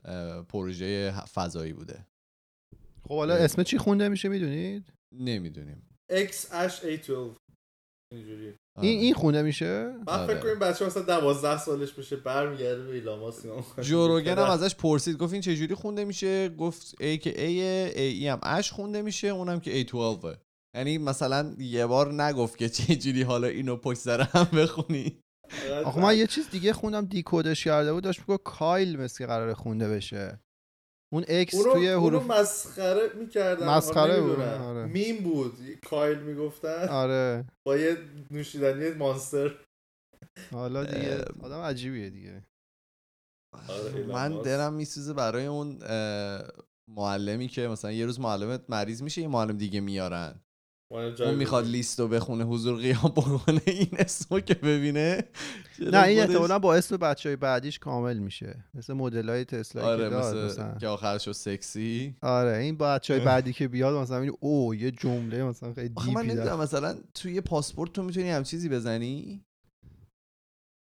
پروژه 0.48 1.11
فضایی 1.26 1.72
بوده. 1.72 2.06
خب 3.09 3.14
حالا 3.16 3.34
اسم 3.34 3.62
چی 3.62 3.78
خونده 3.78 4.09
میشه 4.09 4.28
می‌دونید؟ 4.28 4.92
نمی‌دونیم. 5.14 5.88
X 6.12 6.32
Ash 6.32 6.82
A12 6.82 7.11
اینجوری 8.12 8.56
این 8.81 9.01
این 9.01 9.14
خونده 9.14 9.43
میشه؟ 9.43 9.93
من 10.07 10.12
آره. 10.12 10.26
فکر 10.26 10.43
کنیم 10.43 10.59
بچه 10.59 10.87
مثلا 10.87 11.03
12 11.03 11.59
سالش 11.59 11.93
بشه 11.93 12.16
برمیگرده 12.16 12.83
به 12.83 12.93
ایلاماس 12.95 13.47
جوروگن 13.81 14.39
هم 14.39 14.51
ازش 14.59 14.74
پرسید. 14.74 15.16
گفت 15.16 15.33
این 15.33 15.43
چجوری 15.43 15.74
خونده 15.74 16.05
میشه؟ 16.05 16.49
گفت 16.49 16.95
A 16.95 17.18
که 17.18 17.33
A 17.33 17.97
A 17.97 18.22
E 18.22 18.26
هم 18.26 18.39
اش 18.43 18.72
خونده 18.72 19.03
میشه 19.03 19.29
اونم 19.29 19.61
که 19.61 19.85
A12 19.85 20.37
یعنی 20.76 20.99
مثلا 20.99 21.55
یه 21.59 21.87
بار 21.87 22.22
نگفت 22.22 22.59
که 22.59 22.68
چجوری 22.68 23.22
حالا 23.22 23.47
اینو 23.47 23.76
پشت 23.76 23.99
سر 23.99 24.20
هم 24.20 24.45
بخونی. 24.45 25.20
آخه 25.85 26.01
من 26.01 26.16
یه 26.16 26.26
چیز 26.26 26.51
دیگه 26.51 26.72
خوندم 26.72 27.05
دیکودش 27.07 27.64
کرده 27.64 27.93
بود. 27.93 28.05
داشت 28.05 28.20
میگه 28.29 28.41
کایل 28.45 29.01
مثل 29.01 29.18
که 29.18 29.26
قراره 29.26 29.55
خونده 29.55 29.89
بشه. 29.89 30.41
اون 31.12 31.24
اکس 31.28 31.54
اونو, 31.54 31.72
توی 31.72 31.88
اونو 31.88 32.18
حروف 32.18 32.30
مسخره 32.30 33.12
می‌کردن 33.14 33.68
مسخره 33.68 34.20
بود، 34.20 34.40
آره. 34.40 34.86
میم 34.86 35.22
بود 35.22 35.80
کایل 35.84 36.18
می‌گفتن 36.18 36.88
آره 36.88 37.44
با 37.66 37.76
یه 37.76 37.96
نوشیدنی 38.30 38.90
مانستر 38.90 39.64
حالا 40.52 40.84
دیگه 40.84 41.12
اه. 41.12 41.44
آدم 41.44 41.61
عجیبیه 41.61 42.11
دیگه 42.11 42.44
آره، 43.68 44.06
من. 44.06 44.42
دلم 44.42 44.72
میسوزه 44.72 45.12
برای 45.12 45.46
اون 45.46 45.78
اه، 45.82 46.42
معلمی 46.88 47.48
که 47.48 47.68
مثلا 47.68 47.92
یه 47.92 48.06
روز 48.06 48.20
معلمت 48.20 48.70
مریض 48.70 49.02
میشه 49.02 49.22
یه 49.22 49.28
معلم 49.28 49.56
دیگه 49.56 49.80
میارن 49.80 50.40
اون 50.91 51.34
می‌خواد 51.34 51.66
لیست 51.66 52.01
رو 52.01 52.09
بخونه 52.09 52.45
حضور 52.45 52.78
قیام 52.78 53.12
بکنه 53.16 53.61
این 53.66 53.89
اسمو 53.93 54.41
که 54.41 54.55
ببینه. 54.55 55.24
نه 55.78 56.03
این 56.03 56.20
احتمالا 56.20 56.59
با 56.59 56.74
اسم 56.74 56.97
بچه 56.97 57.28
های 57.28 57.36
بعدیش 57.36 57.78
کامل 57.78 58.18
میشه. 58.18 58.64
مثل 58.74 58.93
مدل 58.93 59.28
های 59.28 59.45
تسلا 59.45 59.82
آره 59.86 60.11
که 60.11 60.16
مثل 60.16 60.45
مثلا. 60.45 60.74
که 60.80 60.86
آخرش 60.86 61.32
سکسی. 61.32 62.16
آره 62.22 62.57
این 62.57 62.76
بچه 62.76 63.14
های 63.14 63.24
بعدی 63.24 63.53
که 63.53 63.68
بیاد 63.68 63.95
مثلا 63.95 64.20
این 64.20 64.36
او 64.41 64.74
یه 64.74 64.91
جمله 64.91 65.45
مثلا 65.45 65.74
خیلی 65.74 65.95
آخه 65.97 66.11
من 66.11 66.22
دیپی 66.22 66.34
داره. 66.34 66.41
نمی‌دونم 66.41 66.62
مثلا 66.62 66.99
توی 67.14 67.41
پاسپورت 67.41 67.93
تو 67.93 68.03
می‌تونی 68.03 68.30
هم 68.30 68.43
چیزی 68.43 68.68
بزنی؟ 68.68 69.45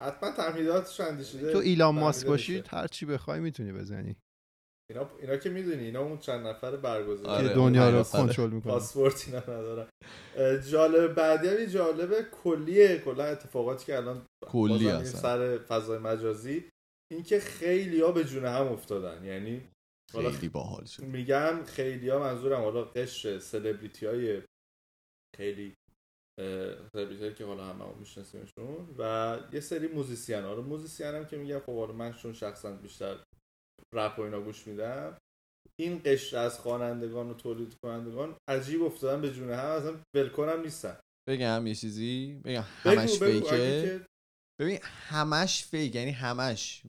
حتما 0.03 0.31
تمهیداتش 0.31 1.01
اندیشیده 1.01 1.53
تو 1.53 1.59
ایلان 1.59 1.95
ماسک 1.95 2.27
باشی. 2.27 2.63
هر 2.69 2.87
چی 2.87 3.07
بخوای 3.07 3.41
می‌تونی 3.41 3.73
بزنی. 3.73 4.17
اینا 4.93 5.11
اینا 5.21 5.37
که 5.37 5.51
می‌دونی 5.51 5.85
اینا 5.85 6.01
اون 6.01 6.19
چند 6.19 6.47
نفر 6.47 6.77
برگزیده 6.77 7.29
آره، 7.29 7.49
که 7.49 7.55
دنیا 7.55 7.91
رو. 7.91 8.03
کنترل 8.03 8.51
می‌کنه 8.51 8.73
پاسپورت 8.73 9.25
اینا 9.29 9.41
ندارن. 9.41 9.89
جالب 10.71 11.15
بعدی 11.15 11.49
هم 11.49 11.65
جالب 11.65 12.31
کلیه 12.31 12.99
کلا 12.99 13.25
اتفاقاتی 13.25 13.87
که 13.87 13.97
الان 13.97 14.27
کلی 14.47 14.89
اصلا. 14.89 15.21
سر 15.21 15.59
فضای 15.59 15.99
مجازی 15.99 16.69
اینکه 17.13 17.41
خیلی 17.41 18.01
ها 18.01 18.13
به 18.13 18.25
جون 18.25 18.45
هم 18.45 18.67
افتادن. 18.69 19.25
یعنی 19.25 19.69
خیلی 20.13 20.49
باحال 20.49 20.85
شد. 20.85 21.03
میگم 21.03 21.65
خیلی 21.65 22.09
ها 22.09 22.19
منظورم 22.19 22.61
حالا 22.61 22.85
قشر 22.85 23.39
سلبریتی 23.39 24.43
خیلی 25.37 25.75
سلبریتی 26.93 27.35
که 27.35 27.45
حالا 27.45 27.65
همه 27.65 27.85
هم 27.85 27.99
میشناسیمشون 27.99 28.89
و 28.99 29.39
یه 29.53 29.61
سری 29.61 29.89
musician 29.89 30.43
حالا 30.43 30.61
musician 30.61 31.07
هم 31.07 31.25
که 31.25 31.37
میگم 31.37 31.59
خب 31.59 31.79
حالا 31.79 31.93
من 31.93 32.13
چون 32.13 32.33
شخصا 32.33 32.73
بیشتر 32.73 33.17
رپ 33.95 34.19
و 34.19 34.23
اینا 34.23 34.41
گوش 34.41 34.67
میدم. 34.67 35.19
این 35.81 36.01
قشر 36.05 36.37
از 36.37 36.59
خوانندگان 36.59 37.31
و 37.31 37.35
تولید 37.35 37.77
کنندگان 37.85 38.37
عجیب 38.49 38.83
افتادن 38.83 39.21
به 39.21 39.33
جون 39.33 39.51
هم 39.51 39.59
اصلا 39.59 40.01
ولکن 40.17 40.49
هم 40.49 40.61
نیستن. 40.61 40.97
بگم 41.29 41.67
یه 41.67 41.75
چیزی؟ 41.75 42.41
بگم 42.45 42.65
بگو، 42.85 43.01
همش 43.01 43.19
بگو، 43.19 43.37
اگه 43.37 43.81
fake 43.81 43.95
ه 43.95 43.99
که- 43.99 44.07
ببین 44.61 44.79
همش 44.83 45.65
fake 45.65 45.95
یعنی 45.95 46.11
همش 46.11 46.83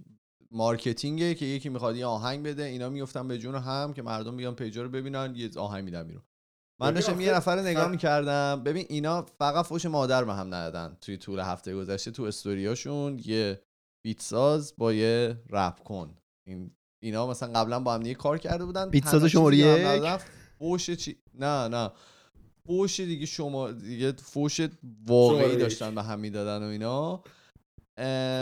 marketing 0.52 1.27
ه 1.27 1.36
که 1.36 1.46
یکی 1.46 1.70
می‌خواد 1.70 1.96
یه 1.96 2.06
آهنگ 2.06 2.46
بده 2.46 2.64
اینا 2.64 2.90
میفتن 2.90 3.28
به 3.28 3.38
جون 3.38 3.56
هم 3.56 3.94
که 3.94 4.02
مردم 4.02 4.38
بیان 4.38 4.56
page 4.56 4.78
ا 4.78 4.84
رو 4.84 4.90
ببینن 4.90 5.34
یه 5.36 5.50
آهنگ 5.58 5.84
میدن 5.84 6.08
بیرون. 6.08 6.24
من 6.82 6.94
داشتم 6.94 7.22
یه 7.22 7.34
نفر 7.34 7.60
نگاه 7.60 7.92
می‌کردم. 7.92 8.64
ببین 8.64 8.86
اینا 8.90 9.22
فقط 9.22 9.66
فوش 9.66 9.86
مادر 9.86 10.24
به 10.26 10.34
هم 10.34 10.48
ندادن 10.54 10.98
توی 11.02 11.18
طول 11.18 11.40
هفته 11.40 11.76
گذشته 11.76 12.12
تو 12.12 12.24
استوریاشون. 12.24 13.22
یه 13.26 13.62
beat 14.06 14.22
ساز 14.22 14.74
با 14.78 14.94
یه 14.94 15.38
رپ 15.50 15.84
کن. 15.84 16.18
این 16.48 16.76
اینا 17.04 17.28
مثلا 17.28 17.54
قبلا 17.54 17.80
با 17.80 17.94
هم 17.94 18.04
دیگه 18.04 18.16
کار 18.16 18.38
کرده 18.38 18.66
بودن 18.66 18.90
beat 18.90 19.04
تنها 19.04 19.12
ساز 19.12 19.22
چیزی 19.22 19.32
شماره 19.32 19.58
یک؟ 19.58 20.22
فوش 20.60 20.90
چی؟ 20.90 21.18
نه 21.34 21.68
نه. 21.68 21.92
فوش 22.68 23.00
دیگه 23.00 23.26
شما 23.26 23.72
دیگه 23.72 24.12
فوش 24.12 24.62
واقعی. 25.08 25.58
داشتن 25.58 25.96
به 25.96 26.04
هم 26.04 26.20
می‌دادن 26.20 26.66
و 26.66 26.68
اینا. 26.68 27.24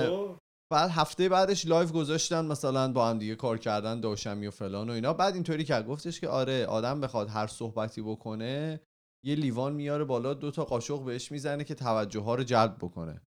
خب، 0.08 0.36
بعد 0.72 0.90
هفته 0.90 1.30
بعدش 1.30 1.66
live 1.66 1.90
گذاشتن 1.90 2.46
مثلا 2.46 2.92
با 2.92 3.10
هم 3.10 3.18
دیگه 3.18 3.36
کار 3.36 3.58
کردن 3.58 4.00
داشمی 4.00 4.48
و 4.48 4.52
فلان 4.52 4.90
و 4.90 4.94
اینا. 4.94 5.14
بعد 5.14 5.34
اینطوری 5.34 5.64
که 5.64 5.82
گفتش 5.82 6.20
که 6.20 6.28
آره 6.28 6.66
آدم 6.66 7.02
بخواد 7.02 7.30
هر 7.30 7.48
صحبتی 7.48 8.02
بکنه 8.02 8.82
یه 9.26 9.36
لیوان 9.36 9.74
میاره 9.74 10.04
بالا 10.04 10.34
دو 10.34 10.52
تا 10.52 10.66
قاشق 10.66 11.04
بهش 11.04 11.32
می‌زنه 11.32 11.64
که 11.64 11.76
توجه 11.76 12.20
ها 12.20 12.36
رو 12.36 12.44
جلب 12.44 12.76
بکنه. 12.80 13.22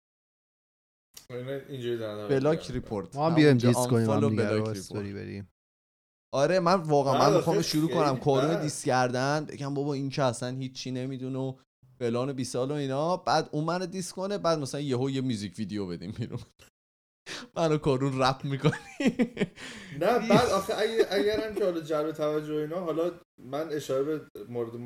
اینجوری 1.30 1.96
block 2.28 2.70
report. 2.70 3.16
ما 3.16 3.26
هم 3.26 3.34
بیایم 3.34 3.58
diss 3.58 3.76
کنیم 3.76 4.10
هم. 4.10 5.14
بریم. 5.14 5.48
آره 6.34 6.60
من 6.60 6.74
واقعا 6.74 7.30
من 7.30 7.36
می‌خوام 7.36 7.62
شروع 7.62 7.90
کنم. 7.90 8.16
کارن. 8.16 8.62
diss 8.62 8.84
کردن. 8.84 9.44
بگم 9.44 9.74
بابا 9.74 9.94
این 9.94 10.10
که 10.10 10.22
اصلا 10.22 10.56
هیچی 10.56 10.90
نمی‌دونه 10.90 11.38
و 11.38 11.54
فلان 11.98 12.30
و 12.30 12.32
بیسال 12.32 12.70
و 12.70 12.74
اینا. 12.74 13.16
بعد 13.16 13.48
اون 13.52 13.64
منو 13.64 13.86
دیس 13.86 14.12
کنه 14.12 14.38
بعد 14.38 14.58
مثلا 14.58 14.80
یهو 14.80 15.10
یه 15.10 15.20
میوزیک 15.20 15.58
ویدیو 15.58 15.86
بدیم 15.86 16.12
بیرون. 16.12 16.38
منو 17.56 17.78
کارون 17.78 18.22
رپ 18.22 18.44
می‌کنی. 18.44 18.72
نه 20.00 20.28
بعد 20.28 20.48
آخه 20.48 20.74
اگه 20.74 21.06
اگر 21.10 21.48
هم 21.48 21.54
که 21.54 21.64
حالا 21.64 21.80
جلب 21.80 22.12
توجه 22.12 22.54
اینا 22.54 22.80
حالا 22.80 23.12
من 23.38 23.68
اشاره 23.72 24.04
به 24.04 24.20
مورد 24.48 24.76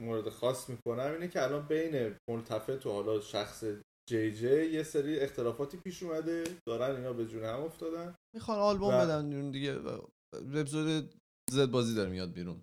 مورد 0.00 0.28
خاص 0.28 0.68
می‌کنم 0.70 1.12
اینه 1.12 1.28
که 1.28 1.42
الان 1.42 1.66
بین 1.66 2.16
ملتفت 2.30 2.86
و 2.86 2.92
حالا 2.92 3.20
شخص 3.20 3.64
جی 4.10 4.32
جی 4.32 4.64
یه 4.66 4.82
سری 4.82 5.20
اختلافاتی 5.20 5.76
پیش 5.76 6.02
اومده 6.02 6.44
دارن 6.66 6.96
اینا 6.96 7.12
به 7.12 7.26
جون 7.26 7.44
هم 7.44 7.60
افتادن 7.60 8.14
می‌خوان 8.34 8.58
آلبوم 8.58 8.88
و- 8.94 8.98
بدن 8.98 9.28
بیرون 9.30 9.50
دیگه 9.50 9.78
اپیزود 10.54 11.14
زد 11.50 11.66
بازی 11.70 11.94
داره 11.94 12.10
میاد 12.10 12.32
بیرون 12.32 12.62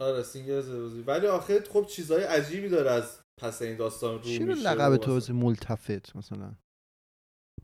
آره 0.00 0.22
سینگل 0.22 0.60
زوزی 0.60 1.02
ولی 1.02 1.26
آخه 1.26 1.60
خب 1.60 1.86
چیزای 1.86 2.22
عجیبی 2.24 2.68
داره 2.68 2.90
از 2.90 3.20
پس 3.40 3.62
این 3.62 3.76
داستان 3.76 4.14
رو 4.14 4.20
چی 4.20 4.38
لقب 4.38 4.96
تو 4.96 5.16
مثلا- 5.16 5.34
ملتفت 5.36 6.16
مثلا 6.16 6.54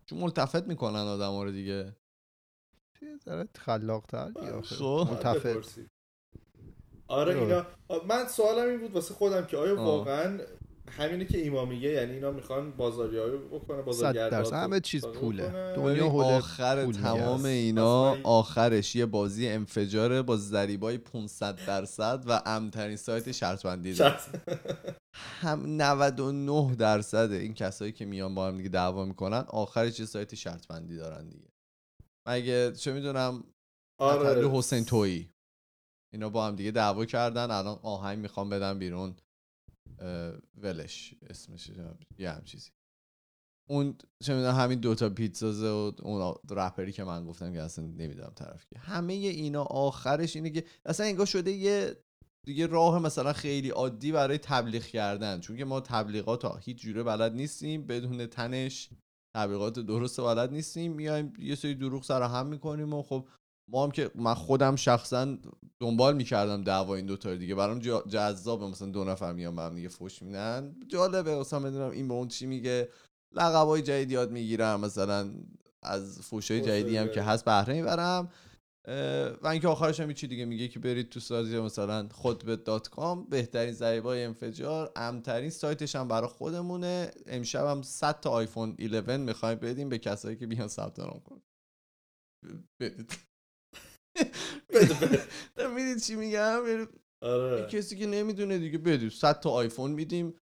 چون 0.06 0.18
ملتفت 0.18 0.62
می‌کنن 0.66 0.96
آدم 0.96 1.40
رو 1.40 1.50
دیگه 1.50 1.96
یه 3.02 3.16
ذره 3.16 3.48
خلاق 3.56 4.06
تر. 4.06 4.32
خب. 4.32 4.40
باید 4.40 5.10
ملتفت. 5.10 5.78
آره 7.08 7.32
آره. 7.34 7.40
اینا 7.42 7.66
من 8.08 8.26
سوالم 8.28 8.68
این 8.68 8.80
بود 8.80 8.92
واسه 8.92 9.14
خودم 9.14 9.46
که 9.46 9.56
آیا. 9.56 9.76
واقعا 9.76 10.40
همینه 10.90 11.24
که 11.24 11.38
ایما 11.38 11.64
میگه 11.64 11.88
یعنی 11.88 12.12
اینا 12.12 12.30
می‌خوان 12.30 12.70
بازاریابی 12.70 13.36
بکنه 13.36 13.82
درصد 14.12 14.52
همه 14.52 14.80
چیز؟ 14.80 15.06
پوله؟ 15.06 15.74
دنیا 15.76 16.06
آخر 16.06 16.84
پول 16.84 16.94
تمام. 16.94 17.44
اینا 17.44 18.16
آخرش 18.22 18.96
یه 18.96 19.06
بازی 19.06 19.48
انفجاره 19.48 20.22
با 20.22 20.36
ضریبای 20.36 20.98
500 20.98 21.66
درصد 21.66 22.24
و 22.26 22.42
امترین 22.46 22.96
سایت 22.96 23.32
شرط 23.32 23.66
بندی. 23.66 23.96
هم 25.40 25.82
99 25.82 26.74
درصد 26.74 27.32
این 27.32 27.54
کسایی 27.54 27.92
که 27.92 28.04
میان 28.04 28.34
با 28.34 28.46
هم 28.46 28.56
دیگه 28.56 28.68
دعوا 28.68 29.04
می‌کنن 29.04 29.44
آخرش 29.48 30.00
یه 30.00 30.06
سایت 30.06 30.34
شرط 30.34 30.66
بندی 30.66 30.96
دارن 30.96 31.28
دیگه 31.28 31.48
مگه 32.28 32.72
چه 32.72 32.92
می‌دونم 32.92 33.44
آره. 34.00 34.50
حسین 34.50 34.84
تویی 34.84 35.30
اینا 36.14 36.28
با 36.28 36.46
هم 36.46 36.56
دیگه 36.56 36.70
دعوا 36.70 37.04
کردن 37.04 37.50
الان 37.50 37.78
آهنگ 37.82 38.18
می‌خوام 38.18 38.48
بدن 38.48 38.78
بیرون 38.78 39.16
ولش 40.56 41.14
اسمش 41.30 41.70
یه 42.18 42.30
هم 42.30 42.44
چیزی. 42.44 42.70
اون 43.68 43.96
چه 44.24 44.34
می‌دونم 44.34 44.54
همین 44.54 44.80
دوتا 44.80 45.10
پیتزازه 45.10 45.68
و 45.68 45.92
اون 46.02 46.34
رپری 46.50 46.92
که 46.92 47.04
من 47.04 47.26
گفتم 47.26 47.52
که 47.52 47.62
اصلا 47.62 47.84
نمی‌دونم 47.84 48.32
طرف 48.36 48.64
که 48.66 48.78
همه 48.78 49.12
اینا 49.12 49.62
آخرش 49.62 50.36
اینه 50.36 50.50
که 50.50 50.64
اصلا 50.86 51.06
انگار 51.06 51.26
شده 51.26 51.50
یه 51.50 51.96
دیگه 52.46 52.66
راه 52.66 52.98
مثلا 52.98 53.32
خیلی 53.32 53.70
عادی 53.70 54.12
برای 54.12 54.38
تبلیغ 54.38 54.82
کردن. 54.82 55.40
چون 55.40 55.56
که 55.56 55.64
ما 55.64 55.80
تبلیغات 55.80 56.44
ها 56.44 56.56
هیچ 56.56 56.76
جوره 56.80 57.02
بلد 57.02 57.32
نیستیم 57.32 57.86
بدون 57.86 58.26
تنش 58.26 58.90
تبلیغات 59.36 59.78
درست 59.78 60.20
بلد 60.20 60.52
نیستیم. 60.52 60.92
میایم 60.92 61.32
یه 61.38 61.54
سری 61.54 61.74
دروغ 61.74 62.04
سر 62.04 62.22
هم 62.22 62.46
می‌کنیم 62.46 62.94
و 62.94 63.02
خب 63.02 63.28
ما 63.68 63.84
هم 63.84 63.90
که 63.90 64.10
من 64.14 64.34
خودم 64.34 64.76
شخصا 64.76 65.38
دنبال 65.80 66.16
می‌کردم 66.16 66.64
دعوا 66.64 66.94
این 66.94 67.06
دوتا 67.06 67.34
دیگه. 67.34 67.54
برام 67.54 67.78
جذابه. 68.08 68.66
مثلا 68.66 68.88
دو 68.88 69.04
نفر 69.04 69.32
میان 69.32 69.56
به 69.56 69.62
هم 69.62 69.74
دیگه 69.74 69.88
فوش 69.88 70.22
میدن. 70.22 70.76
جالبه. 70.88 71.36
مثلا 71.36 71.60
بدونم 71.60 71.90
این 71.90 72.08
به 72.08 72.14
اون 72.14 72.28
چی 72.28 72.46
میگه. 72.46 72.88
لقبای 73.32 73.82
جدید 73.82 74.10
یاد 74.10 74.30
می‌گیرم. 74.30 74.80
مثلا 74.80 75.30
از 75.82 76.20
فوشای 76.20 76.60
جدیدی 76.60 76.96
هم 76.96 77.08
که. 77.08 77.22
هست 77.22 77.44
بهره 77.44 77.74
می‌برم. 77.74 78.30
و 79.42 79.48
اینکه 79.48 79.68
آخرش 79.68 80.00
هم 80.00 80.12
چی 80.12 80.26
دیگه 80.26 80.44
میگه 80.44 80.68
که 80.68 80.78
برید 80.78 81.08
تو 81.08 81.20
سایت 81.20 81.54
مثلا 81.54 82.08
خطبه 82.08 82.56
dot 82.56 82.88
com. 82.88 83.24
بهترین 83.24 83.72
ضریبای 83.72 84.24
انفجار. 84.24 84.92
امن‌ترین 84.96 85.50
سایتش 85.50 85.96
هم 85.96 86.08
برای 86.08 86.28
خودمونه. 86.28 87.10
امشب 87.26 87.66
هم 87.66 87.82
100 87.82 88.20
تا 88.20 88.30
آیفون 88.30 88.76
11 88.78 89.16
می‌خوایم 89.16 89.58
بدیم 89.58 89.88
به 89.88 89.98
کسایی 89.98 90.36
که 90.36 90.46
بیان 90.46 90.68
ثبت 90.68 90.98
نام 90.98 91.20
کنن. 91.20 91.42
می‌دید 95.74 95.98
چی 96.02 96.14
میگم؟ 96.14 96.62
برید 96.64 96.88
آره. 97.22 97.66
کسی 97.66 97.96
که 97.96 98.06
نمی‌دونه 98.06 98.58
دیگه 98.58 98.78
بدید 98.78 99.12
100 99.12 99.40
تا 99.40 99.50
آیفون 99.50 99.90
میدیم. 99.90 100.38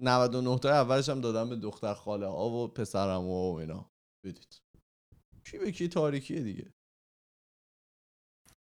99 0.00 0.58
تا 0.58 0.68
اولش 0.68 1.08
هم 1.08 1.20
دادم 1.20 1.48
به 1.48 1.56
دختر 1.56 1.94
خاله 1.94 2.26
ها 2.26 2.50
و 2.50 2.68
پسرم 2.68 3.26
و 3.26 3.54
اینا. 3.54 3.90
بدید. 4.24 4.62
کی 5.46 5.58
به 5.58 5.72
کی 5.72 5.88
تاریکیه 5.88 6.40
دیگه؟ 6.40 6.72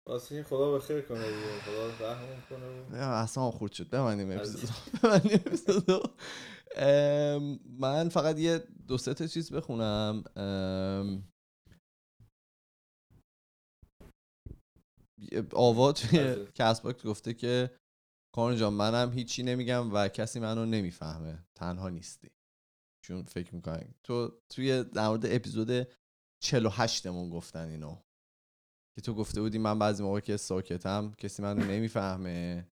واسه 0.08 0.42
خدا 0.42 0.72
به 0.72 0.78
خیر 0.80 1.00
کنه 1.00 1.26
دیگه. 1.26 1.60
خدا 1.60 1.88
رحم 2.10 2.42
کنه. 2.50 2.96
اصلا 2.96 3.50
خورد 3.50 3.72
شد. 3.72 3.90
ببندیم 3.90 4.30
اپیزودو 4.30 4.72
ببندیم 5.02 5.40
اپیزودو 5.46 6.02
من 7.78 8.08
فقط 8.08 8.38
یه 8.38 8.58
دو 8.86 8.98
سه 8.98 9.14
تا 9.14 9.26
چیز 9.26 9.52
بخونم. 9.52 10.24
آوا 15.52 15.92
توی 15.92 16.18
بله. 16.18 16.46
کسب 16.54 16.84
باکس 16.84 17.06
گفته 17.06 17.34
که 17.34 17.70
کارن 18.34 18.56
جان 18.56 18.72
منم 18.72 19.12
هیچی 19.12 19.42
نمیگم 19.42 19.94
و 19.94 20.08
کسی 20.08 20.40
منو 20.40 20.66
نمی‌فهمه. 20.66 21.46
تنها 21.54 21.88
نیستی. 21.88 22.30
چون 23.04 23.22
فکر 23.22 23.54
می‌کنن 23.54 23.94
تو 24.04 24.32
توی 24.48 24.84
در 24.84 25.08
مورد 25.08 25.26
اپیزود 25.26 25.88
48 26.42 27.06
مون 27.06 27.30
گفتن 27.30 27.68
اینو. 27.68 27.96
که 28.96 29.00
تو 29.02 29.14
گفته 29.14 29.40
بودی 29.40 29.58
من 29.58 29.78
بعضی 29.78 30.02
موقع 30.02 30.20
که 30.20 30.36
ساکتم 30.36 31.12
کسی 31.18 31.42
منو 31.42 31.64
نمی‌فهمه. 31.64 32.68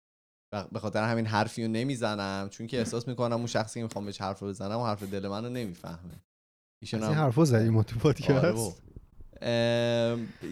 و 0.54 0.68
به 0.68 0.80
خاطر 0.80 1.04
همین 1.04 1.26
حرفی 1.26 1.64
رو 1.64 1.72
نمی‌زنم. 1.72 2.50
چون 2.50 2.68
که 2.68 2.78
احساس 2.78 3.08
می‌کنم 3.08 3.36
اون 3.38 3.48
شخصی 3.48 3.80
که 3.80 3.84
می‌خوام 3.84 4.06
بهش 4.06 4.22
حرف 4.22 4.40
رو 4.40 4.48
بزنم 4.48 4.80
و 4.80 4.86
حرف 4.86 5.04
دل 5.04 5.28
منو 5.28 5.50
نمی‌فهمه. 5.50 6.24
ایشون 6.82 7.04
هم- 7.04 7.14
حرفا 7.14 7.46
زدیم 7.46 7.74
ما 7.74 7.84
تو 7.84 7.96
آره 7.96 8.04
پادکست 8.04 8.82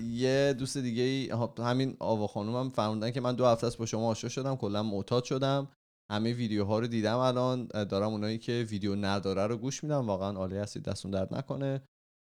یه 0.10 0.56
دوست 0.60 0.78
دیگه 0.78 1.04
ای 1.04 1.30
همین 1.60 1.98
آوا 2.00 2.28
خانوم 2.28 2.56
هم 2.56 2.70
فرمودن 2.70 3.12
که 3.12 3.22
من 3.22 3.36
دو 3.36 3.46
هفته 3.46 3.68
است 3.68 3.78
با 3.78 3.86
شما 3.86 4.08
آشنا 4.08 4.30
شدم 4.30 4.56
کلا 4.56 4.84
معتاد 4.84 5.24
شدم. 5.24 5.68
همه 6.12 6.34
ویدیوها 6.34 6.80
رو 6.80 6.88
دیدم 6.88 7.18
الان. 7.18 7.66
دارم 7.66 8.10
اونایی 8.10 8.38
که 8.38 8.66
ویدیو 8.70 8.96
نداره 8.96 9.48
رو 9.48 9.58
گوش 9.58 9.84
میدم. 9.84 10.08
واقعا 10.08 10.38
عالی 10.38 10.58
هستید 10.58 10.84
دستون 10.84 11.12
درد 11.12 11.34
نکنه. 11.34 11.82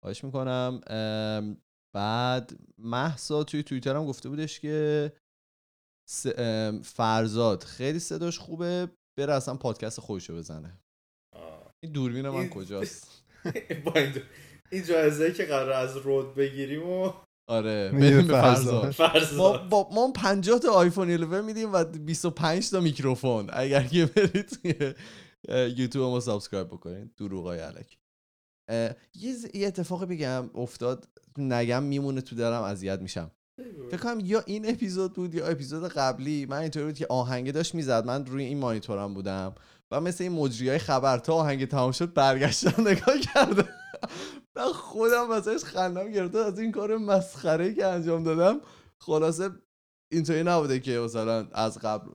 خواهش 0.03 0.25
می‌کنم. 0.25 0.81
بعد 1.95 2.53
محسا 2.79 3.45
توی 3.45 3.63
توییتر 3.63 3.97
هم 3.97 4.07
گفته 4.07 4.29
بودش 4.29 4.61
که 4.61 5.13
فرزاد 6.85 7.63
خیلی 7.63 7.99
صداش 7.99 8.39
خوبه 8.39 8.89
بره 9.19 9.35
اصلا 9.35 9.55
پادکست 9.55 10.01
خودشو 10.01 10.37
بزنه. 10.37 10.81
این 11.83 11.93
دوربین 11.93 12.29
من 12.29 12.49
کجاست؟ 12.49 13.25
با 13.85 13.93
این 13.95 14.13
این 14.73 14.85
جایزه 14.85 15.33
که 15.33 15.45
قرار 15.45 15.73
از 15.73 15.97
رود 15.97 16.35
بگیریم 16.35 16.89
و 16.89 17.13
آره 17.49 17.91
بریم 17.93 18.27
به 18.27 18.33
فرزاد. 18.33 18.91
فرض 18.91 19.35
ما, 19.35 19.59
با 19.59 19.89
ما 19.93 20.13
50 20.13 20.59
تا 20.59 20.73
آیفون 20.73 21.11
11 21.11 21.41
میدیم 21.41 21.73
و 21.73 21.85
25 21.85 22.71
تا 22.71 22.81
میکروفون. 22.81 23.51
اگر 23.53 23.83
که 23.83 24.07
برید 24.07 24.59
یوتیوب 25.79 26.11
ما 26.11 26.21
subscribe 26.21 26.67
بکنید 26.67 27.15
دروغای 27.17 27.59
الکی. 27.59 27.97
اه، 28.71 28.91
یه 29.15 29.33
ز- 29.35 29.55
یه 29.55 29.67
اتفاقی 29.67 30.07
بگم 30.07 30.51
افتاد 30.55 31.09
نگم 31.39 31.83
میمونه 31.83 32.21
تو 32.21 32.37
دلم 32.37 32.63
اذیت 32.63 33.01
میشم. 33.01 33.31
فکر 33.91 33.97
کنم 34.01 34.21
یا 34.25 34.43
این 34.47 34.71
اپیزود 34.71 35.13
بود 35.13 35.35
یا 35.35 35.47
اپیزود 35.47 35.89
قبلی. 35.89 36.47
من 36.47 36.59
اینطوری 36.59 36.87
بود 36.87 36.95
که 36.95 37.07
آهنگ 37.11 37.53
داشت 37.53 37.75
می‌زد. 37.75 38.05
من 38.07 38.27
روی 38.27 38.45
این 38.45 38.59
مانیتورم 38.59 39.15
بودم. 39.15 39.55
و 39.91 40.01
مثل 40.01 40.25
این 40.25 40.33
مجری 40.33 40.69
های 40.69 40.79
خبر 40.79 41.19
تا 41.19 41.35
آهنگ 41.35 41.65
تمام 41.69 41.93
شد 41.93 42.13
برگشتم 42.15 42.89
نگاه 42.89 43.15
کردم. 43.35 43.69
من 44.57 44.73
خودم 44.73 45.29
واسه‌ش 45.29 45.65
خندم 45.65 46.11
گرفته 46.11 46.39
از 46.39 46.59
این 46.59 46.73
کار 46.73 46.97
مسخره 46.97 47.75
که 47.75 47.87
انجام 47.87 48.23
دادم. 48.23 48.61
خلاصه 49.03 49.51
اینطوری 50.13 50.43
نبوده 50.43 50.81
که 50.81 50.99
مثلا 50.99 51.49
از 51.53 51.79
قبل 51.79 52.11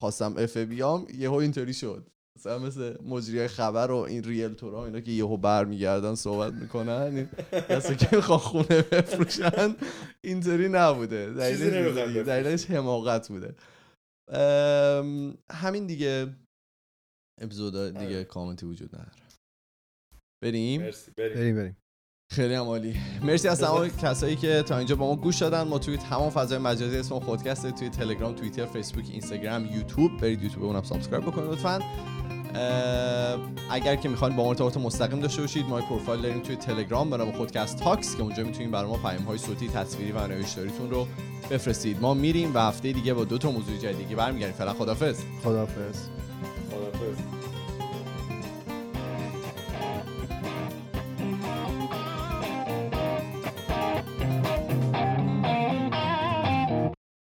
خواستم 0.00 0.34
اف 0.38 0.56
بیام 0.56 1.06
یهو 1.14 1.34
اینطوری 1.34 1.74
شد. 1.74 2.08
مثلا 2.38 2.58
مثل 2.58 3.02
مجری 3.02 3.48
خبر 3.48 3.90
و 3.90 3.96
این 3.96 4.24
ریلتورا 4.24 4.84
اینا 4.84 5.00
که 5.00 5.10
یهو 5.10 5.36
برمیگردن 5.36 6.14
صحبت 6.14 6.52
می‌کنن 6.52 7.30
کسی 7.52 7.96
که 7.96 8.16
می‌خوان 8.16 8.38
خونه 8.38 8.82
بفروشن 8.82 9.76
اینطوری 10.24 10.68
نبوده. 10.68 11.30
دلیلش 12.22 12.70
حماقت 12.70 13.28
بوده. 13.28 13.54
همین 15.50 15.86
دیگه 15.86 16.36
اپیزود 17.40 17.72
دیگه 17.98 18.16
آره. 18.16 18.24
کامنتی 18.24 18.66
وجود 18.66 18.94
نداره. 18.94 19.12
بریم؟ 20.42 20.82
مرسی 20.82 21.10
بریم. 21.16 21.34
بریم 21.34 21.56
بریم. 21.56 21.76
خیلی 22.32 22.54
هم 22.54 22.64
عالی. 22.64 22.94
مرسی 23.22 23.48
از 23.48 23.60
تمام 23.60 23.88
کسایی 23.88 24.36
که 24.36 24.62
تا 24.62 24.78
اینجا 24.78 24.96
با 24.96 25.06
ما 25.06 25.16
گوش 25.16 25.38
دادن. 25.38 25.62
ما 25.62 25.78
توی 25.78 25.96
تمام 25.96 26.30
فضای 26.30 26.58
مجازی 26.58 26.96
اسم 26.96 27.18
خودکسته 27.18 27.70
توی 27.70 27.88
تلگرام 27.88 28.34
توییتر 28.34 28.66
فیسبوک 28.66 29.04
اینستاگرام 29.10 29.66
یوتیوب 29.66 30.20
برید 30.20 30.42
یوتیوب 30.42 30.64
اونم 30.64 30.82
subscribe 30.82 31.26
بکنید 31.26 31.50
لطفا. 31.50 31.80
اگر 33.70 33.96
که 33.96 34.08
می‌خواین 34.08 34.36
با 34.36 34.42
ما 34.42 34.48
ارتباط 34.48 34.76
مستقیم 34.76 35.20
داشته 35.20 35.40
باشید 35.40 35.66
ما 35.66 35.80
پروفایل 35.80 36.22
داریم 36.22 36.40
توی 36.40 36.56
تلگرام 36.56 37.10
به 37.10 37.16
نام 37.16 37.32
خودکست 37.32 37.76
تاکس 37.76 38.16
که 38.16 38.22
اونجا 38.22 38.44
می‌تونید 38.44 38.70
برای 38.70 38.90
ما 38.90 38.96
پیام 38.96 39.22
های 39.22 39.38
صوتی 39.38 39.68
تصویری 39.68 40.12
و 40.12 40.26
نوشتاریتون 40.26 40.90
رو 40.90 41.06
بفرستید. 41.50 42.00
ما 42.00 42.14
میریم 42.14 42.54
و 42.54 42.58
هفته 42.58 42.92
دیگه 42.92 43.14
با 43.14 43.24
دو 43.24 43.38
تا 43.38 43.50
موضوع 43.50 43.76
جدیدی 43.78 44.14
برمیگردیم. 44.14 44.56
فعلا 44.56 44.72
خدافظ 44.72 45.20
خداحافظ. 45.44 45.98
خدافظ 46.70 47.41